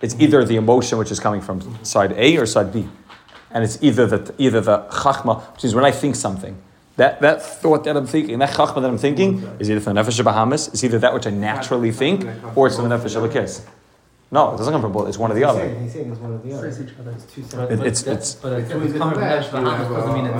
It's 0.00 0.16
either 0.18 0.44
the 0.44 0.56
emotion 0.56 0.98
which 0.98 1.10
is 1.10 1.20
coming 1.20 1.40
from 1.40 1.84
side 1.84 2.12
A 2.12 2.36
or 2.36 2.46
side 2.46 2.72
B, 2.72 2.88
and 3.50 3.62
it's 3.62 3.78
either 3.82 4.06
the 4.06 4.34
either 4.38 4.60
the 4.60 4.78
chachma, 4.90 5.42
which 5.54 5.64
is 5.64 5.74
when 5.74 5.84
I 5.84 5.90
think 5.90 6.16
something. 6.16 6.56
That, 6.96 7.20
that 7.22 7.42
thought 7.42 7.84
that 7.84 7.96
I'm 7.96 8.06
thinking, 8.06 8.38
that 8.40 8.50
chachma 8.50 8.82
that 8.82 8.88
I'm 8.88 8.98
thinking, 8.98 9.42
is 9.58 9.70
either 9.70 9.80
from 9.80 9.94
the 9.94 10.02
nefesh 10.02 10.18
of 10.18 10.24
Bahamas, 10.26 10.68
it's 10.68 10.84
either 10.84 10.98
that 10.98 11.14
which 11.14 11.26
I 11.26 11.30
naturally 11.30 11.90
think, 11.90 12.26
or 12.54 12.66
it's 12.66 12.76
from 12.76 12.88
the 12.88 12.96
nefesh 12.96 13.16
Elokis. 13.16 13.64
No, 14.30 14.54
it 14.54 14.56
doesn't 14.56 14.72
come 14.72 14.80
from 14.80 14.92
both. 14.92 15.08
It's 15.08 15.18
one 15.18 15.30
or 15.30 15.34
the 15.34 15.40
He's 15.40 15.48
other. 15.48 15.68
he's 15.78 15.92
saying 15.92 16.10
it's 16.10 16.18
one 16.18 16.32
or 16.32 16.38
the 16.38 16.54
other. 16.54 16.66
It's 16.68 16.80
each 16.80 16.88
other. 16.98 17.10
It's 17.10 17.24
two 17.26 17.42
But, 17.42 17.50
separate. 17.50 17.70
It- 17.72 17.80
it's- 17.80 18.02
it's- 18.06 18.34
but 18.34 18.52
it's 18.54 18.62
It's 18.64 18.74
always 18.74 18.92
coming 18.94 19.12
from 19.12 19.20
bad. 19.20 19.42
Nefesh 19.44 19.52
Bahamas 19.52 19.88
doesn't 19.88 20.14
mean 20.14 20.24
it's 20.26 20.34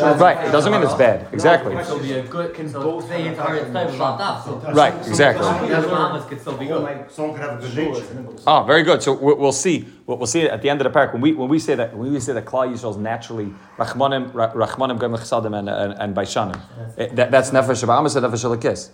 have, 0.00 0.18
bad. 0.18 0.20
Right, 0.20 0.48
it 0.48 0.50
doesn't 0.50 0.72
mean 0.72 0.82
it's 0.82 0.94
bad. 0.94 1.26
Exactly. 1.30 1.74
It 1.74 1.86
could 1.86 2.02
be 2.02 2.12
a 2.12 2.22
good. 2.22 2.54
Can 2.54 2.72
both 2.72 3.08
they 3.10 3.26
into 3.26 3.42
our 3.42 3.58
type. 3.58 4.74
Right, 4.74 4.94
exactly. 5.06 5.44
Bahamas 5.44 6.24
could 6.24 6.40
still 6.40 6.56
be 6.56 6.66
good. 6.66 7.04
Someone 7.10 7.34
could 7.38 7.42
have 7.50 7.62
a 7.62 7.66
good 7.68 7.76
nature. 7.76 8.04
Oh, 8.46 8.62
very 8.62 8.82
good. 8.82 9.02
So 9.02 9.12
we'll 9.12 9.52
see. 9.52 9.86
We'll 10.12 10.18
we'll 10.18 10.26
see 10.26 10.42
at 10.42 10.60
the 10.60 10.68
end 10.68 10.78
of 10.82 10.92
the 10.92 10.98
parak 10.98 11.14
when 11.14 11.22
we 11.22 11.32
when 11.32 11.48
we 11.48 11.58
say 11.58 11.74
that 11.74 11.96
when 11.96 12.12
we 12.12 12.20
say 12.20 12.34
that 12.34 12.44
Klal 12.44 12.70
Yisrael 12.70 12.90
is 12.90 12.96
naturally 12.98 13.54
Rachmanim 13.78 14.34
Ra- 14.34 14.52
Rachmanim 14.52 15.00
Gam 15.00 15.12
Chesadim 15.12 15.58
and 15.58 15.70
and, 15.70 15.94
and 15.94 16.14
Baishanim. 16.14 16.60
It- 16.98 17.16
that, 17.16 17.30
that's 17.30 17.48
Nefesh 17.50 17.86
Bahamas 17.86 18.14
and 18.14 18.26
Nefesh 18.26 18.44
Elokis. 18.44 18.90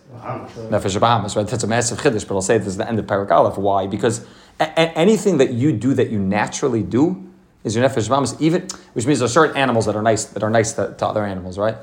Nefesh 0.71 1.01
Bahamas, 1.01 1.35
right? 1.35 1.45
That's 1.47 1.65
a 1.65 1.67
massive 1.67 1.99
chiddush, 1.99 2.29
but 2.29 2.37
I'll 2.37 2.41
say 2.43 2.59
this 2.59 2.69
is 2.69 2.77
the 2.77 2.89
end 2.89 3.01
of 3.01 3.07
parak 3.07 3.33
Aleph. 3.33 3.59
Why? 3.59 3.89
Because 3.89 4.21
a- 4.61 4.63
a- 4.63 4.93
anything 4.97 5.39
that 5.39 5.51
you 5.53 5.73
do 5.73 5.93
that 5.95 6.09
you 6.11 6.21
naturally 6.21 6.85
do 6.85 7.29
is 7.65 7.75
your 7.75 7.85
Nefesh 7.89 8.09
Bahamas. 8.09 8.41
Even 8.41 8.69
which 8.93 9.05
means 9.05 9.19
there 9.19 9.27
are 9.27 9.29
certain 9.29 9.57
animals 9.57 9.87
that 9.87 9.97
are 9.97 10.03
nice 10.03 10.25
that 10.27 10.45
are 10.45 10.51
nice 10.51 10.73
to, 10.75 10.95
to 10.99 11.05
other 11.05 11.25
animals, 11.25 11.59
right? 11.59 11.77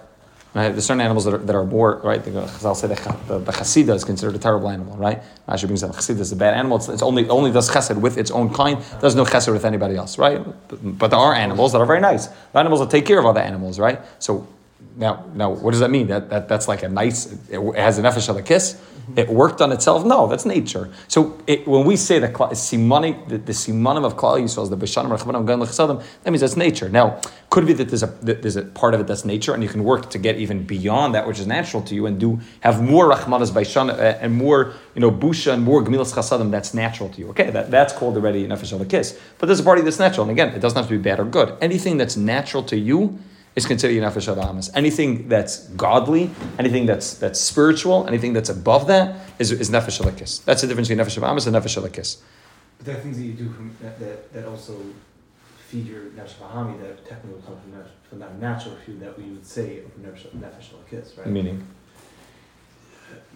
Right? 0.55 0.69
There's 0.69 0.85
certain 0.85 1.01
animals 1.01 1.25
that 1.25 1.33
are, 1.33 1.37
that 1.39 1.53
are 1.53 1.65
more, 1.65 1.97
right? 1.97 2.23
The, 2.23 2.39
I'll 2.63 2.75
say 2.75 2.87
the, 2.87 2.95
the, 3.27 3.51
chasida 3.51 3.93
is 3.93 4.05
considered 4.05 4.35
a 4.35 4.39
terrible 4.39 4.69
animal, 4.69 4.95
right? 4.95 5.21
Actually 5.49 5.67
brings 5.67 5.83
up 5.83 5.91
chasida 5.91 6.21
is 6.21 6.31
a 6.31 6.35
bad 6.37 6.53
animal. 6.53 6.77
It's, 6.77 6.87
it's 6.87 7.01
only 7.01 7.27
only 7.27 7.51
does 7.51 7.69
chesed 7.69 7.99
with 7.99 8.17
its 8.17 8.31
own 8.31 8.53
kind, 8.53 8.81
does 9.01 9.15
no 9.15 9.25
chesed 9.25 9.51
with 9.51 9.65
anybody 9.65 9.97
else, 9.97 10.17
right? 10.17 10.41
But, 10.69 10.97
but 10.97 11.07
there 11.09 11.19
are 11.19 11.33
animals 11.33 11.73
that 11.73 11.79
are 11.79 11.85
very 11.85 11.99
nice. 11.99 12.29
Animals 12.53 12.79
that 12.79 12.89
take 12.89 13.05
care 13.05 13.19
of 13.19 13.25
other 13.25 13.41
animals, 13.41 13.79
right? 13.79 13.99
So 14.19 14.47
now, 14.97 15.25
now, 15.33 15.49
what 15.49 15.71
does 15.71 15.81
that 15.81 15.91
mean? 15.91 16.07
That, 16.07 16.29
that 16.29 16.47
that's 16.47 16.67
like 16.67 16.83
a 16.83 16.89
nice. 16.89 17.31
It, 17.49 17.59
it 17.59 17.75
has 17.75 17.97
an 17.97 18.05
nefesh 18.05 18.29
of 18.29 18.37
a 18.37 18.41
kiss. 18.41 18.81
It 19.15 19.29
worked 19.29 19.61
on 19.61 19.71
itself. 19.71 20.03
No, 20.03 20.25
that's 20.25 20.45
nature. 20.45 20.89
So 21.07 21.37
it, 21.45 21.67
when 21.67 21.85
we 21.85 21.95
say 21.95 22.17
the 22.17 22.29
simonic, 22.29 23.29
the, 23.29 23.37
the 23.37 23.51
simanim 23.51 24.03
of 24.03 24.15
klal 24.15 24.41
yisrael 24.41 24.63
is 24.63 24.69
the 24.71 24.77
b'shanim 24.77 25.15
rachmanim 25.15 25.45
gan 25.45 25.59
lechasadim, 25.59 26.03
that 26.23 26.31
means 26.31 26.41
that's 26.41 26.57
nature. 26.57 26.89
Now, 26.89 27.21
could 27.51 27.67
be 27.67 27.73
that 27.73 27.89
there's 27.89 28.01
a 28.01 28.07
that 28.07 28.41
there's 28.41 28.55
a 28.55 28.63
part 28.63 28.95
of 28.95 28.99
it 29.01 29.05
that's 29.07 29.23
nature, 29.23 29.53
and 29.53 29.61
you 29.61 29.69
can 29.69 29.83
work 29.83 30.09
to 30.09 30.17
get 30.17 30.37
even 30.37 30.63
beyond 30.63 31.13
that 31.13 31.27
which 31.27 31.39
is 31.39 31.45
natural 31.45 31.83
to 31.83 31.93
you, 31.93 32.07
and 32.07 32.19
do 32.19 32.39
have 32.61 32.81
more 32.81 33.07
rachmanas 33.07 33.51
b'shan 33.51 33.89
uh, 33.89 34.17
and 34.19 34.33
more 34.33 34.73
you 34.95 35.01
know 35.01 35.11
busha 35.11 35.53
and 35.53 35.63
more 35.63 35.83
gemilas 35.83 36.13
chasadim 36.13 36.49
that's 36.49 36.73
natural 36.73 37.09
to 37.09 37.19
you. 37.19 37.29
Okay, 37.29 37.51
that, 37.51 37.69
that's 37.69 37.93
called 37.93 38.15
already 38.15 38.47
nefesh 38.47 38.73
of 38.73 38.81
a 38.81 38.85
kiss. 38.85 39.19
But 39.37 39.45
there's 39.45 39.59
a 39.59 39.63
part 39.63 39.75
party 39.75 39.83
that's 39.83 39.99
natural, 39.99 40.23
and 40.23 40.31
again, 40.31 40.55
it 40.55 40.59
doesn't 40.59 40.77
have 40.77 40.87
to 40.87 40.97
be 40.97 41.03
bad 41.03 41.19
or 41.19 41.25
good. 41.25 41.55
Anything 41.61 41.97
that's 41.97 42.15
natural 42.15 42.63
to 42.63 42.77
you 42.77 43.19
is 43.55 43.65
considered 43.65 43.93
your 43.93 44.03
nefesh 44.03 44.33
abamas. 44.33 44.69
Anything 44.73 45.29
that's 45.29 45.67
godly, 45.69 46.29
anything 46.59 46.85
that's 46.85 47.15
that's 47.15 47.39
spiritual, 47.39 48.05
anything 48.07 48.33
that's 48.33 48.49
above 48.49 48.87
that 48.87 49.15
is, 49.39 49.51
is 49.51 49.69
nefesh 49.69 50.01
alakis. 50.01 50.43
That's 50.43 50.61
the 50.61 50.67
difference 50.67 50.89
between 50.89 51.05
nefesh 51.05 51.17
abamas 51.17 51.47
and 51.47 51.55
nefesh 51.55 51.81
alakis. 51.81 52.21
But 52.77 52.85
there 52.87 52.97
are 52.97 52.99
things 52.99 53.17
that 53.17 53.23
you 53.23 53.33
do 53.33 53.49
from, 53.49 53.75
that, 53.81 53.97
that, 53.99 54.33
that 54.33 54.45
also 54.45 54.77
feed 55.67 55.87
your 55.87 56.01
nefesh 56.17 56.35
bahami 56.35 56.79
that 56.81 57.05
technically 57.07 57.41
come 57.45 57.57
from, 57.61 57.71
nefesh, 57.71 58.09
from 58.09 58.19
that 58.19 58.37
natural 58.39 58.75
food 58.85 58.99
that 58.99 59.17
we 59.17 59.23
would 59.25 59.45
say 59.45 59.81
from 59.81 60.03
nefesh 60.03 60.27
nefesh 60.35 60.69
lakis, 60.73 61.17
right? 61.17 61.27
Meaning, 61.27 61.65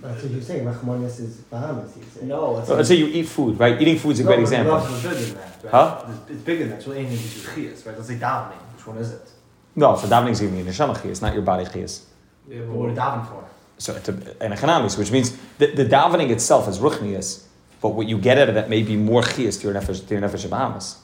That's 0.02 0.24
what 0.24 0.32
you're 0.32 0.42
saying. 0.42 0.66
Rachmanis 0.66 1.20
is 1.20 1.38
Bahamas. 1.50 1.96
He's 1.96 2.06
saying. 2.08 2.28
No, 2.28 2.58
it's 2.58 2.68
so 2.68 2.76
let's 2.76 2.90
say 2.90 2.96
you 2.96 3.08
eat 3.08 3.28
food, 3.28 3.58
right? 3.60 3.82
Eating 3.82 3.98
food 3.98 4.12
is 4.12 4.20
a 4.20 4.24
great 4.24 4.38
no, 4.38 4.42
example. 4.42 4.78
It's 4.78 5.02
bigger 5.04 5.16
than 5.16 5.36
that, 5.36 5.64
right? 5.64 5.72
Huh? 5.72 6.06
It's, 6.08 6.32
it's 6.32 6.42
bigger 6.42 6.60
than 6.60 6.70
that. 6.70 6.78
It's 6.78 6.88
really 6.88 7.00
anything 7.00 7.18
gives 7.18 7.36
you 7.36 7.70
chiyas, 7.70 7.86
right? 7.86 7.96
Let's 7.96 8.08
say 8.08 8.16
davening. 8.16 8.62
Which 8.76 8.88
one 8.88 8.98
is 8.98 9.12
it? 9.12 9.30
No, 9.76 9.96
so 9.96 10.08
davening 10.08 10.32
is 10.32 10.40
giving 10.40 10.58
you 10.58 10.66
neshama 10.66 10.98
chiyas, 10.98 11.22
not 11.22 11.34
your 11.34 11.44
body 11.44 11.66
chiyas. 11.66 12.04
But 12.48 12.66
what 12.68 12.90
are 12.90 12.96
daven 12.96 13.28
for? 13.28 13.46
So 13.78 13.96
it's 13.96 14.10
an 14.10 14.54
economics, 14.54 14.98
which 14.98 15.12
means 15.12 15.38
the, 15.58 15.68
the 15.68 15.86
davening 15.86 16.32
itself 16.32 16.68
is 16.68 16.80
ruchnias, 16.80 17.46
but 17.82 17.90
what 17.90 18.08
you 18.08 18.18
get 18.18 18.38
out 18.38 18.50
of 18.50 18.58
it 18.58 18.70
may 18.70 18.84
be 18.84 18.98
more 18.98 19.22
chiyas 19.22 19.60
to 19.62 19.68
your 19.68 19.80
nefesh 19.80 20.06
to 20.08 20.14
your 20.14 20.22
nefesh 20.22 20.48
abamas. 20.48 20.98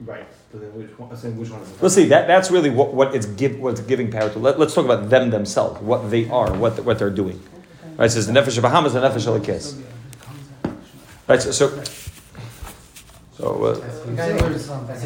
Right. 0.00 0.26
Then 0.52 0.74
which 0.74 0.98
one? 0.98 1.10
Which 1.10 1.50
one 1.50 1.62
is? 1.62 1.80
Let's 1.80 1.94
see. 1.94 2.06
That, 2.06 2.26
that's 2.26 2.50
really 2.50 2.70
what, 2.70 2.92
what 2.92 3.14
it's 3.14 3.26
give 3.26 3.58
what 3.58 3.70
it's 3.70 3.80
giving 3.82 4.10
power 4.10 4.28
to. 4.30 4.38
Let, 4.38 4.60
us 4.60 4.74
talk 4.74 4.84
about 4.84 5.08
them 5.08 5.30
themselves, 5.30 5.80
what 5.80 6.10
they 6.10 6.28
are, 6.28 6.52
what 6.52 6.84
what 6.84 6.98
they're 6.98 7.10
doing. 7.10 7.40
Right. 7.96 8.06
It 8.06 8.10
says 8.10 8.26
the 8.26 8.32
nefesh 8.32 8.56
of 8.56 8.62
Bahamas, 8.62 8.94
the 8.94 9.00
nefesh 9.00 9.26
of 9.28 9.40
Lakis. 9.40 9.80
Right. 11.28 11.40
So. 11.40 11.52
so 11.52 12.01
so 13.42 13.64
uh, 13.64 13.74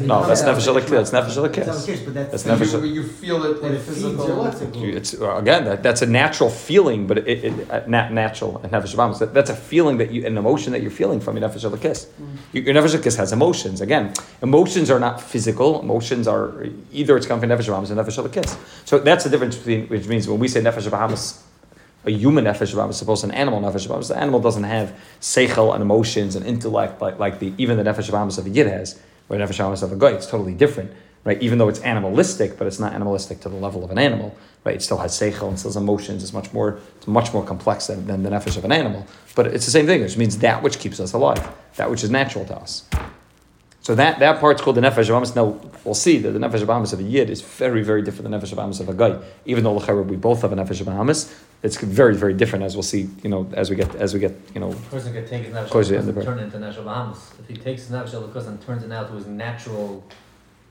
no, 0.03 0.27
that's 0.27 0.43
nefesh 0.43 0.69
of 0.69 0.77
Lakis. 0.77 0.91
That's 0.91 1.11
nefesh 1.11 1.37
of 1.39 1.45
It's 1.47 1.57
Lakis. 1.57 1.83
okay, 1.89 2.05
but 2.05 2.15
that's, 2.15 2.43
That's 2.43 2.45
nefesh. 2.45 2.73
you, 2.73 2.79
of- 2.79 2.85
you 2.97 3.03
feel 3.03 3.43
it 3.45 3.63
in 3.63 3.73
it 3.73 3.79
feeds 3.81 3.87
physical. 3.87 4.27
your 4.27 4.37
what's 4.37 4.61
you- 4.77 4.97
It's 4.97 5.19
uh, 5.19 5.37
again 5.37 5.65
that, 5.65 5.83
that's 5.83 6.03
a 6.03 6.07
natural 6.07 6.51
feeling, 6.51 7.07
but 7.07 7.17
it, 7.19 7.27
it 7.29 7.71
uh, 7.71 7.81
nat, 7.87 8.13
natural 8.13 8.59
and 8.59 8.71
nefesh 8.71 8.93
of 8.93 9.19
That, 9.21 9.33
that's 9.33 9.49
a 9.49 9.57
feeling 9.57 9.97
that 9.97 10.11
you, 10.13 10.27
an 10.27 10.37
emotion 10.37 10.73
that 10.75 10.83
you're 10.83 10.91
feeling 10.91 11.19
from 11.21 11.39
your 11.39 11.49
nefesh 11.49 11.65
of 11.65 11.73
Lakis. 11.73 12.09
Your 12.53 12.65
your 12.65 12.75
nefesh 12.75 12.95
of 12.95 13.03
has 13.17 13.33
emotions. 13.33 13.81
Again, 13.81 14.13
emotions 14.43 14.91
are 14.91 15.01
not 15.01 15.19
physical. 15.19 15.81
Emotions 15.81 16.29
are 16.29 16.67
either 16.93 17.17
it's 17.17 17.27
coming 17.27 17.41
from 17.41 17.49
nefesh 17.49 17.69
of 17.69 17.75
Bahamas 17.75 17.91
or 17.91 17.97
nefesh 17.97 18.19
of 18.19 18.57
So 18.85 18.99
that's 18.99 19.25
the 19.25 19.31
difference 19.31 19.57
between 19.57 19.87
which 19.89 20.07
means 20.09 20.29
when 20.29 20.39
we 20.41 20.49
say 20.49 20.61
nefesh 20.61 20.85
of 20.85 20.93
Bahamas 20.93 21.43
a 22.07 22.11
human 22.11 22.45
nefesh 22.45 22.73
Shabbat 22.73 22.91
is 22.91 22.97
supposed 22.97 23.23
to 23.23 23.29
an 23.29 23.35
animal 23.35 23.61
nefesh 23.61 23.87
Shabbat. 23.87 24.09
The 24.09 24.17
animal 24.17 24.41
doesn't 24.41 24.65
have 24.65 24.99
seichel 25.21 25.75
and 25.75 25.83
emotions 25.83 26.37
and 26.37 26.47
intellect 26.47 27.01
like, 27.01 27.19
like 27.19 27.41
the 27.41 27.53
even 27.59 27.77
the 27.77 27.83
nefesh 27.83 28.09
Shabbat 28.09 28.39
of 28.39 28.47
a 28.47 28.51
yid 28.51 28.69
has, 28.69 29.01
or 29.29 29.37
nefesh 29.37 29.59
Shabbat 29.59 29.83
of 29.83 29.93
a 29.93 29.97
guy. 29.97 30.11
It's 30.13 30.27
totally 30.27 30.55
different, 30.55 30.93
right? 31.25 31.41
Even 31.43 31.59
though 31.59 31.69
it's 31.69 31.81
animalistic, 31.81 32.57
but 32.59 32.69
it's 32.69 32.79
not 32.79 32.93
animalistic 32.93 33.41
to 33.41 33.49
the 33.49 33.57
level 33.57 33.85
of 33.85 33.91
an 33.91 33.99
animal, 33.99 34.37
right? 34.65 34.77
It 34.77 34.83
still 34.83 34.99
has 34.99 35.13
seichel 35.19 35.49
and 35.49 35.59
still 35.59 35.71
has 35.71 35.77
emotions. 35.77 36.23
It's 36.23 36.33
much 36.33 36.53
more 36.53 36.79
it's 36.97 37.09
much 37.09 37.33
more 37.33 37.45
complex 37.45 37.89
than, 37.89 38.07
than 38.07 38.23
the 38.23 38.31
nefesh 38.31 38.57
of 38.57 38.65
an 38.65 38.73
animal. 38.73 39.05
But 39.35 39.49
it's 39.49 39.65
the 39.65 39.73
same 39.73 39.87
thing, 39.87 40.03
which 40.03 40.17
means 40.17 40.39
that 40.39 40.63
which 40.63 40.79
keeps 40.79 41.01
us 41.01 41.13
alive, 41.13 41.47
that 41.75 41.91
which 41.91 42.05
is 42.05 42.11
natural 42.11 42.45
to 42.47 42.57
us. 42.57 42.85
So 43.87 43.95
that, 43.95 44.19
that 44.19 44.41
part's 44.41 44.61
called 44.61 44.75
the 44.75 44.81
nefesh 44.81 45.09
abamas. 45.09 45.37
Now 45.37 45.61
we'll 45.85 45.95
see 45.95 46.19
that 46.19 46.33
the 46.33 46.41
nefesh 46.41 46.59
abamas 46.59 46.93
of 46.93 46.99
a 46.99 47.05
yid 47.05 47.31
is 47.31 47.41
very 47.41 47.85
very 47.85 48.03
different 48.03 48.29
than 48.29 48.33
the 48.33 48.45
nefesh 48.45 48.53
abamas 48.53 48.81
of 48.81 48.89
a 48.89 48.95
guy. 48.95 49.25
Even 49.45 49.63
though 49.63 49.75
we 50.03 50.17
both 50.17 50.43
have 50.43 50.51
a 50.51 50.57
nefesh 50.57 50.83
abamas, 50.83 51.33
it's 51.63 51.77
very 51.77 52.17
very 52.17 52.35
different 52.35 52.65
as 52.65 52.75
we'll 52.75 52.83
see. 52.83 53.09
You 53.23 53.31
know 53.31 53.49
as 53.53 53.71
we 53.71 53.77
get 53.77 53.95
as 53.95 54.13
we 54.13 54.19
get 54.19 54.35
you 54.55 54.61
know 54.61 54.73
A 54.73 54.75
person 54.75 55.13
could 55.13 55.29
take 55.29 55.45
his 55.45 55.55
nefesh 55.55 55.71
course, 55.71 55.89
yeah, 55.89 56.01
and 56.01 56.21
turn 56.21 56.41
it 56.41 56.43
into 56.43 56.59
nefesh 56.59 56.83
Bahamas. 56.83 57.33
If 57.39 57.47
he 57.47 57.55
takes 57.55 57.87
his 57.87 57.93
nefesh 57.93 58.11
elikus 58.11 58.49
and 58.49 58.61
turns 58.61 58.83
it 58.83 58.89
now 58.89 59.05
to 59.05 59.13
his 59.13 59.29
natural 59.29 60.03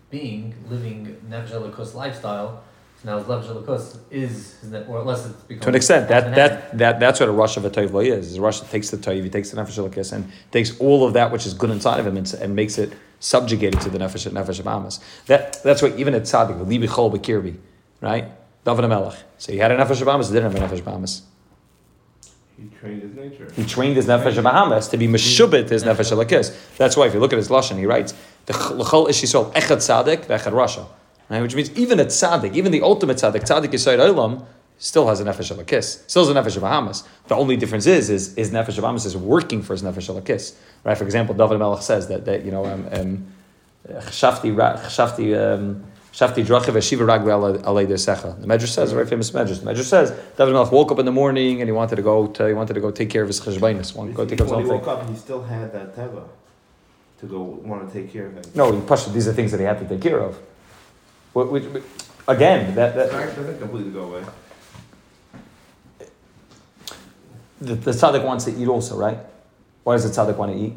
being, 0.09 0.53
living 0.69 1.15
nefesh 1.29 1.51
elikus 1.51 1.93
lifestyle, 1.93 2.65
now 3.05 3.19
his 3.19 3.27
nefesh 3.27 3.45
elikus 3.45 3.97
is 4.09 4.55
his 4.59 4.71
ne- 4.71 4.85
or 4.87 4.99
unless 4.99 5.27
it's 5.27 5.35
becomes 5.43 5.63
to 5.63 5.69
an 5.69 5.75
extent 5.75 6.03
an 6.03 6.09
that 6.09 6.35
that 6.35 6.77
that 6.77 6.99
that's 6.99 7.19
what 7.19 7.29
a 7.29 7.31
rush 7.31 7.55
of 7.55 7.63
a 7.63 7.69
toiv 7.69 8.05
is. 8.05 8.31
Is 8.31 8.37
a 8.37 8.41
rush 8.41 8.59
that 8.59 8.71
takes 8.71 8.89
the 8.89 8.97
toiv, 8.97 9.23
he 9.23 9.29
takes 9.29 9.51
the 9.51 9.61
nefesh 9.61 9.77
elikus 9.77 10.11
and 10.11 10.31
takes 10.51 10.77
all 10.79 11.05
of 11.05 11.13
that 11.13 11.31
which 11.31 11.45
is 11.45 11.53
good 11.53 11.69
inside 11.69 11.99
of 11.99 12.07
him 12.07 12.17
and, 12.17 12.33
and 12.33 12.55
makes 12.55 12.77
it 12.77 12.91
subjugated 13.19 13.79
to 13.81 13.89
the 13.89 13.99
nefesh 13.99 14.29
nefesh 14.31 14.61
abamas. 14.61 14.99
That 15.27 15.61
that's 15.63 15.81
why 15.83 15.93
even 15.95 16.15
at 16.15 16.23
tzaddik 16.23 16.65
libi 16.65 16.87
chol 16.87 17.15
bekirbi, 17.15 17.55
right? 18.01 18.25
David 18.65 18.87
Melech. 18.87 19.19
So 19.37 19.51
he 19.51 19.59
had 19.59 19.71
a 19.71 19.77
nefesh 19.77 20.01
abamas, 20.01 20.27
he 20.27 20.33
didn't 20.33 20.51
have 20.51 20.55
a 20.55 20.67
nefesh 20.67 20.81
abamas. 20.81 21.21
He 22.57 22.69
trained 22.79 23.01
his 23.01 23.13
nature. 23.13 23.51
He 23.53 23.65
trained 23.65 23.97
his 23.97 24.07
nefesh 24.07 24.41
Bahamas 24.41 24.87
to 24.89 24.97
be 24.97 25.07
meshubit 25.07 25.69
his 25.69 25.83
nefesh 25.83 26.11
alakis. 26.11 26.55
That's 26.77 26.95
why 26.95 27.07
if 27.07 27.13
you 27.13 27.19
look 27.19 27.33
at 27.33 27.37
his 27.37 27.49
lashon, 27.49 27.77
he 27.77 27.85
writes 27.85 28.13
the 28.45 28.53
l'chol 28.53 29.09
ish 29.09 29.21
yisrael 29.21 29.51
echad 29.53 29.77
tzaddik 29.77 30.25
v'echad 30.25 30.53
rasha, 30.53 30.87
right? 31.29 31.41
Which 31.41 31.55
means 31.55 31.71
even 31.77 31.99
a 31.99 32.05
tzaddik, 32.05 32.55
even 32.55 32.71
the 32.71 32.81
ultimate 32.81 33.17
tzaddik, 33.17 33.43
tzaddik 33.43 33.69
yisrael 33.69 34.13
olam, 34.13 34.45
still 34.77 35.07
has 35.07 35.19
a 35.19 35.25
nefesh 35.25 35.55
alakis, 35.55 36.07
still 36.09 36.25
has 36.25 36.35
a 36.35 36.39
nefesh 36.39 36.59
Bahamas. 36.59 37.03
The 37.27 37.35
only 37.35 37.57
difference 37.57 37.85
is 37.85 38.09
is 38.09 38.35
his 38.35 38.51
nefesh 38.51 38.79
Bahamas 38.79 39.05
is 39.05 39.15
working 39.17 39.61
for 39.61 39.73
his 39.73 39.83
nefesh 39.83 40.13
alakis, 40.13 40.55
right? 40.83 40.97
For 40.97 41.03
example, 41.03 41.35
David 41.35 41.59
Melech 41.59 41.81
says 41.81 42.07
that 42.07 42.25
that 42.25 42.45
you 42.45 42.51
know 42.51 42.65
um, 42.65 42.87
um, 42.91 43.27
chashafti 43.87 44.55
ra- 44.55 44.77
chashafti 44.77 45.35
um, 45.35 45.85
Shafti 46.15 46.45
drachiv 46.45 46.75
eshiva 46.75 47.05
ragli 47.05 47.61
alei 47.63 47.85
desecha. 47.85 48.39
The 48.39 48.47
Medrash 48.47 48.69
says, 48.69 48.93
a 48.93 48.95
very 48.95 49.05
famous 49.05 49.31
Medrash. 49.31 49.61
The 49.61 49.69
Medrash 49.69 49.83
says, 49.83 50.11
David 50.37 50.53
Melech 50.53 50.71
woke 50.71 50.93
up 50.93 50.99
in 50.99 51.05
the 51.05 51.11
morning 51.11 51.59
and 51.59 51.67
he 51.67 51.73
wanted 51.73 51.97
to 51.97 52.01
go 52.01 52.27
to, 52.27 52.47
he 52.47 52.53
wanted 52.53 52.73
to 52.75 52.79
go 52.79 52.89
take 52.89 53.09
care 53.09 53.23
of 53.23 53.27
his 53.27 53.41
cheshbainis, 53.41 53.93
go 54.13 54.25
take 54.25 54.37
care 54.37 54.47
of 54.47 54.51
when 54.53 54.63
he 54.63 54.71
woke 54.71 54.87
up, 54.87 55.09
he 55.09 55.15
still 55.17 55.43
had 55.43 55.73
that 55.73 55.93
teva 55.93 56.23
to 57.19 57.25
go 57.25 57.41
want 57.41 57.85
to 57.85 57.93
take 57.93 58.13
care 58.13 58.27
of 58.27 58.33
him. 58.33 58.43
No, 58.55 58.71
he 58.71 58.79
pushed. 58.79 59.13
These 59.13 59.27
are 59.27 59.33
things 59.33 59.51
that 59.51 59.59
he 59.59 59.65
had 59.65 59.77
to 59.79 59.85
take 59.89 60.01
care 60.01 60.19
of. 60.19 60.37
What, 61.35 61.51
which, 61.51 61.65
again, 62.29 62.73
that, 62.75 62.95
that 62.95 63.11
doesn't 63.11 63.59
completely 63.59 63.91
go 63.91 64.03
away. 64.03 64.23
the, 67.59 67.75
the 67.75 67.91
tzaddik 67.91 68.23
wants 68.23 68.45
to 68.45 68.55
eat 68.55 68.69
also, 68.69 68.97
right? 68.97 69.17
Why 69.83 69.95
does 69.95 70.09
the 70.09 70.21
tzaddik 70.21 70.37
want 70.37 70.53
to 70.53 70.57
eat? 70.57 70.73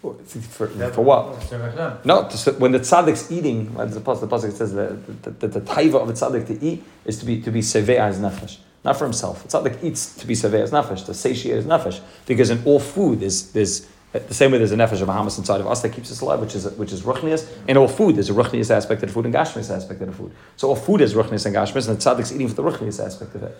For, 0.00 0.68
for 0.68 1.02
what? 1.02 2.04
No, 2.04 2.28
to, 2.28 2.52
when 2.52 2.70
the 2.70 2.78
tzaddik's 2.78 3.32
eating, 3.32 3.74
right, 3.74 3.90
the 3.90 4.00
pasuk, 4.00 4.20
the 4.20 4.28
pasuk 4.28 4.52
says 4.52 4.74
that 4.74 5.22
the, 5.24 5.30
the, 5.30 5.48
the, 5.48 5.60
taiva 5.62 5.94
of 5.94 6.08
a 6.08 6.12
tzaddik 6.12 6.46
to 6.46 6.64
eat 6.64 6.84
is 7.04 7.18
to 7.18 7.26
be 7.26 7.42
to 7.42 7.50
be 7.50 7.62
sevei 7.62 7.98
as 7.98 8.20
nefesh, 8.20 8.58
not 8.84 8.96
for 8.96 9.06
himself. 9.06 9.44
A 9.44 9.48
tzaddik 9.48 9.82
eats 9.82 10.14
to 10.14 10.24
be 10.24 10.34
sevei 10.34 10.60
as 10.60 10.70
nefesh, 10.70 11.04
to 11.06 11.14
satiate 11.14 11.56
his 11.56 11.64
nefesh, 11.64 12.00
because 12.26 12.50
in 12.50 12.62
all 12.64 12.78
food 12.78 13.18
there's 13.18 13.50
there's 13.50 13.88
the 14.18 14.34
same 14.34 14.52
way 14.52 14.58
there's 14.58 14.72
a 14.72 14.76
nefesh 14.76 15.00
of 15.00 15.06
Bahamas 15.06 15.38
inside 15.38 15.60
of 15.60 15.66
us 15.66 15.82
that 15.82 15.90
keeps 15.90 16.10
us 16.10 16.20
alive, 16.20 16.40
which 16.40 16.54
is 16.54 16.66
which 16.72 16.92
is 16.92 17.02
ruchnias. 17.02 17.48
In 17.66 17.76
all 17.76 17.88
food, 17.88 18.16
there's 18.16 18.30
a 18.30 18.34
ruchnias 18.34 18.70
aspect 18.70 19.02
of 19.02 19.08
the 19.08 19.12
food 19.12 19.24
and 19.24 19.34
gashmias 19.34 19.74
aspect 19.74 20.00
of 20.00 20.08
the 20.08 20.12
food. 20.12 20.32
So 20.56 20.68
all 20.68 20.76
food 20.76 21.00
is 21.00 21.14
ruchnias 21.14 21.46
and 21.46 21.54
gashmias, 21.54 21.88
and 21.88 21.98
the 21.98 22.02
tzaddik's 22.02 22.32
eating 22.32 22.48
for 22.48 22.54
the 22.54 22.62
ruchnias 22.62 23.04
aspect 23.04 23.34
of 23.34 23.42
it. 23.44 23.58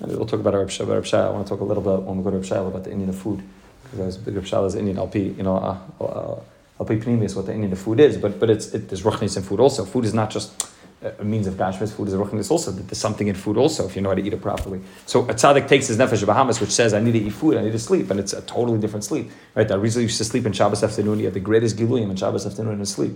And 0.00 0.16
we'll 0.16 0.26
talk 0.26 0.40
about 0.40 0.54
our 0.54 0.64
Reb 0.64 1.04
Shai. 1.04 1.26
I 1.26 1.30
want 1.30 1.46
to 1.46 1.50
talk 1.50 1.60
a 1.60 1.64
little 1.64 1.82
bit 1.82 2.06
when 2.06 2.18
we 2.18 2.24
go 2.24 2.30
to 2.30 2.42
Shai 2.42 2.56
about 2.56 2.84
the 2.84 2.90
Indian 2.90 3.12
food 3.12 3.42
because 3.82 4.00
I 4.00 4.06
was 4.06 4.16
big 4.16 4.34
Reb 4.34 4.46
Shai 4.46 4.62
is 4.64 4.74
Indian 4.74 4.98
LP. 4.98 5.20
You 5.20 5.42
know, 5.42 5.56
uh, 5.56 6.04
uh, 6.04 6.40
LP 6.80 6.96
Pnimi 6.96 7.24
is 7.24 7.36
what 7.36 7.46
the 7.46 7.54
Indian 7.54 7.74
food 7.76 8.00
is, 8.00 8.16
but 8.16 8.40
but 8.40 8.50
it's 8.50 8.72
it, 8.74 8.88
there's 8.88 9.02
ruchnis 9.02 9.36
in 9.36 9.42
food 9.42 9.60
also. 9.60 9.84
Food 9.84 10.04
is 10.04 10.14
not 10.14 10.30
just 10.30 10.69
a 11.02 11.24
means 11.24 11.46
of 11.46 11.54
gashmis. 11.54 11.92
Food 11.92 12.08
is 12.08 12.14
a 12.14 12.18
ruchnis 12.18 12.50
also. 12.50 12.70
That 12.70 12.88
there's 12.88 12.98
something 12.98 13.28
in 13.28 13.34
food 13.34 13.56
also 13.56 13.86
if 13.86 13.96
you 13.96 14.02
know 14.02 14.10
how 14.10 14.14
to 14.14 14.22
eat 14.22 14.32
it 14.32 14.42
properly. 14.42 14.80
So 15.06 15.22
a 15.22 15.34
tzaddik 15.34 15.66
takes 15.66 15.88
his 15.88 15.96
nefesh 15.96 16.24
Bahamas, 16.26 16.60
which 16.60 16.70
says 16.70 16.92
I 16.92 17.00
need 17.00 17.12
to 17.12 17.18
eat 17.18 17.32
food, 17.32 17.56
I 17.56 17.62
need 17.62 17.72
to 17.72 17.78
sleep, 17.78 18.10
and 18.10 18.20
it's 18.20 18.32
a 18.32 18.42
totally 18.42 18.78
different 18.78 19.04
sleep. 19.04 19.30
Right? 19.54 19.66
That 19.66 19.78
Rizal 19.78 20.02
used 20.02 20.18
to 20.18 20.24
sleep 20.24 20.46
in 20.46 20.52
Shabbos 20.52 20.82
afternoon. 20.82 21.18
He 21.18 21.24
had 21.24 21.34
the 21.34 21.40
greatest 21.40 21.76
giluyim 21.76 22.10
in 22.10 22.16
Shabbos 22.16 22.46
afternoon 22.46 22.78
in 22.78 22.86
sleep. 22.86 23.12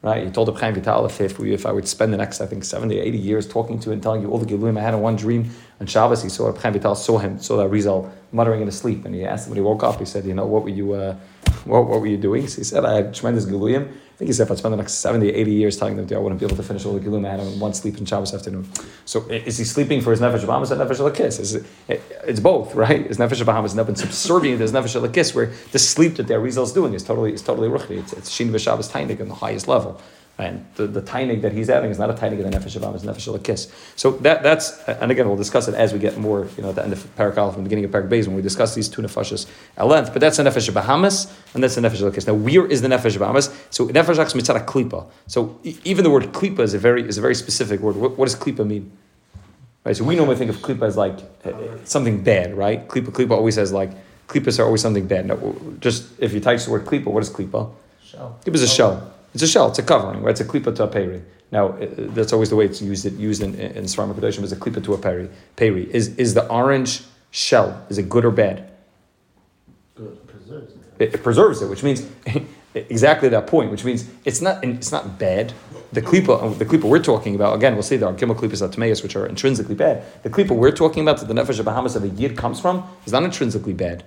Right? 0.00 0.24
He 0.24 0.30
told 0.30 0.46
the 0.46 0.52
Chaim 0.52 0.74
Vital 0.74 1.06
if, 1.06 1.20
if, 1.20 1.40
we, 1.40 1.52
if 1.52 1.66
I 1.66 1.72
would 1.72 1.88
spend 1.88 2.12
the 2.12 2.18
next, 2.18 2.40
I 2.40 2.46
think, 2.46 2.62
70, 2.62 3.00
80 3.00 3.18
years 3.18 3.48
talking 3.48 3.80
to 3.80 3.90
and 3.90 4.00
telling 4.00 4.22
you 4.22 4.30
all 4.30 4.38
the 4.38 4.46
Giluyim 4.46 4.78
I 4.78 4.82
had 4.82 4.94
in 4.94 5.00
one 5.00 5.16
dream 5.16 5.50
on 5.80 5.88
Shabbos, 5.88 6.22
he 6.22 6.28
saw 6.28 6.52
Chaim 6.52 6.72
Vital 6.72 6.94
saw 6.94 7.18
him, 7.18 7.40
saw 7.40 7.56
that 7.56 7.68
Rizal 7.68 8.12
muttering 8.30 8.60
in 8.60 8.66
his 8.66 8.78
sleep. 8.78 9.04
And 9.04 9.12
he 9.12 9.24
asked 9.24 9.46
him 9.46 9.50
when 9.50 9.56
he 9.56 9.62
woke 9.62 9.82
up, 9.82 9.98
he 9.98 10.04
said, 10.04 10.24
You 10.24 10.34
know, 10.34 10.46
what 10.46 10.62
were 10.62 10.68
you, 10.68 10.92
uh, 10.92 11.16
what, 11.64 11.86
what 11.86 12.00
were 12.00 12.06
you 12.06 12.16
doing? 12.16 12.46
So 12.48 12.58
he 12.58 12.64
said, 12.64 12.84
I 12.84 12.94
had 12.94 13.14
tremendous 13.14 13.46
Giluyim. 13.46 13.88
I 13.88 14.18
think 14.18 14.28
he 14.28 14.32
said, 14.32 14.44
if 14.44 14.50
I 14.50 14.54
spend 14.56 14.72
the 14.72 14.78
next 14.78 14.94
70, 14.94 15.28
80 15.28 15.52
years 15.52 15.76
telling 15.76 15.96
them, 15.96 16.08
I 16.16 16.20
wouldn't 16.20 16.40
be 16.40 16.46
able 16.46 16.56
to 16.56 16.62
finish 16.62 16.84
all 16.84 16.92
the 16.92 17.00
Giluyim 17.00 17.26
I 17.26 17.30
had 17.30 17.40
in 17.40 17.60
one 17.60 17.72
sleep 17.72 17.98
in 17.98 18.04
Shabbos 18.04 18.34
afternoon. 18.34 18.68
So 19.04 19.20
is 19.28 19.58
he 19.58 19.64
sleeping 19.64 20.00
for 20.00 20.10
his 20.10 20.20
Nefesh 20.20 20.44
Bahamas 20.44 20.72
or 20.72 20.76
Nefesh 20.76 20.98
Elokis? 20.98 21.38
Is 21.38 21.54
it, 21.54 21.66
it, 21.86 22.02
it's 22.24 22.40
both, 22.40 22.74
right? 22.74 23.06
His 23.06 23.18
Nefesh 23.18 23.44
Bahamas 23.46 23.74
has 23.74 23.86
been 23.86 23.96
subservient 23.96 24.58
to 24.58 24.62
his 24.62 24.72
Nefesh 24.72 25.00
Elokis, 25.00 25.34
where 25.34 25.52
the 25.72 25.78
sleep 25.78 26.16
that 26.16 26.26
their 26.26 26.40
Rizal's 26.40 26.72
doing 26.72 26.94
is 26.94 27.04
totally, 27.04 27.32
is 27.32 27.42
totally 27.42 27.68
ruchni. 27.68 27.98
It's, 27.98 28.12
it's 28.12 28.30
Shin 28.30 28.50
V'Shabbos 28.50 28.90
Tainik 28.90 29.20
on 29.20 29.28
the 29.28 29.34
highest 29.34 29.68
level. 29.68 30.00
And 30.40 30.64
the, 30.76 30.86
the 30.86 31.02
tainig 31.02 31.42
that 31.42 31.52
he's 31.52 31.66
having 31.66 31.90
is 31.90 31.98
not 31.98 32.10
a 32.10 32.12
tainig 32.12 32.38
of 32.38 32.48
the 32.48 32.56
nefesh 32.56 32.76
of 32.76 32.94
it's 32.94 33.04
nefesh 33.04 33.26
of 33.26 33.34
a 33.34 33.40
kiss. 33.40 33.72
So 33.96 34.12
that, 34.18 34.44
that's, 34.44 34.78
and 34.84 35.10
again, 35.10 35.26
we'll 35.26 35.36
discuss 35.36 35.66
it 35.66 35.74
as 35.74 35.92
we 35.92 35.98
get 35.98 36.16
more, 36.16 36.46
you 36.56 36.62
know, 36.62 36.68
at 36.68 36.76
the 36.76 36.84
end 36.84 36.92
of 36.92 37.16
Parak 37.16 37.36
Aleph 37.36 37.56
and 37.56 37.64
the 37.64 37.68
beginning 37.68 37.84
of 37.86 37.90
Parak 37.90 38.08
Beis 38.08 38.28
when 38.28 38.36
we 38.36 38.42
discuss 38.42 38.72
these 38.72 38.88
two 38.88 39.02
nefeshas 39.02 39.48
at 39.76 39.84
length. 39.84 40.12
But 40.12 40.20
that's 40.20 40.38
a 40.38 40.44
nefesh 40.44 40.68
of 40.68 40.74
Bahamas, 40.74 41.26
and 41.54 41.64
that's 41.64 41.76
a 41.76 41.80
nefesh 41.80 42.02
of 42.02 42.06
a 42.06 42.12
kiss. 42.12 42.28
Now, 42.28 42.34
where 42.34 42.66
is 42.66 42.82
the 42.82 42.88
nefesh 42.88 43.16
of 43.16 43.20
Bahamas? 43.20 43.52
So 43.70 43.88
nefesh 43.88 44.24
ach 44.24 44.36
mitzvah 44.36 44.60
klipa. 44.60 45.06
So 45.26 45.58
even 45.64 46.04
the 46.04 46.10
word 46.10 46.22
klipa 46.32 46.60
is 46.60 46.72
a 46.72 46.78
very, 46.78 47.08
is 47.08 47.18
a 47.18 47.20
very 47.20 47.34
specific 47.34 47.80
word. 47.80 47.96
What, 47.96 48.16
what 48.16 48.26
does 48.28 48.36
klipa 48.36 48.64
mean? 48.64 48.92
Right, 49.84 49.96
so 49.96 50.04
we 50.04 50.14
normally 50.14 50.36
think 50.36 50.50
of 50.50 50.58
klipa 50.58 50.82
as 50.82 50.96
like 50.96 51.18
uh, 51.44 51.78
something 51.82 52.22
bad, 52.22 52.56
right? 52.56 52.86
Klipa, 52.86 53.06
klipa 53.06 53.32
always 53.32 53.56
has 53.56 53.72
like, 53.72 53.90
klipas 54.28 54.60
are 54.60 54.64
always 54.64 54.82
something 54.82 55.08
bad. 55.08 55.26
Now, 55.26 55.56
just 55.80 56.12
if 56.20 56.32
you 56.32 56.38
type 56.38 56.60
the 56.60 56.70
word 56.70 56.84
klipa, 56.84 57.06
what 57.06 57.24
is 57.24 57.30
klipa? 57.30 57.72
Shell. 58.04 58.38
Klipa 58.44 58.54
is 58.54 58.62
a 58.62 58.68
shell. 58.68 59.14
It's 59.38 59.44
a 59.44 59.46
shell. 59.46 59.68
It's 59.68 59.78
a 59.78 59.84
covering, 59.84 60.20
right? 60.20 60.32
It's 60.32 60.40
a 60.40 60.44
klipa 60.44 60.74
to 60.74 60.82
a 60.82 60.88
peri. 60.88 61.22
Now, 61.52 61.68
uh, 61.68 61.86
that's 61.96 62.32
always 62.32 62.50
the 62.50 62.56
way 62.56 62.64
it's 62.64 62.82
used. 62.82 63.06
It 63.06 63.12
used 63.12 63.40
in 63.40 63.54
in 63.54 63.84
Svarma 63.84 64.12
Kedoshim 64.12 64.42
as 64.42 64.50
a 64.50 64.56
klipa 64.56 64.82
to 64.82 64.94
a 64.94 64.98
peri. 64.98 65.30
Peri 65.54 65.84
is 65.94 66.08
is 66.16 66.34
the 66.34 66.44
orange 66.48 67.04
shell. 67.30 67.86
Is 67.88 67.98
it 67.98 68.08
good 68.08 68.24
or 68.24 68.32
bad? 68.32 68.68
Good, 69.94 70.26
preserves 70.26 70.74
it. 70.74 70.80
It, 70.98 71.14
it 71.14 71.22
preserves 71.22 71.62
it, 71.62 71.68
which 71.70 71.84
means 71.84 72.04
exactly 72.74 73.28
that 73.28 73.46
point. 73.46 73.70
Which 73.70 73.84
means 73.84 74.10
it's 74.24 74.40
not 74.40 74.64
it's 74.64 74.90
not 74.90 75.20
bad. 75.20 75.52
The 75.92 76.02
klipa, 76.02 76.58
the 76.58 76.64
klipa 76.64 76.82
we're 76.82 76.98
talking 77.12 77.36
about, 77.36 77.54
again, 77.54 77.74
we'll 77.74 77.84
see 77.84 77.96
there 77.96 78.08
are 78.08 78.14
gimel 78.14 78.34
klipas 78.34 78.60
atmeus, 78.68 79.04
which 79.04 79.14
are 79.14 79.24
intrinsically 79.24 79.76
bad. 79.76 80.02
The 80.24 80.30
klipa 80.30 80.50
we're 80.50 80.72
talking 80.82 81.04
about, 81.04 81.18
that 81.18 81.28
the 81.28 81.40
nefesh 81.40 81.60
of 81.60 81.64
Bahamas 81.64 81.94
of 81.94 82.02
a 82.02 82.08
yid 82.08 82.36
comes 82.36 82.58
from, 82.60 82.82
is 83.06 83.12
not 83.12 83.22
intrinsically 83.22 83.72
bad. 83.72 84.02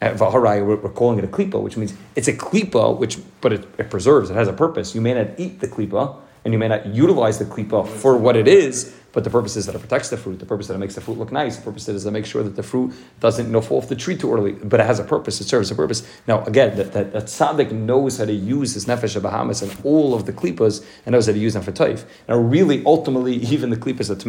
Vaharai, 0.00 0.64
we're, 0.66 0.76
we're 0.76 0.90
calling 0.90 1.18
it 1.18 1.24
a 1.24 1.28
klipa, 1.28 1.60
which 1.60 1.76
means 1.76 1.94
it's 2.16 2.28
a 2.28 2.32
klipa, 2.32 2.96
which 2.96 3.18
but 3.40 3.52
it, 3.52 3.66
it 3.78 3.90
preserves, 3.90 4.30
it 4.30 4.34
has 4.34 4.48
a 4.48 4.52
purpose. 4.52 4.94
You 4.94 5.00
may 5.00 5.14
not 5.14 5.38
eat 5.38 5.60
the 5.60 5.68
klipa, 5.68 6.16
and 6.44 6.52
you 6.52 6.58
may 6.58 6.68
not 6.68 6.86
utilize 6.86 7.38
the 7.38 7.44
klipa 7.44 7.86
for 7.86 8.16
what 8.16 8.36
it 8.36 8.48
is, 8.48 8.96
but 9.12 9.24
the 9.24 9.30
purpose 9.30 9.56
is 9.56 9.66
that 9.66 9.74
it 9.74 9.80
protects 9.80 10.08
the 10.08 10.16
fruit. 10.16 10.38
The 10.38 10.46
purpose 10.46 10.64
is 10.64 10.68
that 10.68 10.74
it 10.74 10.78
makes 10.78 10.94
the 10.94 11.00
fruit 11.00 11.18
look 11.18 11.32
nice. 11.32 11.56
The 11.56 11.64
purpose 11.64 11.88
is 11.88 12.04
to 12.04 12.10
make 12.10 12.26
sure 12.26 12.44
that 12.44 12.54
the 12.54 12.62
fruit 12.62 12.94
doesn't 13.18 13.46
you 13.46 13.52
know, 13.52 13.60
fall 13.60 13.78
off 13.78 13.88
the 13.88 13.96
tree 13.96 14.16
too 14.16 14.32
early. 14.32 14.52
But 14.52 14.78
it 14.78 14.86
has 14.86 15.00
a 15.00 15.04
purpose. 15.04 15.40
It 15.40 15.44
serves 15.44 15.70
a 15.70 15.74
purpose. 15.74 16.06
Now, 16.28 16.44
again, 16.44 16.76
that, 16.76 16.92
that, 16.92 17.12
that 17.12 17.24
tzaddik 17.24 17.72
knows 17.72 18.18
how 18.18 18.26
to 18.26 18.32
use 18.32 18.74
his 18.74 18.86
nefesh 18.86 19.16
of 19.16 19.24
Bahamas 19.24 19.62
and 19.62 19.76
all 19.84 20.14
of 20.14 20.26
the 20.26 20.32
klipas 20.32 20.84
and 21.06 21.12
knows 21.12 21.26
how 21.26 21.32
to 21.32 21.38
use 21.38 21.54
them 21.54 21.62
for 21.62 21.72
taif. 21.72 22.04
Now, 22.28 22.36
really, 22.36 22.84
ultimately, 22.84 23.34
even 23.52 23.70
the 23.70 23.76
klipas 23.76 24.10
of 24.10 24.20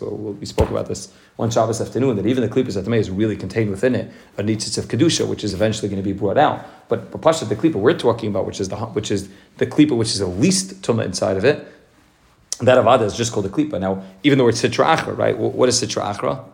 well, 0.00 0.32
we 0.32 0.46
spoke 0.46 0.70
about 0.70 0.86
this 0.86 1.12
one 1.36 1.50
Shabbos 1.50 1.80
afternoon, 1.80 2.16
that 2.16 2.26
even 2.26 2.42
the 2.42 2.48
klipas 2.48 2.76
of 2.76 2.84
Tmeis 2.86 3.10
really 3.12 3.36
contain 3.36 3.70
within 3.70 3.94
it 3.94 4.10
a 4.38 4.42
nitzitz 4.42 4.78
of 4.78 4.86
kedusha, 4.86 5.26
which 5.26 5.44
is 5.44 5.54
eventually 5.54 5.88
going 5.88 6.02
to 6.02 6.06
be 6.06 6.12
brought 6.12 6.38
out. 6.38 6.64
But 6.90 7.22
Pasha, 7.22 7.46
the 7.46 7.56
klipa 7.56 7.76
we're 7.76 7.96
talking 7.96 8.28
about, 8.28 8.44
which 8.44 8.60
is 8.60 8.68
the 8.68 8.76
which 8.76 9.10
is 9.10 9.30
the 9.56 9.66
klipa 9.66 9.96
which 9.96 10.08
is 10.08 10.18
the 10.18 10.26
least 10.26 10.82
tuma 10.82 11.04
inside 11.04 11.36
of 11.36 11.44
it, 11.44 11.66
that 12.60 12.76
avada 12.76 13.02
is 13.02 13.16
just 13.16 13.32
called 13.32 13.46
a 13.46 13.48
klipa. 13.48 13.80
Now, 13.80 14.02
even 14.22 14.38
though 14.38 14.48
it's 14.48 14.60
sitra 14.60 14.96
achra, 14.96 15.16
right? 15.16 15.38
What 15.38 15.68
is 15.68 15.80
sitra 15.80 16.14
achra? 16.14 16.44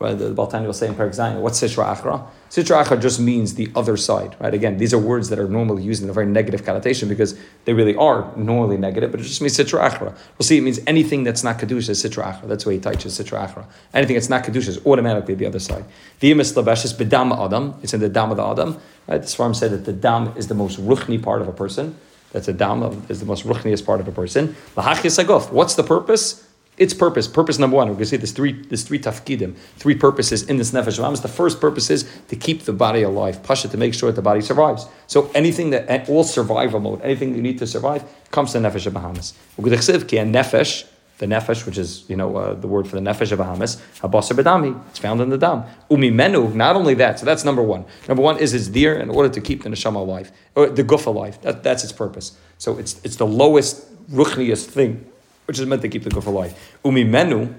Right, 0.00 0.16
the 0.16 0.30
Baal 0.30 0.46
Tanya 0.46 0.68
will 0.68 0.74
say 0.74 0.86
in 0.86 1.12
Zion, 1.12 1.40
what's 1.40 1.60
sitra 1.60 1.96
achra? 1.96 2.24
Sitra 2.50 2.84
achra 2.84 3.02
just 3.02 3.18
means 3.18 3.54
the 3.54 3.68
other 3.74 3.96
side, 3.96 4.36
right? 4.38 4.54
Again, 4.54 4.78
these 4.78 4.94
are 4.94 4.98
words 4.98 5.28
that 5.30 5.40
are 5.40 5.48
normally 5.48 5.82
used 5.82 6.04
in 6.04 6.08
a 6.08 6.12
very 6.12 6.26
negative 6.26 6.64
connotation 6.64 7.08
because 7.08 7.36
they 7.64 7.72
really 7.72 7.96
are 7.96 8.32
normally 8.36 8.76
negative, 8.76 9.10
but 9.10 9.18
it 9.18 9.24
just 9.24 9.40
means 9.40 9.58
sitra 9.58 9.90
achra. 9.90 10.16
We'll 10.38 10.46
see 10.46 10.58
it 10.58 10.60
means 10.60 10.78
anything 10.86 11.24
that's 11.24 11.42
not 11.42 11.58
kedusha 11.58 11.90
is 11.90 12.04
sitra 12.04 12.32
achra. 12.32 12.46
That's 12.46 12.64
why 12.64 12.74
he 12.74 12.78
teaches 12.78 13.18
sitra 13.18 13.48
achra. 13.48 13.66
Anything 13.92 14.14
that's 14.14 14.28
not 14.28 14.44
kedusha 14.44 14.68
is 14.68 14.86
automatically 14.86 15.34
the 15.34 15.46
other 15.46 15.58
side. 15.58 15.84
The 16.20 16.30
imis 16.30 16.54
labesh 16.54 16.84
is 16.84 16.92
bedam 16.92 17.32
adam. 17.36 17.74
It's 17.82 17.92
in 17.92 17.98
the 17.98 18.08
dam 18.08 18.30
of 18.30 18.36
the 18.36 18.46
adam. 18.46 18.80
Right? 19.08 19.20
The 19.20 19.26
Svarim 19.26 19.56
said 19.56 19.72
that 19.72 19.84
the 19.84 19.92
dam 19.92 20.32
is 20.36 20.46
the 20.46 20.54
most 20.54 20.78
ruchni 20.78 21.20
part 21.20 21.42
of 21.42 21.48
a 21.48 21.52
person. 21.52 21.98
That's 22.30 22.46
a 22.46 22.52
dam 22.52 23.04
is 23.08 23.18
the 23.18 23.26
most 23.26 23.44
ruchniest 23.44 23.84
part 23.84 24.00
of 24.00 24.06
a 24.06 24.12
person. 24.12 24.54
Lahachis 24.76 25.22
agof. 25.22 25.50
What's 25.50 25.74
the 25.74 25.82
purpose? 25.82 26.47
Its 26.78 26.94
purpose, 26.94 27.26
purpose 27.26 27.58
number 27.58 27.76
one, 27.76 27.88
we're 27.88 27.94
going 27.94 28.04
to 28.04 28.10
see 28.10 28.16
there's 28.16 28.30
three, 28.30 28.52
there's 28.52 28.84
three 28.84 29.00
tafkidim, 29.00 29.56
three 29.76 29.96
purposes 29.96 30.44
in 30.44 30.58
this 30.58 30.70
nefesh 30.70 31.04
of 31.04 31.22
The 31.22 31.28
first 31.28 31.60
purpose 31.60 31.90
is 31.90 32.08
to 32.28 32.36
keep 32.36 32.62
the 32.62 32.72
body 32.72 33.02
alive, 33.02 33.42
pasha, 33.42 33.68
to 33.68 33.76
make 33.76 33.94
sure 33.94 34.10
that 34.10 34.16
the 34.16 34.22
body 34.22 34.40
survives. 34.40 34.86
So 35.08 35.28
anything 35.34 35.70
that, 35.70 36.08
all 36.08 36.22
survival 36.22 36.78
mode, 36.78 37.02
anything 37.02 37.34
you 37.34 37.42
need 37.42 37.58
to 37.58 37.66
survive, 37.66 38.04
comes 38.30 38.52
to 38.52 38.58
nefesh 38.58 38.86
of 38.86 38.94
Bahamas. 38.94 39.34
nefesh, 39.58 40.84
the 41.18 41.26
nefesh, 41.26 41.66
which 41.66 41.78
is, 41.78 42.08
you 42.08 42.14
know, 42.14 42.36
uh, 42.36 42.54
the 42.54 42.68
word 42.68 42.86
for 42.86 42.94
the 42.94 43.02
nefesh 43.02 43.32
of 43.32 43.38
Bahamas, 43.38 43.82
habasar 44.00 44.38
bedami, 44.40 44.80
it's 44.90 45.00
found 45.00 45.20
in 45.20 45.30
the 45.30 45.38
dam. 45.38 45.64
Umi 45.90 46.10
menu, 46.10 46.46
not 46.50 46.76
only 46.76 46.94
that, 46.94 47.18
so 47.18 47.26
that's 47.26 47.44
number 47.44 47.62
one. 47.62 47.84
Number 48.06 48.22
one 48.22 48.38
is 48.38 48.54
it's 48.54 48.68
there 48.68 48.96
in 49.00 49.10
order 49.10 49.28
to 49.28 49.40
keep 49.40 49.64
the 49.64 49.68
neshama 49.68 49.96
alive, 49.96 50.30
or 50.54 50.68
the 50.68 50.84
guf 50.84 51.06
alive. 51.06 51.42
That, 51.42 51.64
that's 51.64 51.82
its 51.82 51.92
purpose. 51.92 52.36
So 52.58 52.78
it's, 52.78 53.00
it's 53.02 53.16
the 53.16 53.26
lowest, 53.26 53.84
ruchniest 54.12 54.66
thing 54.66 55.04
which 55.48 55.58
is 55.58 55.64
meant 55.64 55.80
to 55.80 55.88
keep 55.88 56.04
the 56.04 56.10
guf 56.10 56.26
alive. 56.26 56.52
Umi 56.84 57.04
menu, 57.04 57.54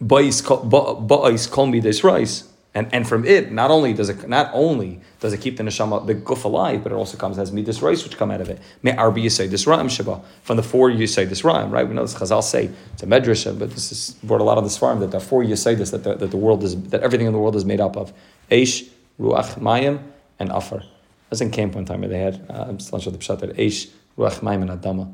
ba'is 0.00 0.40
ba'is 0.40 1.50
kol 1.50 1.66
midas 1.66 2.04
rice. 2.04 2.44
And, 2.72 2.88
and 2.94 3.08
from 3.08 3.24
it, 3.24 3.50
not 3.50 3.72
only 3.72 3.92
does 3.92 4.08
it 4.08 4.28
not 4.28 4.48
only 4.52 5.00
does 5.18 5.32
it 5.32 5.40
keep 5.40 5.56
the 5.56 5.64
neshama 5.64 6.06
the 6.06 6.14
guf 6.14 6.44
alive, 6.44 6.84
but 6.84 6.92
it 6.92 6.94
also 6.94 7.16
comes 7.18 7.40
as 7.40 7.50
midas 7.50 7.82
rice 7.82 8.04
which 8.04 8.16
come 8.16 8.30
out 8.30 8.40
of 8.40 8.48
it. 8.48 8.60
Me 8.84 8.92
arbi 8.92 9.24
yisay 9.24 9.50
this 9.50 9.64
ra'im 9.64 9.86
shaba 9.86 10.22
from 10.44 10.56
the 10.56 10.62
four 10.62 10.90
yisay 10.90 11.28
this 11.28 11.42
ra'im 11.42 11.72
right. 11.72 11.88
We 11.88 11.92
know 11.92 12.02
this 12.02 12.14
Chazal 12.14 12.44
say 12.44 12.70
it's 12.92 13.02
a 13.02 13.06
medrash, 13.06 13.58
but 13.58 13.72
this 13.72 13.90
is 13.90 14.14
brought 14.22 14.40
a 14.40 14.44
lot 14.44 14.56
of 14.56 14.62
this 14.62 14.78
farm 14.78 15.00
that 15.00 15.10
the 15.10 15.18
four 15.18 15.42
yisay 15.42 15.76
this 15.76 15.90
that 15.90 16.04
the, 16.04 16.14
that 16.14 16.30
the 16.30 16.36
world 16.36 16.62
is 16.62 16.80
that 16.90 17.02
everything 17.02 17.26
in 17.26 17.32
the 17.32 17.40
world 17.40 17.56
is 17.56 17.64
made 17.64 17.80
up 17.80 17.96
of 17.96 18.12
eish, 18.52 18.88
ruach, 19.18 19.58
mayim, 19.58 20.00
and 20.38 20.52
afar. 20.52 20.78
I 20.78 20.86
was 21.30 21.40
in 21.40 21.50
camp 21.50 21.74
one 21.74 21.84
time 21.84 22.02
they 22.02 22.16
had 22.16 22.46
uh, 22.48 22.66
I'm 22.68 22.78
still 22.78 22.98
not 22.98 23.02
sure 23.02 23.12
the 23.12 23.18
pshat 23.18 23.40
that 23.40 23.56
eish, 23.56 23.90
ruach, 24.16 24.38
mayim, 24.38 24.62
and 24.62 24.80
adama. 24.80 25.12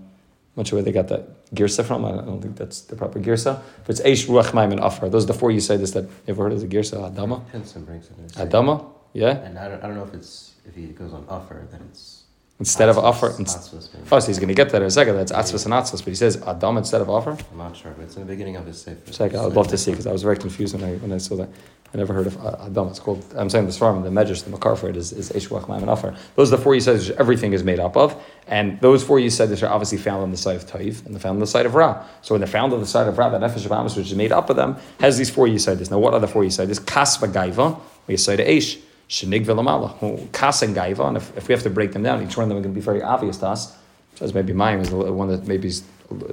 I'm 0.57 0.61
not 0.63 0.69
sure 0.69 0.79
where 0.79 0.85
they 0.85 0.93
got 0.93 1.09
that 1.09 1.53
girsa 1.55 1.85
from. 1.85 2.07
I 2.07 2.13
don't 2.13 2.41
think 2.41 2.57
that's 2.57 2.81
the 2.81 2.97
proper 2.97 3.21
girsa. 3.21 3.61
But 3.85 3.91
it's 3.91 4.01
Eish, 4.01 4.27
Ruach, 4.27 4.55
Maim, 4.55 4.73
and 4.73 4.81
Afar. 4.81 5.11
Those 5.11 5.25
are 5.25 5.27
the 5.27 5.35
four 5.35 5.51
you 5.51 5.61
say 5.61 5.77
this 5.77 5.91
that 5.91 6.05
you 6.05 6.11
ever 6.29 6.45
heard 6.45 6.53
of 6.53 6.61
the 6.63 6.67
girsa? 6.67 6.95
Adama? 7.15 7.47
Henson 7.51 7.85
brings 7.85 8.07
it 8.09 8.17
in. 8.19 8.49
Adama? 8.49 8.87
Yeah? 9.13 9.33
And 9.37 9.59
I 9.59 9.69
don't, 9.69 9.85
I 9.85 9.87
don't 9.87 9.97
know 9.97 10.05
if 10.05 10.15
it's 10.15 10.55
if 10.67 10.75
he 10.75 10.87
goes 10.87 11.13
on 11.13 11.27
offer 11.29 11.67
then 11.71 11.81
it's 11.91 12.23
instead 12.59 12.89
of 12.89 12.97
offer. 12.97 13.29
Atzvos, 13.29 13.39
ins- 13.41 13.91
Oh, 14.11 14.19
so 14.19 14.27
he's 14.29 14.39
going 14.39 14.49
to 14.49 14.55
get 14.55 14.71
that 14.71 14.81
in 14.81 14.89
a 14.89 14.91
second. 14.91 15.17
That's 15.17 15.31
atzvos 15.31 15.67
and 15.67 15.75
atzvos, 15.75 15.99
but 15.99 16.09
he 16.09 16.15
says 16.15 16.43
adam 16.47 16.79
instead 16.79 17.03
of 17.03 17.11
offer. 17.11 17.37
I'm 17.53 17.59
not 17.59 17.77
sure, 17.77 17.93
but 17.93 18.05
it's 18.05 18.17
in 18.17 18.23
the 18.23 18.27
beginning 18.27 18.57
of 18.57 18.65
his 18.65 18.81
sefer. 18.81 19.13
Second, 19.13 19.41
I'd 19.41 19.53
love 19.53 19.69
to 19.69 19.77
see 19.77 19.91
because 19.91 20.07
I 20.07 20.13
was 20.13 20.23
very 20.23 20.39
confused 20.39 20.75
when 20.75 20.85
I 20.85 20.95
when 20.97 21.13
I 21.13 21.19
saw 21.19 21.37
that. 21.37 21.51
I 21.95 21.99
never 21.99 22.13
heard 22.13 22.27
of 22.27 22.37
Adam. 22.45 22.89
It's 22.89 22.99
called. 22.99 23.25
I'm 23.37 23.49
saying. 23.49 23.67
The 23.67 24.11
measures, 24.11 24.43
the 24.43 24.51
makar 24.51 24.77
for 24.77 24.89
it 24.89 24.97
is 24.97 25.13
is 25.13 25.31
Eshwach 25.31 25.69
Maim 25.69 25.83
and 25.83 25.91
Afar. 25.91 26.15
Those 26.35 26.53
are 26.53 26.57
the 26.57 26.63
four 26.63 26.79
said 26.81 27.17
everything 27.19 27.53
is 27.53 27.63
made 27.63 27.79
up 27.79 27.97
of, 27.97 28.21
and 28.49 28.81
those 28.81 29.05
four 29.05 29.27
said 29.31 29.51
are 29.63 29.69
obviously 29.69 29.99
found 29.99 30.23
on 30.23 30.31
the 30.31 30.37
side 30.37 30.57
of 30.57 30.67
Taiv 30.67 31.05
and 31.07 31.15
they're 31.15 31.21
found 31.21 31.37
on 31.37 31.41
the 31.41 31.47
side 31.47 31.65
of 31.65 31.75
Ra. 31.75 32.05
So 32.23 32.35
when 32.35 32.41
they're 32.41 32.49
found 32.49 32.73
on 32.73 32.81
the 32.81 32.87
side 32.87 33.07
of 33.07 33.17
Ra, 33.17 33.29
the 33.29 33.39
nefesh 33.39 33.65
of 33.65 33.73
Amos, 33.73 33.97
which 33.97 34.09
is 34.09 34.15
made 34.15 34.33
up 34.33 34.51
of 34.51 34.57
them, 34.57 34.77
has 35.01 35.17
these 35.17 35.31
four 35.31 35.47
said 35.59 35.91
Now 35.91 35.99
what 35.99 36.13
are 36.13 36.21
the 36.21 36.29
four 36.29 36.45
you 36.45 36.51
said 36.51 36.69
Kas 36.87 37.19
v'gaiva, 37.19 37.81
we 38.07 38.17
say 38.17 38.37
to 38.37 38.45
Eish. 38.45 38.81
Shenig 39.09 39.47
v'lamala, 39.47 40.33
kas 40.33 40.63
and 40.63 40.75
gaiva, 40.75 41.07
and 41.07 41.17
if, 41.17 41.37
if 41.37 41.47
we 41.47 41.53
have 41.53 41.63
to 41.63 41.71
break 41.71 41.93
them 41.93 42.03
down, 42.03 42.21
each 42.25 42.37
one 42.37 42.43
of 42.43 42.49
them 42.49 42.59
are 42.59 42.61
going 42.61 42.75
to 42.75 42.81
be 42.81 42.85
very 42.85 43.03
obvious 43.03 43.37
to 43.37 43.47
us. 43.47 43.77
Says 44.17 44.35
maybe 44.35 44.53
mine 44.53 44.81
is 44.81 44.91
the 44.91 44.97
one 44.97 45.29
that 45.29 45.47
maybe 45.47 45.69
is 45.69 45.85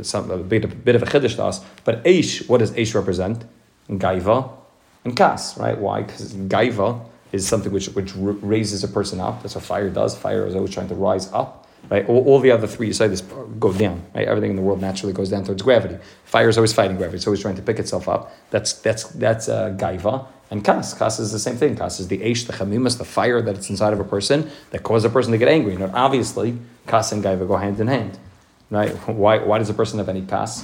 some, 0.01 0.31
a, 0.31 0.37
bit, 0.37 0.65
a 0.65 0.67
bit 0.67 0.95
of 0.95 1.03
a 1.03 1.05
chiddush 1.05 1.35
to 1.35 1.43
us. 1.43 1.63
But 1.83 2.03
Eish, 2.03 2.49
what 2.49 2.59
does 2.59 2.71
Eish 2.71 2.95
represent? 2.95 3.43
Gaiva 3.89 4.49
and 5.05 5.15
Kas, 5.15 5.57
right? 5.57 5.77
Why? 5.77 6.01
Because 6.01 6.33
Gaiva 6.33 7.03
is 7.31 7.47
something 7.47 7.71
which, 7.71 7.87
which 7.89 8.13
raises 8.15 8.83
a 8.83 8.87
person 8.87 9.19
up. 9.19 9.41
That's 9.41 9.55
what 9.55 9.63
fire 9.63 9.89
does. 9.89 10.17
Fire 10.17 10.45
is 10.45 10.55
always 10.55 10.71
trying 10.71 10.87
to 10.89 10.95
rise 10.95 11.31
up, 11.33 11.67
right? 11.89 12.07
All, 12.07 12.23
all 12.25 12.39
the 12.39 12.51
other 12.51 12.67
three 12.67 12.87
you 12.87 12.93
say 12.93 13.07
this 13.07 13.21
go 13.59 13.73
down, 13.73 14.03
right? 14.13 14.27
Everything 14.27 14.51
in 14.51 14.55
the 14.55 14.61
world 14.61 14.79
naturally 14.79 15.13
goes 15.13 15.29
down 15.29 15.43
towards 15.43 15.61
gravity. 15.61 15.97
Fire 16.25 16.47
is 16.47 16.57
always 16.57 16.73
fighting 16.73 16.95
gravity. 16.95 17.17
It's 17.17 17.27
always 17.27 17.41
trying 17.41 17.55
to 17.55 17.61
pick 17.61 17.79
itself 17.79 18.07
up. 18.07 18.33
That's 18.51 18.73
that's 18.73 19.05
that's 19.05 19.49
uh, 19.49 19.71
Gaiva. 19.71 20.27
And 20.51 20.63
Kas, 20.63 20.93
Kas 20.93 21.19
is 21.19 21.31
the 21.31 21.39
same 21.39 21.55
thing. 21.55 21.75
Kas 21.75 21.99
is 21.99 22.07
the 22.07 22.19
Eish, 22.19 22.45
the 22.45 22.53
Chamimas, 22.53 22.99
the 22.99 23.05
fire 23.05 23.41
that's 23.41 23.71
inside 23.71 23.91
of 23.91 23.99
a 23.99 24.03
person 24.03 24.51
that 24.69 24.83
causes 24.83 25.05
a 25.05 25.09
person 25.09 25.31
to 25.31 25.39
get 25.39 25.47
angry. 25.47 25.75
Now, 25.75 25.89
obviously, 25.95 26.59
Kas 26.85 27.11
and 27.11 27.23
Gaiva 27.23 27.47
go 27.47 27.55
hand 27.57 27.79
in 27.79 27.87
hand, 27.87 28.19
right? 28.69 28.91
Why, 29.07 29.39
why 29.39 29.57
does 29.57 29.71
a 29.71 29.73
person 29.73 29.97
have 29.97 30.09
any 30.09 30.21
Kas? 30.21 30.63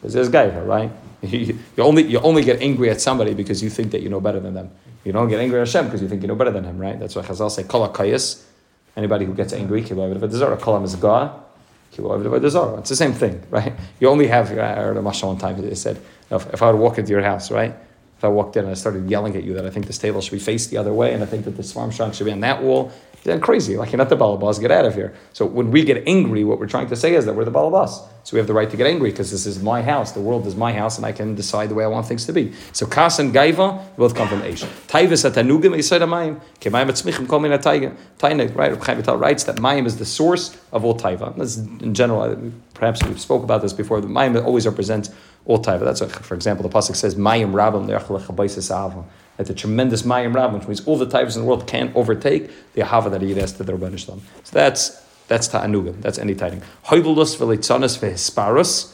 Because 0.00 0.14
there's 0.14 0.30
Gaiva, 0.30 0.66
right? 0.66 0.90
You, 1.30 1.58
only 1.78 2.04
you 2.04 2.18
only 2.20 2.42
get 2.42 2.62
angry 2.62 2.88
at 2.88 3.00
somebody 3.00 3.34
because 3.34 3.62
you 3.62 3.68
think 3.68 3.92
that 3.92 4.02
you 4.02 4.08
know 4.08 4.20
better 4.20 4.40
than 4.40 4.54
them. 4.54 4.70
You 5.04 5.12
don't 5.12 5.28
get 5.28 5.40
angry 5.40 5.60
at 5.60 5.66
Hashem 5.66 5.86
because 5.86 6.00
you 6.00 6.08
think 6.08 6.22
you 6.22 6.28
know 6.28 6.34
better 6.34 6.50
than 6.50 6.64
him, 6.64 6.78
right? 6.78 6.98
That's 6.98 7.14
why 7.14 7.22
Chazal 7.22 7.50
say 7.50 7.62
hakayis. 7.62 8.42
Anybody 8.96 9.24
who 9.24 9.34
gets 9.34 9.52
angry, 9.52 9.82
kilo 9.82 10.10
of 10.10 10.22
a 10.22 10.56
kol 10.56 10.80
hamizgah, 10.80 11.38
kilo 11.92 12.12
of 12.12 12.44
a 12.44 12.78
It's 12.78 12.88
the 12.88 12.96
same 12.96 13.12
thing, 13.12 13.42
right? 13.50 13.72
You 14.00 14.08
only 14.08 14.26
have. 14.28 14.50
I 14.50 14.74
heard 14.74 14.96
a 14.96 15.00
mashal 15.00 15.28
one 15.28 15.38
time. 15.38 15.60
They 15.60 15.74
said, 15.74 16.00
if, 16.30 16.52
if 16.54 16.62
I 16.62 16.70
would 16.70 16.80
walk 16.80 16.98
into 16.98 17.10
your 17.10 17.22
house, 17.22 17.50
right? 17.50 17.74
If 18.18 18.24
I 18.24 18.28
walked 18.28 18.56
in 18.56 18.64
and 18.64 18.70
I 18.70 18.74
started 18.74 19.08
yelling 19.08 19.34
at 19.36 19.44
you 19.44 19.54
that 19.54 19.64
I 19.64 19.70
think 19.70 19.86
this 19.86 19.96
table 19.96 20.20
should 20.20 20.32
be 20.32 20.38
faced 20.38 20.70
the 20.70 20.76
other 20.76 20.92
way 20.92 21.14
and 21.14 21.22
I 21.22 21.26
think 21.26 21.46
that 21.46 21.56
this 21.56 21.72
farm 21.72 21.90
shank 21.90 22.12
should 22.12 22.26
be 22.26 22.32
on 22.32 22.40
that 22.40 22.62
wall, 22.62 22.92
then 23.24 23.40
crazy. 23.40 23.76
Like 23.76 23.92
you're 23.92 23.98
not 23.98 24.08
the 24.08 24.16
balabas, 24.16 24.60
get 24.60 24.70
out 24.70 24.84
of 24.86 24.94
here. 24.94 25.14
So 25.32 25.44
when 25.44 25.70
we 25.70 25.84
get 25.84 26.02
angry, 26.06 26.44
what 26.44 26.58
we're 26.58 26.66
trying 26.66 26.88
to 26.88 26.96
say 26.96 27.14
is 27.14 27.26
that 27.26 27.34
we're 27.34 27.44
the 27.44 27.50
balabas. 27.50 28.02
So 28.24 28.34
we 28.34 28.38
have 28.38 28.46
the 28.46 28.54
right 28.54 28.70
to 28.70 28.76
get 28.76 28.86
angry 28.86 29.10
because 29.10 29.30
this 29.30 29.46
is 29.46 29.62
my 29.62 29.82
house. 29.82 30.12
The 30.12 30.20
world 30.20 30.46
is 30.46 30.54
my 30.54 30.72
house, 30.72 30.96
and 30.96 31.06
I 31.06 31.12
can 31.12 31.34
decide 31.34 31.70
the 31.70 31.74
way 31.74 31.84
I 31.84 31.86
want 31.86 32.06
things 32.06 32.26
to 32.26 32.32
be. 32.32 32.52
So 32.72 32.86
kas 32.86 33.18
and 33.18 33.32
gaiva 33.32 33.96
both 33.96 34.14
come 34.14 34.28
from 34.28 34.42
Eish. 34.42 34.64
Taivas 34.88 35.30
atanugim 35.30 35.74
mayim 35.74 36.40
kemayim 36.60 36.88
atzmichim 36.88 37.28
kol 37.28 37.40
min 37.40 37.52
atayga. 37.52 37.96
Taina 38.18 38.54
right? 38.54 38.72
Reb 38.72 38.82
Chaim 38.82 39.20
writes 39.20 39.44
that 39.44 39.56
mayim 39.56 39.86
is 39.86 39.98
the 39.98 40.06
source 40.06 40.56
of 40.72 40.84
all 40.84 40.96
taiva. 40.96 41.36
That's 41.36 41.56
in 41.56 41.94
general. 41.94 42.52
Perhaps 42.74 43.02
we've 43.04 43.20
spoke 43.20 43.42
about 43.42 43.62
this 43.62 43.72
before. 43.72 44.00
The 44.00 44.06
mayim 44.06 44.42
always 44.44 44.66
represents 44.66 45.10
all 45.44 45.62
taiva. 45.62 45.80
That's 45.80 46.00
what, 46.00 46.12
for 46.12 46.34
example, 46.34 46.68
the 46.68 46.74
pasuk 46.74 46.96
says 46.96 47.14
mayim 47.14 47.52
rabim 47.52 47.86
le'achalech 47.86 49.04
that 49.40 49.46
the 49.46 49.54
tremendous 49.54 50.02
Mayim 50.02 50.34
Rabbim, 50.34 50.58
which 50.58 50.68
means 50.68 50.86
all 50.86 50.98
the 50.98 51.06
types 51.06 51.34
in 51.34 51.40
the 51.40 51.48
world 51.48 51.66
can't 51.66 51.96
overtake 51.96 52.50
the 52.74 52.82
Ahava 52.82 53.10
that 53.10 53.22
he 53.22 53.32
has 53.36 53.54
to 53.54 53.64
the 53.64 53.72
Rabban 53.72 53.98
Shalom. 53.98 54.20
So 54.44 54.52
that's 54.52 55.02
that's 55.28 55.48
Ta'anugim, 55.48 56.02
that's 56.02 56.18
any 56.18 56.34
tiding. 56.34 56.60
Hoidulus 56.84 57.38
v'leitzanis 57.38 57.98
v'hisparus. 57.98 58.92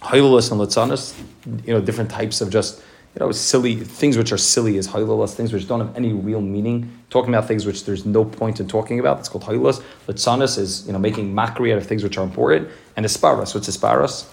Hoidulus 0.00 0.52
and 0.52 0.60
litzanis, 0.60 1.18
you 1.66 1.74
know, 1.74 1.80
different 1.80 2.08
types 2.08 2.40
of 2.40 2.50
just, 2.50 2.78
you 3.16 3.18
know, 3.18 3.32
silly, 3.32 3.74
things 3.74 4.16
which 4.16 4.30
are 4.30 4.38
silly 4.38 4.76
is 4.76 4.86
hoidulus, 4.86 5.34
things 5.34 5.52
which 5.52 5.66
don't 5.66 5.80
have 5.80 5.96
any 5.96 6.12
real 6.12 6.40
meaning. 6.40 6.96
Talking 7.10 7.34
about 7.34 7.48
things 7.48 7.66
which 7.66 7.84
there's 7.84 8.06
no 8.06 8.24
point 8.24 8.60
in 8.60 8.68
talking 8.68 9.00
about, 9.00 9.16
that's 9.16 9.28
called 9.28 9.42
hoidulus. 9.42 9.82
Litzanis 10.06 10.56
is, 10.56 10.86
you 10.86 10.92
know, 10.92 11.00
making 11.00 11.34
mockery 11.34 11.72
out 11.72 11.78
of 11.78 11.86
things 11.86 12.04
which 12.04 12.16
are 12.16 12.22
important. 12.22 12.68
And 12.96 13.04
hisparus, 13.04 13.56
what's 13.56 13.68
hisparus? 13.68 14.24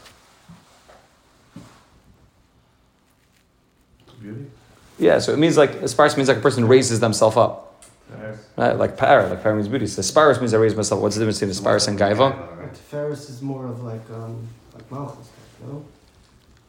Beauty. 4.21 4.45
Yeah, 4.97 5.19
so 5.19 5.33
it 5.33 5.39
means 5.39 5.57
like, 5.57 5.71
hisparus 5.81 6.15
means 6.15 6.29
like 6.29 6.37
a 6.37 6.41
person 6.41 6.67
raises 6.67 6.99
themselves 6.99 7.37
up. 7.37 7.65
Right, 8.57 8.77
like 8.77 8.95
para, 8.95 9.27
like 9.27 9.43
para 9.43 9.53
means 9.53 9.67
beauty. 9.67 9.87
So 9.87 10.01
asparus 10.01 10.39
means 10.39 10.53
I 10.53 10.57
raise 10.57 10.75
myself. 10.75 11.01
What's 11.01 11.15
the 11.15 11.25
difference 11.25 11.39
between 11.39 11.55
asparus 11.55 11.87
and 11.89 11.99
gaiva? 11.99 12.61
But 12.61 12.77
Ferris 12.77 13.29
is 13.29 13.41
more 13.41 13.65
of 13.67 13.83
like, 13.83 14.09
um, 14.11 14.47
like 14.73 14.89
Malchus, 14.89 15.29
no? 15.65 15.85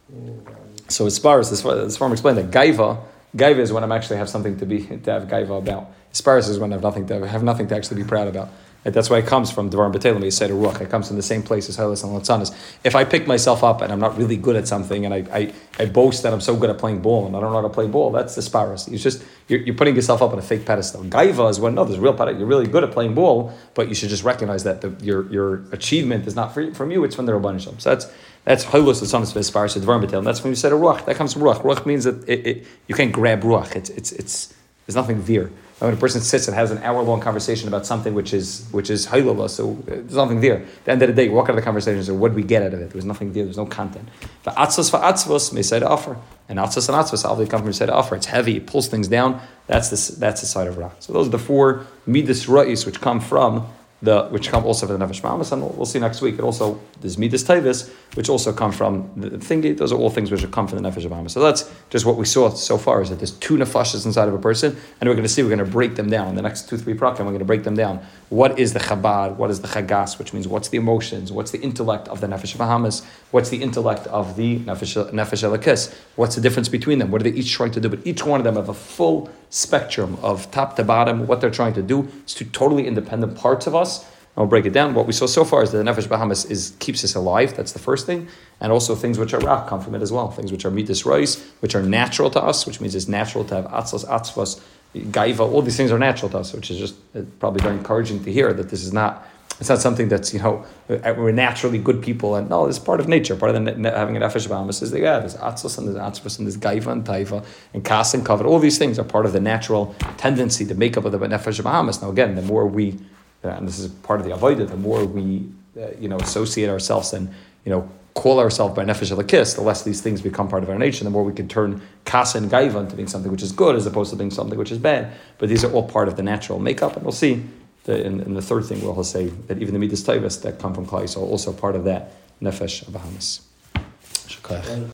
And, 0.08 0.48
um, 0.48 0.54
So 0.88 1.06
asparus, 1.06 1.50
this 1.50 1.62
this 1.62 1.96
form 1.96 2.12
explained 2.12 2.38
that 2.38 2.50
gaiva, 2.50 2.98
gaiva 3.36 3.58
is 3.58 3.72
when 3.72 3.84
I'm 3.84 3.92
actually 3.92 4.16
have 4.16 4.28
something 4.28 4.58
to 4.58 4.66
be 4.66 4.84
to 4.84 5.12
have 5.12 5.24
gaiva 5.28 5.58
about. 5.58 5.92
Asparus 6.12 6.48
is 6.48 6.58
when 6.58 6.72
I 6.72 6.76
have 6.76 6.82
nothing 6.82 7.06
to 7.06 7.28
have 7.28 7.44
nothing 7.44 7.68
to 7.68 7.76
actually 7.76 8.02
be 8.02 8.08
proud 8.08 8.26
about. 8.26 8.48
And 8.86 8.94
that's 8.94 9.10
why 9.10 9.18
it 9.18 9.26
comes 9.26 9.50
from 9.50 9.68
Devar 9.68 9.90
Batelim, 9.90 10.22
he 10.22 10.30
said 10.30 10.48
ruach. 10.50 10.80
It 10.80 10.90
comes 10.90 11.08
from 11.08 11.16
the 11.16 11.22
same 11.22 11.42
place 11.42 11.68
as 11.68 11.76
Hilas 11.76 12.04
and 12.04 12.12
Latzanas. 12.12 12.54
If 12.84 12.94
I 12.94 13.02
pick 13.02 13.26
myself 13.26 13.64
up 13.64 13.82
and 13.82 13.92
I'm 13.92 13.98
not 13.98 14.16
really 14.16 14.36
good 14.36 14.54
at 14.54 14.68
something 14.68 15.04
and 15.04 15.12
I, 15.12 15.24
I, 15.32 15.52
I 15.80 15.86
boast 15.86 16.22
that 16.22 16.32
I'm 16.32 16.40
so 16.40 16.54
good 16.54 16.70
at 16.70 16.78
playing 16.78 17.02
ball 17.02 17.26
and 17.26 17.34
I 17.34 17.40
don't 17.40 17.50
know 17.50 17.60
how 17.60 17.66
to 17.66 17.74
play 17.74 17.88
ball, 17.88 18.12
that's 18.12 18.36
the 18.36 18.42
sparus. 18.42 18.86
It's 18.86 19.02
just 19.02 19.24
you're, 19.48 19.58
you're 19.58 19.74
putting 19.74 19.96
yourself 19.96 20.22
up 20.22 20.32
on 20.32 20.38
a 20.38 20.42
fake 20.42 20.64
pedestal. 20.64 21.02
Gaiva 21.02 21.50
is 21.50 21.58
when 21.58 21.74
no, 21.74 21.84
there's 21.84 21.98
real 21.98 22.14
pedestal. 22.14 22.38
You're 22.38 22.46
really 22.46 22.68
good 22.68 22.84
at 22.84 22.92
playing 22.92 23.16
ball, 23.16 23.52
but 23.74 23.88
you 23.88 23.96
should 23.96 24.08
just 24.08 24.22
recognize 24.22 24.62
that 24.62 24.82
the, 24.82 24.90
your 25.04 25.28
your 25.32 25.64
achievement 25.72 26.28
is 26.28 26.36
not 26.36 26.54
for, 26.54 26.72
from 26.72 26.92
you, 26.92 27.02
it's 27.02 27.16
from 27.16 27.26
the 27.26 27.32
Rabban 27.32 27.60
Shalom. 27.60 27.80
So 27.80 27.90
that's 27.90 28.06
that's 28.44 28.66
Hilas 28.66 29.00
the 29.00 29.06
son 29.06 29.22
of 29.22 29.28
Sparus 29.28 29.74
at 29.74 29.80
Devar 29.80 29.98
Batelim. 29.98 30.22
That's 30.22 30.44
when 30.44 30.52
you 30.52 30.56
said 30.56 30.70
ruach. 30.70 31.06
That 31.06 31.16
comes 31.16 31.32
from 31.32 31.42
ruach. 31.42 31.62
Ruach 31.62 31.86
means 31.86 32.04
that 32.04 32.28
it, 32.28 32.46
it, 32.46 32.66
you 32.86 32.94
can't 32.94 33.10
grab 33.10 33.42
ruach. 33.42 33.74
It's 33.74 33.90
it's 33.90 34.12
it's 34.12 34.54
there's 34.86 34.94
nothing 34.94 35.24
there. 35.24 35.50
When 35.78 35.92
a 35.92 35.96
person 35.96 36.22
sits 36.22 36.48
and 36.48 36.56
has 36.56 36.70
an 36.70 36.78
hour 36.78 37.02
long 37.02 37.20
conversation 37.20 37.68
about 37.68 37.84
something 37.84 38.14
which 38.14 38.32
is 38.32 38.66
which 38.72 38.88
is 38.88 39.06
haylala, 39.06 39.50
so 39.50 39.76
there's 39.84 40.14
nothing 40.14 40.40
there. 40.40 40.60
At 40.60 40.84
the 40.86 40.92
end 40.92 41.02
of 41.02 41.08
the 41.08 41.14
day, 41.14 41.24
you 41.24 41.32
walk 41.32 41.44
out 41.44 41.50
of 41.50 41.56
the 41.56 41.62
conversation 41.62 41.98
and 41.98 42.06
say, 42.06 42.12
what 42.12 42.28
did 42.28 42.36
we 42.36 42.44
get 42.44 42.62
out 42.62 42.72
of 42.72 42.80
it? 42.80 42.88
There 42.88 42.96
was 42.96 43.04
nothing 43.04 43.34
there, 43.34 43.44
there's 43.44 43.58
no 43.58 43.66
content. 43.66 44.08
The 44.44 44.52
atzvos 44.52 44.90
for 44.90 44.98
atzvos 45.00 45.52
may 45.52 45.60
say 45.60 45.78
to 45.80 45.86
offer. 45.86 46.16
And 46.48 46.58
atzvos 46.58 46.88
and 46.88 46.96
atzvos 46.96 47.26
obviously 47.26 47.50
come 47.50 47.62
from 47.62 47.74
say 47.74 47.84
to 47.84 47.92
offer. 47.92 48.16
It's 48.16 48.26
heavy, 48.26 48.56
it 48.56 48.66
pulls 48.66 48.88
things 48.88 49.06
down. 49.06 49.38
That's 49.66 49.90
the, 49.90 50.18
that's 50.18 50.40
the 50.40 50.46
side 50.46 50.66
of 50.66 50.78
Ra. 50.78 50.92
So 50.98 51.12
those 51.12 51.26
are 51.26 51.30
the 51.30 51.38
four 51.38 51.86
midas 52.06 52.46
ra'is 52.46 52.86
which 52.86 53.02
come 53.02 53.20
from 53.20 53.66
the 54.02 54.26
which 54.28 54.50
come 54.50 54.64
also 54.64 54.86
from 54.86 54.98
the 54.98 55.06
nefesh 55.06 55.22
ma'amas, 55.22 55.52
and 55.52 55.62
we'll, 55.62 55.72
we'll 55.72 55.86
see 55.86 55.98
next 55.98 56.20
week. 56.20 56.34
It 56.34 56.42
also 56.42 56.78
there's 57.00 57.16
midas 57.16 57.44
tavis, 57.44 57.90
which 58.14 58.28
also 58.28 58.52
come 58.52 58.72
from 58.72 59.10
the 59.16 59.30
thingy. 59.30 59.76
Those 59.76 59.92
are 59.92 59.96
all 59.96 60.10
things 60.10 60.30
which 60.30 60.48
come 60.50 60.68
from 60.68 60.82
the 60.82 60.88
nefesh 60.88 61.08
ma'amas. 61.08 61.30
So 61.30 61.40
that's 61.40 61.72
just 61.88 62.04
what 62.04 62.16
we 62.16 62.26
saw 62.26 62.50
so 62.50 62.76
far 62.76 63.00
is 63.00 63.08
that 63.10 63.16
there's 63.16 63.32
two 63.32 63.56
nefashas 63.56 64.04
inside 64.04 64.28
of 64.28 64.34
a 64.34 64.38
person, 64.38 64.76
and 65.00 65.08
we're 65.08 65.14
going 65.14 65.24
to 65.24 65.28
see 65.28 65.42
we're 65.42 65.48
going 65.48 65.58
to 65.58 65.64
break 65.64 65.96
them 65.96 66.10
down 66.10 66.28
in 66.28 66.34
the 66.34 66.42
next 66.42 66.68
two 66.68 66.76
three 66.76 66.94
prakim. 66.94 67.20
We're 67.20 67.26
going 67.26 67.38
to 67.38 67.44
break 67.46 67.64
them 67.64 67.74
down. 67.74 68.04
What 68.28 68.58
is 68.58 68.72
the 68.72 68.80
chabad? 68.80 69.36
What 69.36 69.50
is 69.50 69.60
the 69.60 69.68
chagas? 69.68 70.18
Which 70.18 70.32
means 70.32 70.48
what's 70.48 70.68
the 70.68 70.78
emotions? 70.78 71.30
What's 71.30 71.52
the 71.52 71.60
intellect 71.60 72.08
of 72.08 72.20
the 72.20 72.26
nefesh 72.26 72.56
ma'amas? 72.56 73.04
What's 73.30 73.50
the 73.50 73.62
intellect 73.62 74.08
of 74.08 74.34
the 74.34 74.58
nefesh 74.60 75.10
nefesh? 75.12 75.94
What's 76.16 76.34
the 76.34 76.40
difference 76.40 76.68
between 76.68 76.98
them? 76.98 77.12
What 77.12 77.20
are 77.20 77.24
they 77.24 77.38
each 77.38 77.52
trying 77.52 77.70
to 77.70 77.80
do? 77.80 77.88
But 77.88 78.04
each 78.04 78.24
one 78.26 78.40
of 78.40 78.44
them 78.44 78.56
have 78.56 78.68
a 78.68 78.74
full 78.74 79.30
spectrum 79.50 80.18
of 80.22 80.50
top 80.50 80.74
to 80.74 80.82
bottom. 80.82 81.28
What 81.28 81.40
they're 81.40 81.50
trying 81.50 81.74
to 81.74 81.82
do. 81.82 82.08
It's 82.24 82.34
two 82.34 82.46
totally 82.46 82.88
independent 82.88 83.36
parts 83.36 83.68
of 83.68 83.76
us. 83.76 84.04
I'll 84.36 84.46
break 84.46 84.66
it 84.66 84.72
down. 84.74 84.92
What 84.92 85.06
we 85.06 85.14
saw 85.14 85.26
so 85.26 85.44
far 85.44 85.62
is 85.62 85.72
that 85.72 85.78
the 85.78 85.84
Nefesh 85.84 86.08
Bahamas 86.08 86.44
is 86.44 86.74
keeps 86.78 87.02
us 87.04 87.14
alive. 87.14 87.56
That's 87.56 87.72
the 87.72 87.78
first 87.78 88.04
thing. 88.04 88.28
And 88.60 88.70
also 88.70 88.94
things 88.94 89.18
which 89.18 89.32
are 89.32 89.40
rock 89.40 89.66
come 89.66 89.80
from 89.80 89.94
it 89.94 90.02
as 90.02 90.12
well. 90.12 90.30
Things 90.30 90.52
which 90.52 90.66
are 90.66 90.70
midas 90.70 91.06
rice, 91.06 91.42
which 91.60 91.74
are 91.74 91.82
natural 91.82 92.28
to 92.30 92.42
us, 92.42 92.66
which 92.66 92.80
means 92.80 92.94
it's 92.94 93.08
natural 93.08 93.44
to 93.44 93.54
have 93.54 93.64
atzlas, 93.66 94.04
atzvas, 94.04 94.60
gaiva. 95.04 95.40
All 95.40 95.62
these 95.62 95.76
things 95.76 95.92
are 95.92 95.98
natural 95.98 96.30
to 96.30 96.38
us, 96.38 96.52
which 96.52 96.70
is 96.70 96.78
just 96.78 96.94
uh, 97.14 97.22
probably 97.40 97.62
very 97.62 97.76
encouraging 97.76 98.22
to 98.24 98.32
hear 98.32 98.52
that 98.52 98.68
this 98.70 98.82
is 98.82 98.92
not. 98.92 99.26
It's 99.58 99.70
not 99.70 99.78
something 99.78 100.08
that's 100.08 100.34
you 100.34 100.40
know 100.40 100.66
uh, 100.90 101.14
we're 101.16 101.32
naturally 101.32 101.78
good 101.78 102.02
people 102.02 102.34
and 102.34 102.50
no, 102.50 102.66
it's 102.66 102.78
part 102.78 103.00
of 103.00 103.08
nature. 103.08 103.34
Part 103.36 103.54
of 103.54 103.64
the, 103.64 103.90
having 103.90 104.14
an 104.14 104.22
nefesh 104.22 104.46
bahamas 104.46 104.82
is 104.82 104.90
that 104.90 105.00
yeah, 105.00 105.18
there's 105.20 105.34
atzlas 105.36 105.78
and 105.78 105.88
there's 105.88 105.96
atzvas 105.96 106.36
and 106.36 106.46
there's 106.46 106.58
gaiva 106.58 106.92
and 106.92 107.06
taiva 107.06 107.42
and 107.72 107.82
kas 107.82 108.12
and 108.12 108.26
kavod. 108.26 108.44
All 108.44 108.58
these 108.58 108.76
things 108.76 108.98
are 108.98 109.04
part 109.04 109.24
of 109.24 109.32
the 109.32 109.40
natural 109.40 109.94
tendency, 110.18 110.64
the 110.64 110.74
makeup 110.74 111.06
of 111.06 111.12
the 111.12 111.18
nefesh 111.18 111.62
bahamas. 111.62 112.02
Now 112.02 112.10
again, 112.10 112.34
the 112.34 112.42
more 112.42 112.66
we 112.66 112.98
and 113.42 113.66
this 113.66 113.78
is 113.78 113.88
part 113.88 114.20
of 114.20 114.26
the 114.26 114.32
avodah, 114.32 114.68
the 114.68 114.76
more 114.76 115.04
we, 115.04 115.48
uh, 115.80 115.88
you 115.98 116.08
know, 116.08 116.16
associate 116.16 116.68
ourselves 116.68 117.12
and, 117.12 117.28
you 117.64 117.70
know, 117.70 117.88
call 118.16 118.40
ourselves 118.40 118.74
by 118.74 118.84
nefesh 118.84 119.28
kiss, 119.28 119.54
the 119.54 119.60
less 119.60 119.84
these 119.84 120.00
things 120.00 120.22
become 120.22 120.48
part 120.48 120.62
of 120.62 120.70
our 120.70 120.78
nature, 120.78 121.04
the 121.04 121.10
more 121.10 121.22
we 121.22 121.34
can 121.34 121.46
turn 121.46 121.82
kasa 122.06 122.38
and 122.38 122.50
gaiva 122.50 122.80
into 122.80 122.96
being 122.96 123.06
something 123.06 123.30
which 123.30 123.42
is 123.42 123.52
good 123.52 123.76
as 123.76 123.86
opposed 123.86 124.10
to 124.10 124.16
being 124.16 124.30
something 124.30 124.58
which 124.58 124.72
is 124.72 124.78
bad. 124.78 125.12
But 125.38 125.50
these 125.50 125.64
are 125.64 125.72
all 125.72 125.86
part 125.86 126.08
of 126.08 126.16
the 126.16 126.22
natural 126.22 126.58
makeup, 126.58 126.96
and 126.96 127.04
we'll 127.04 127.12
see 127.12 127.44
that 127.84 128.00
in, 128.00 128.20
in 128.20 128.34
the 128.34 128.42
third 128.42 128.64
thing 128.64 128.82
we'll 128.82 129.04
say 129.04 129.26
that 129.26 129.60
even 129.60 129.74
the 129.74 129.78
midas 129.78 130.02
taivas 130.02 130.42
that 130.42 130.58
come 130.58 130.74
from 130.74 130.86
Klai 130.86 131.14
are 131.14 131.20
also 131.20 131.52
part 131.52 131.76
of 131.76 131.84
that 131.84 132.12
nefesh 132.40 132.86
of 132.86 132.92
Bahamas. 132.94 133.42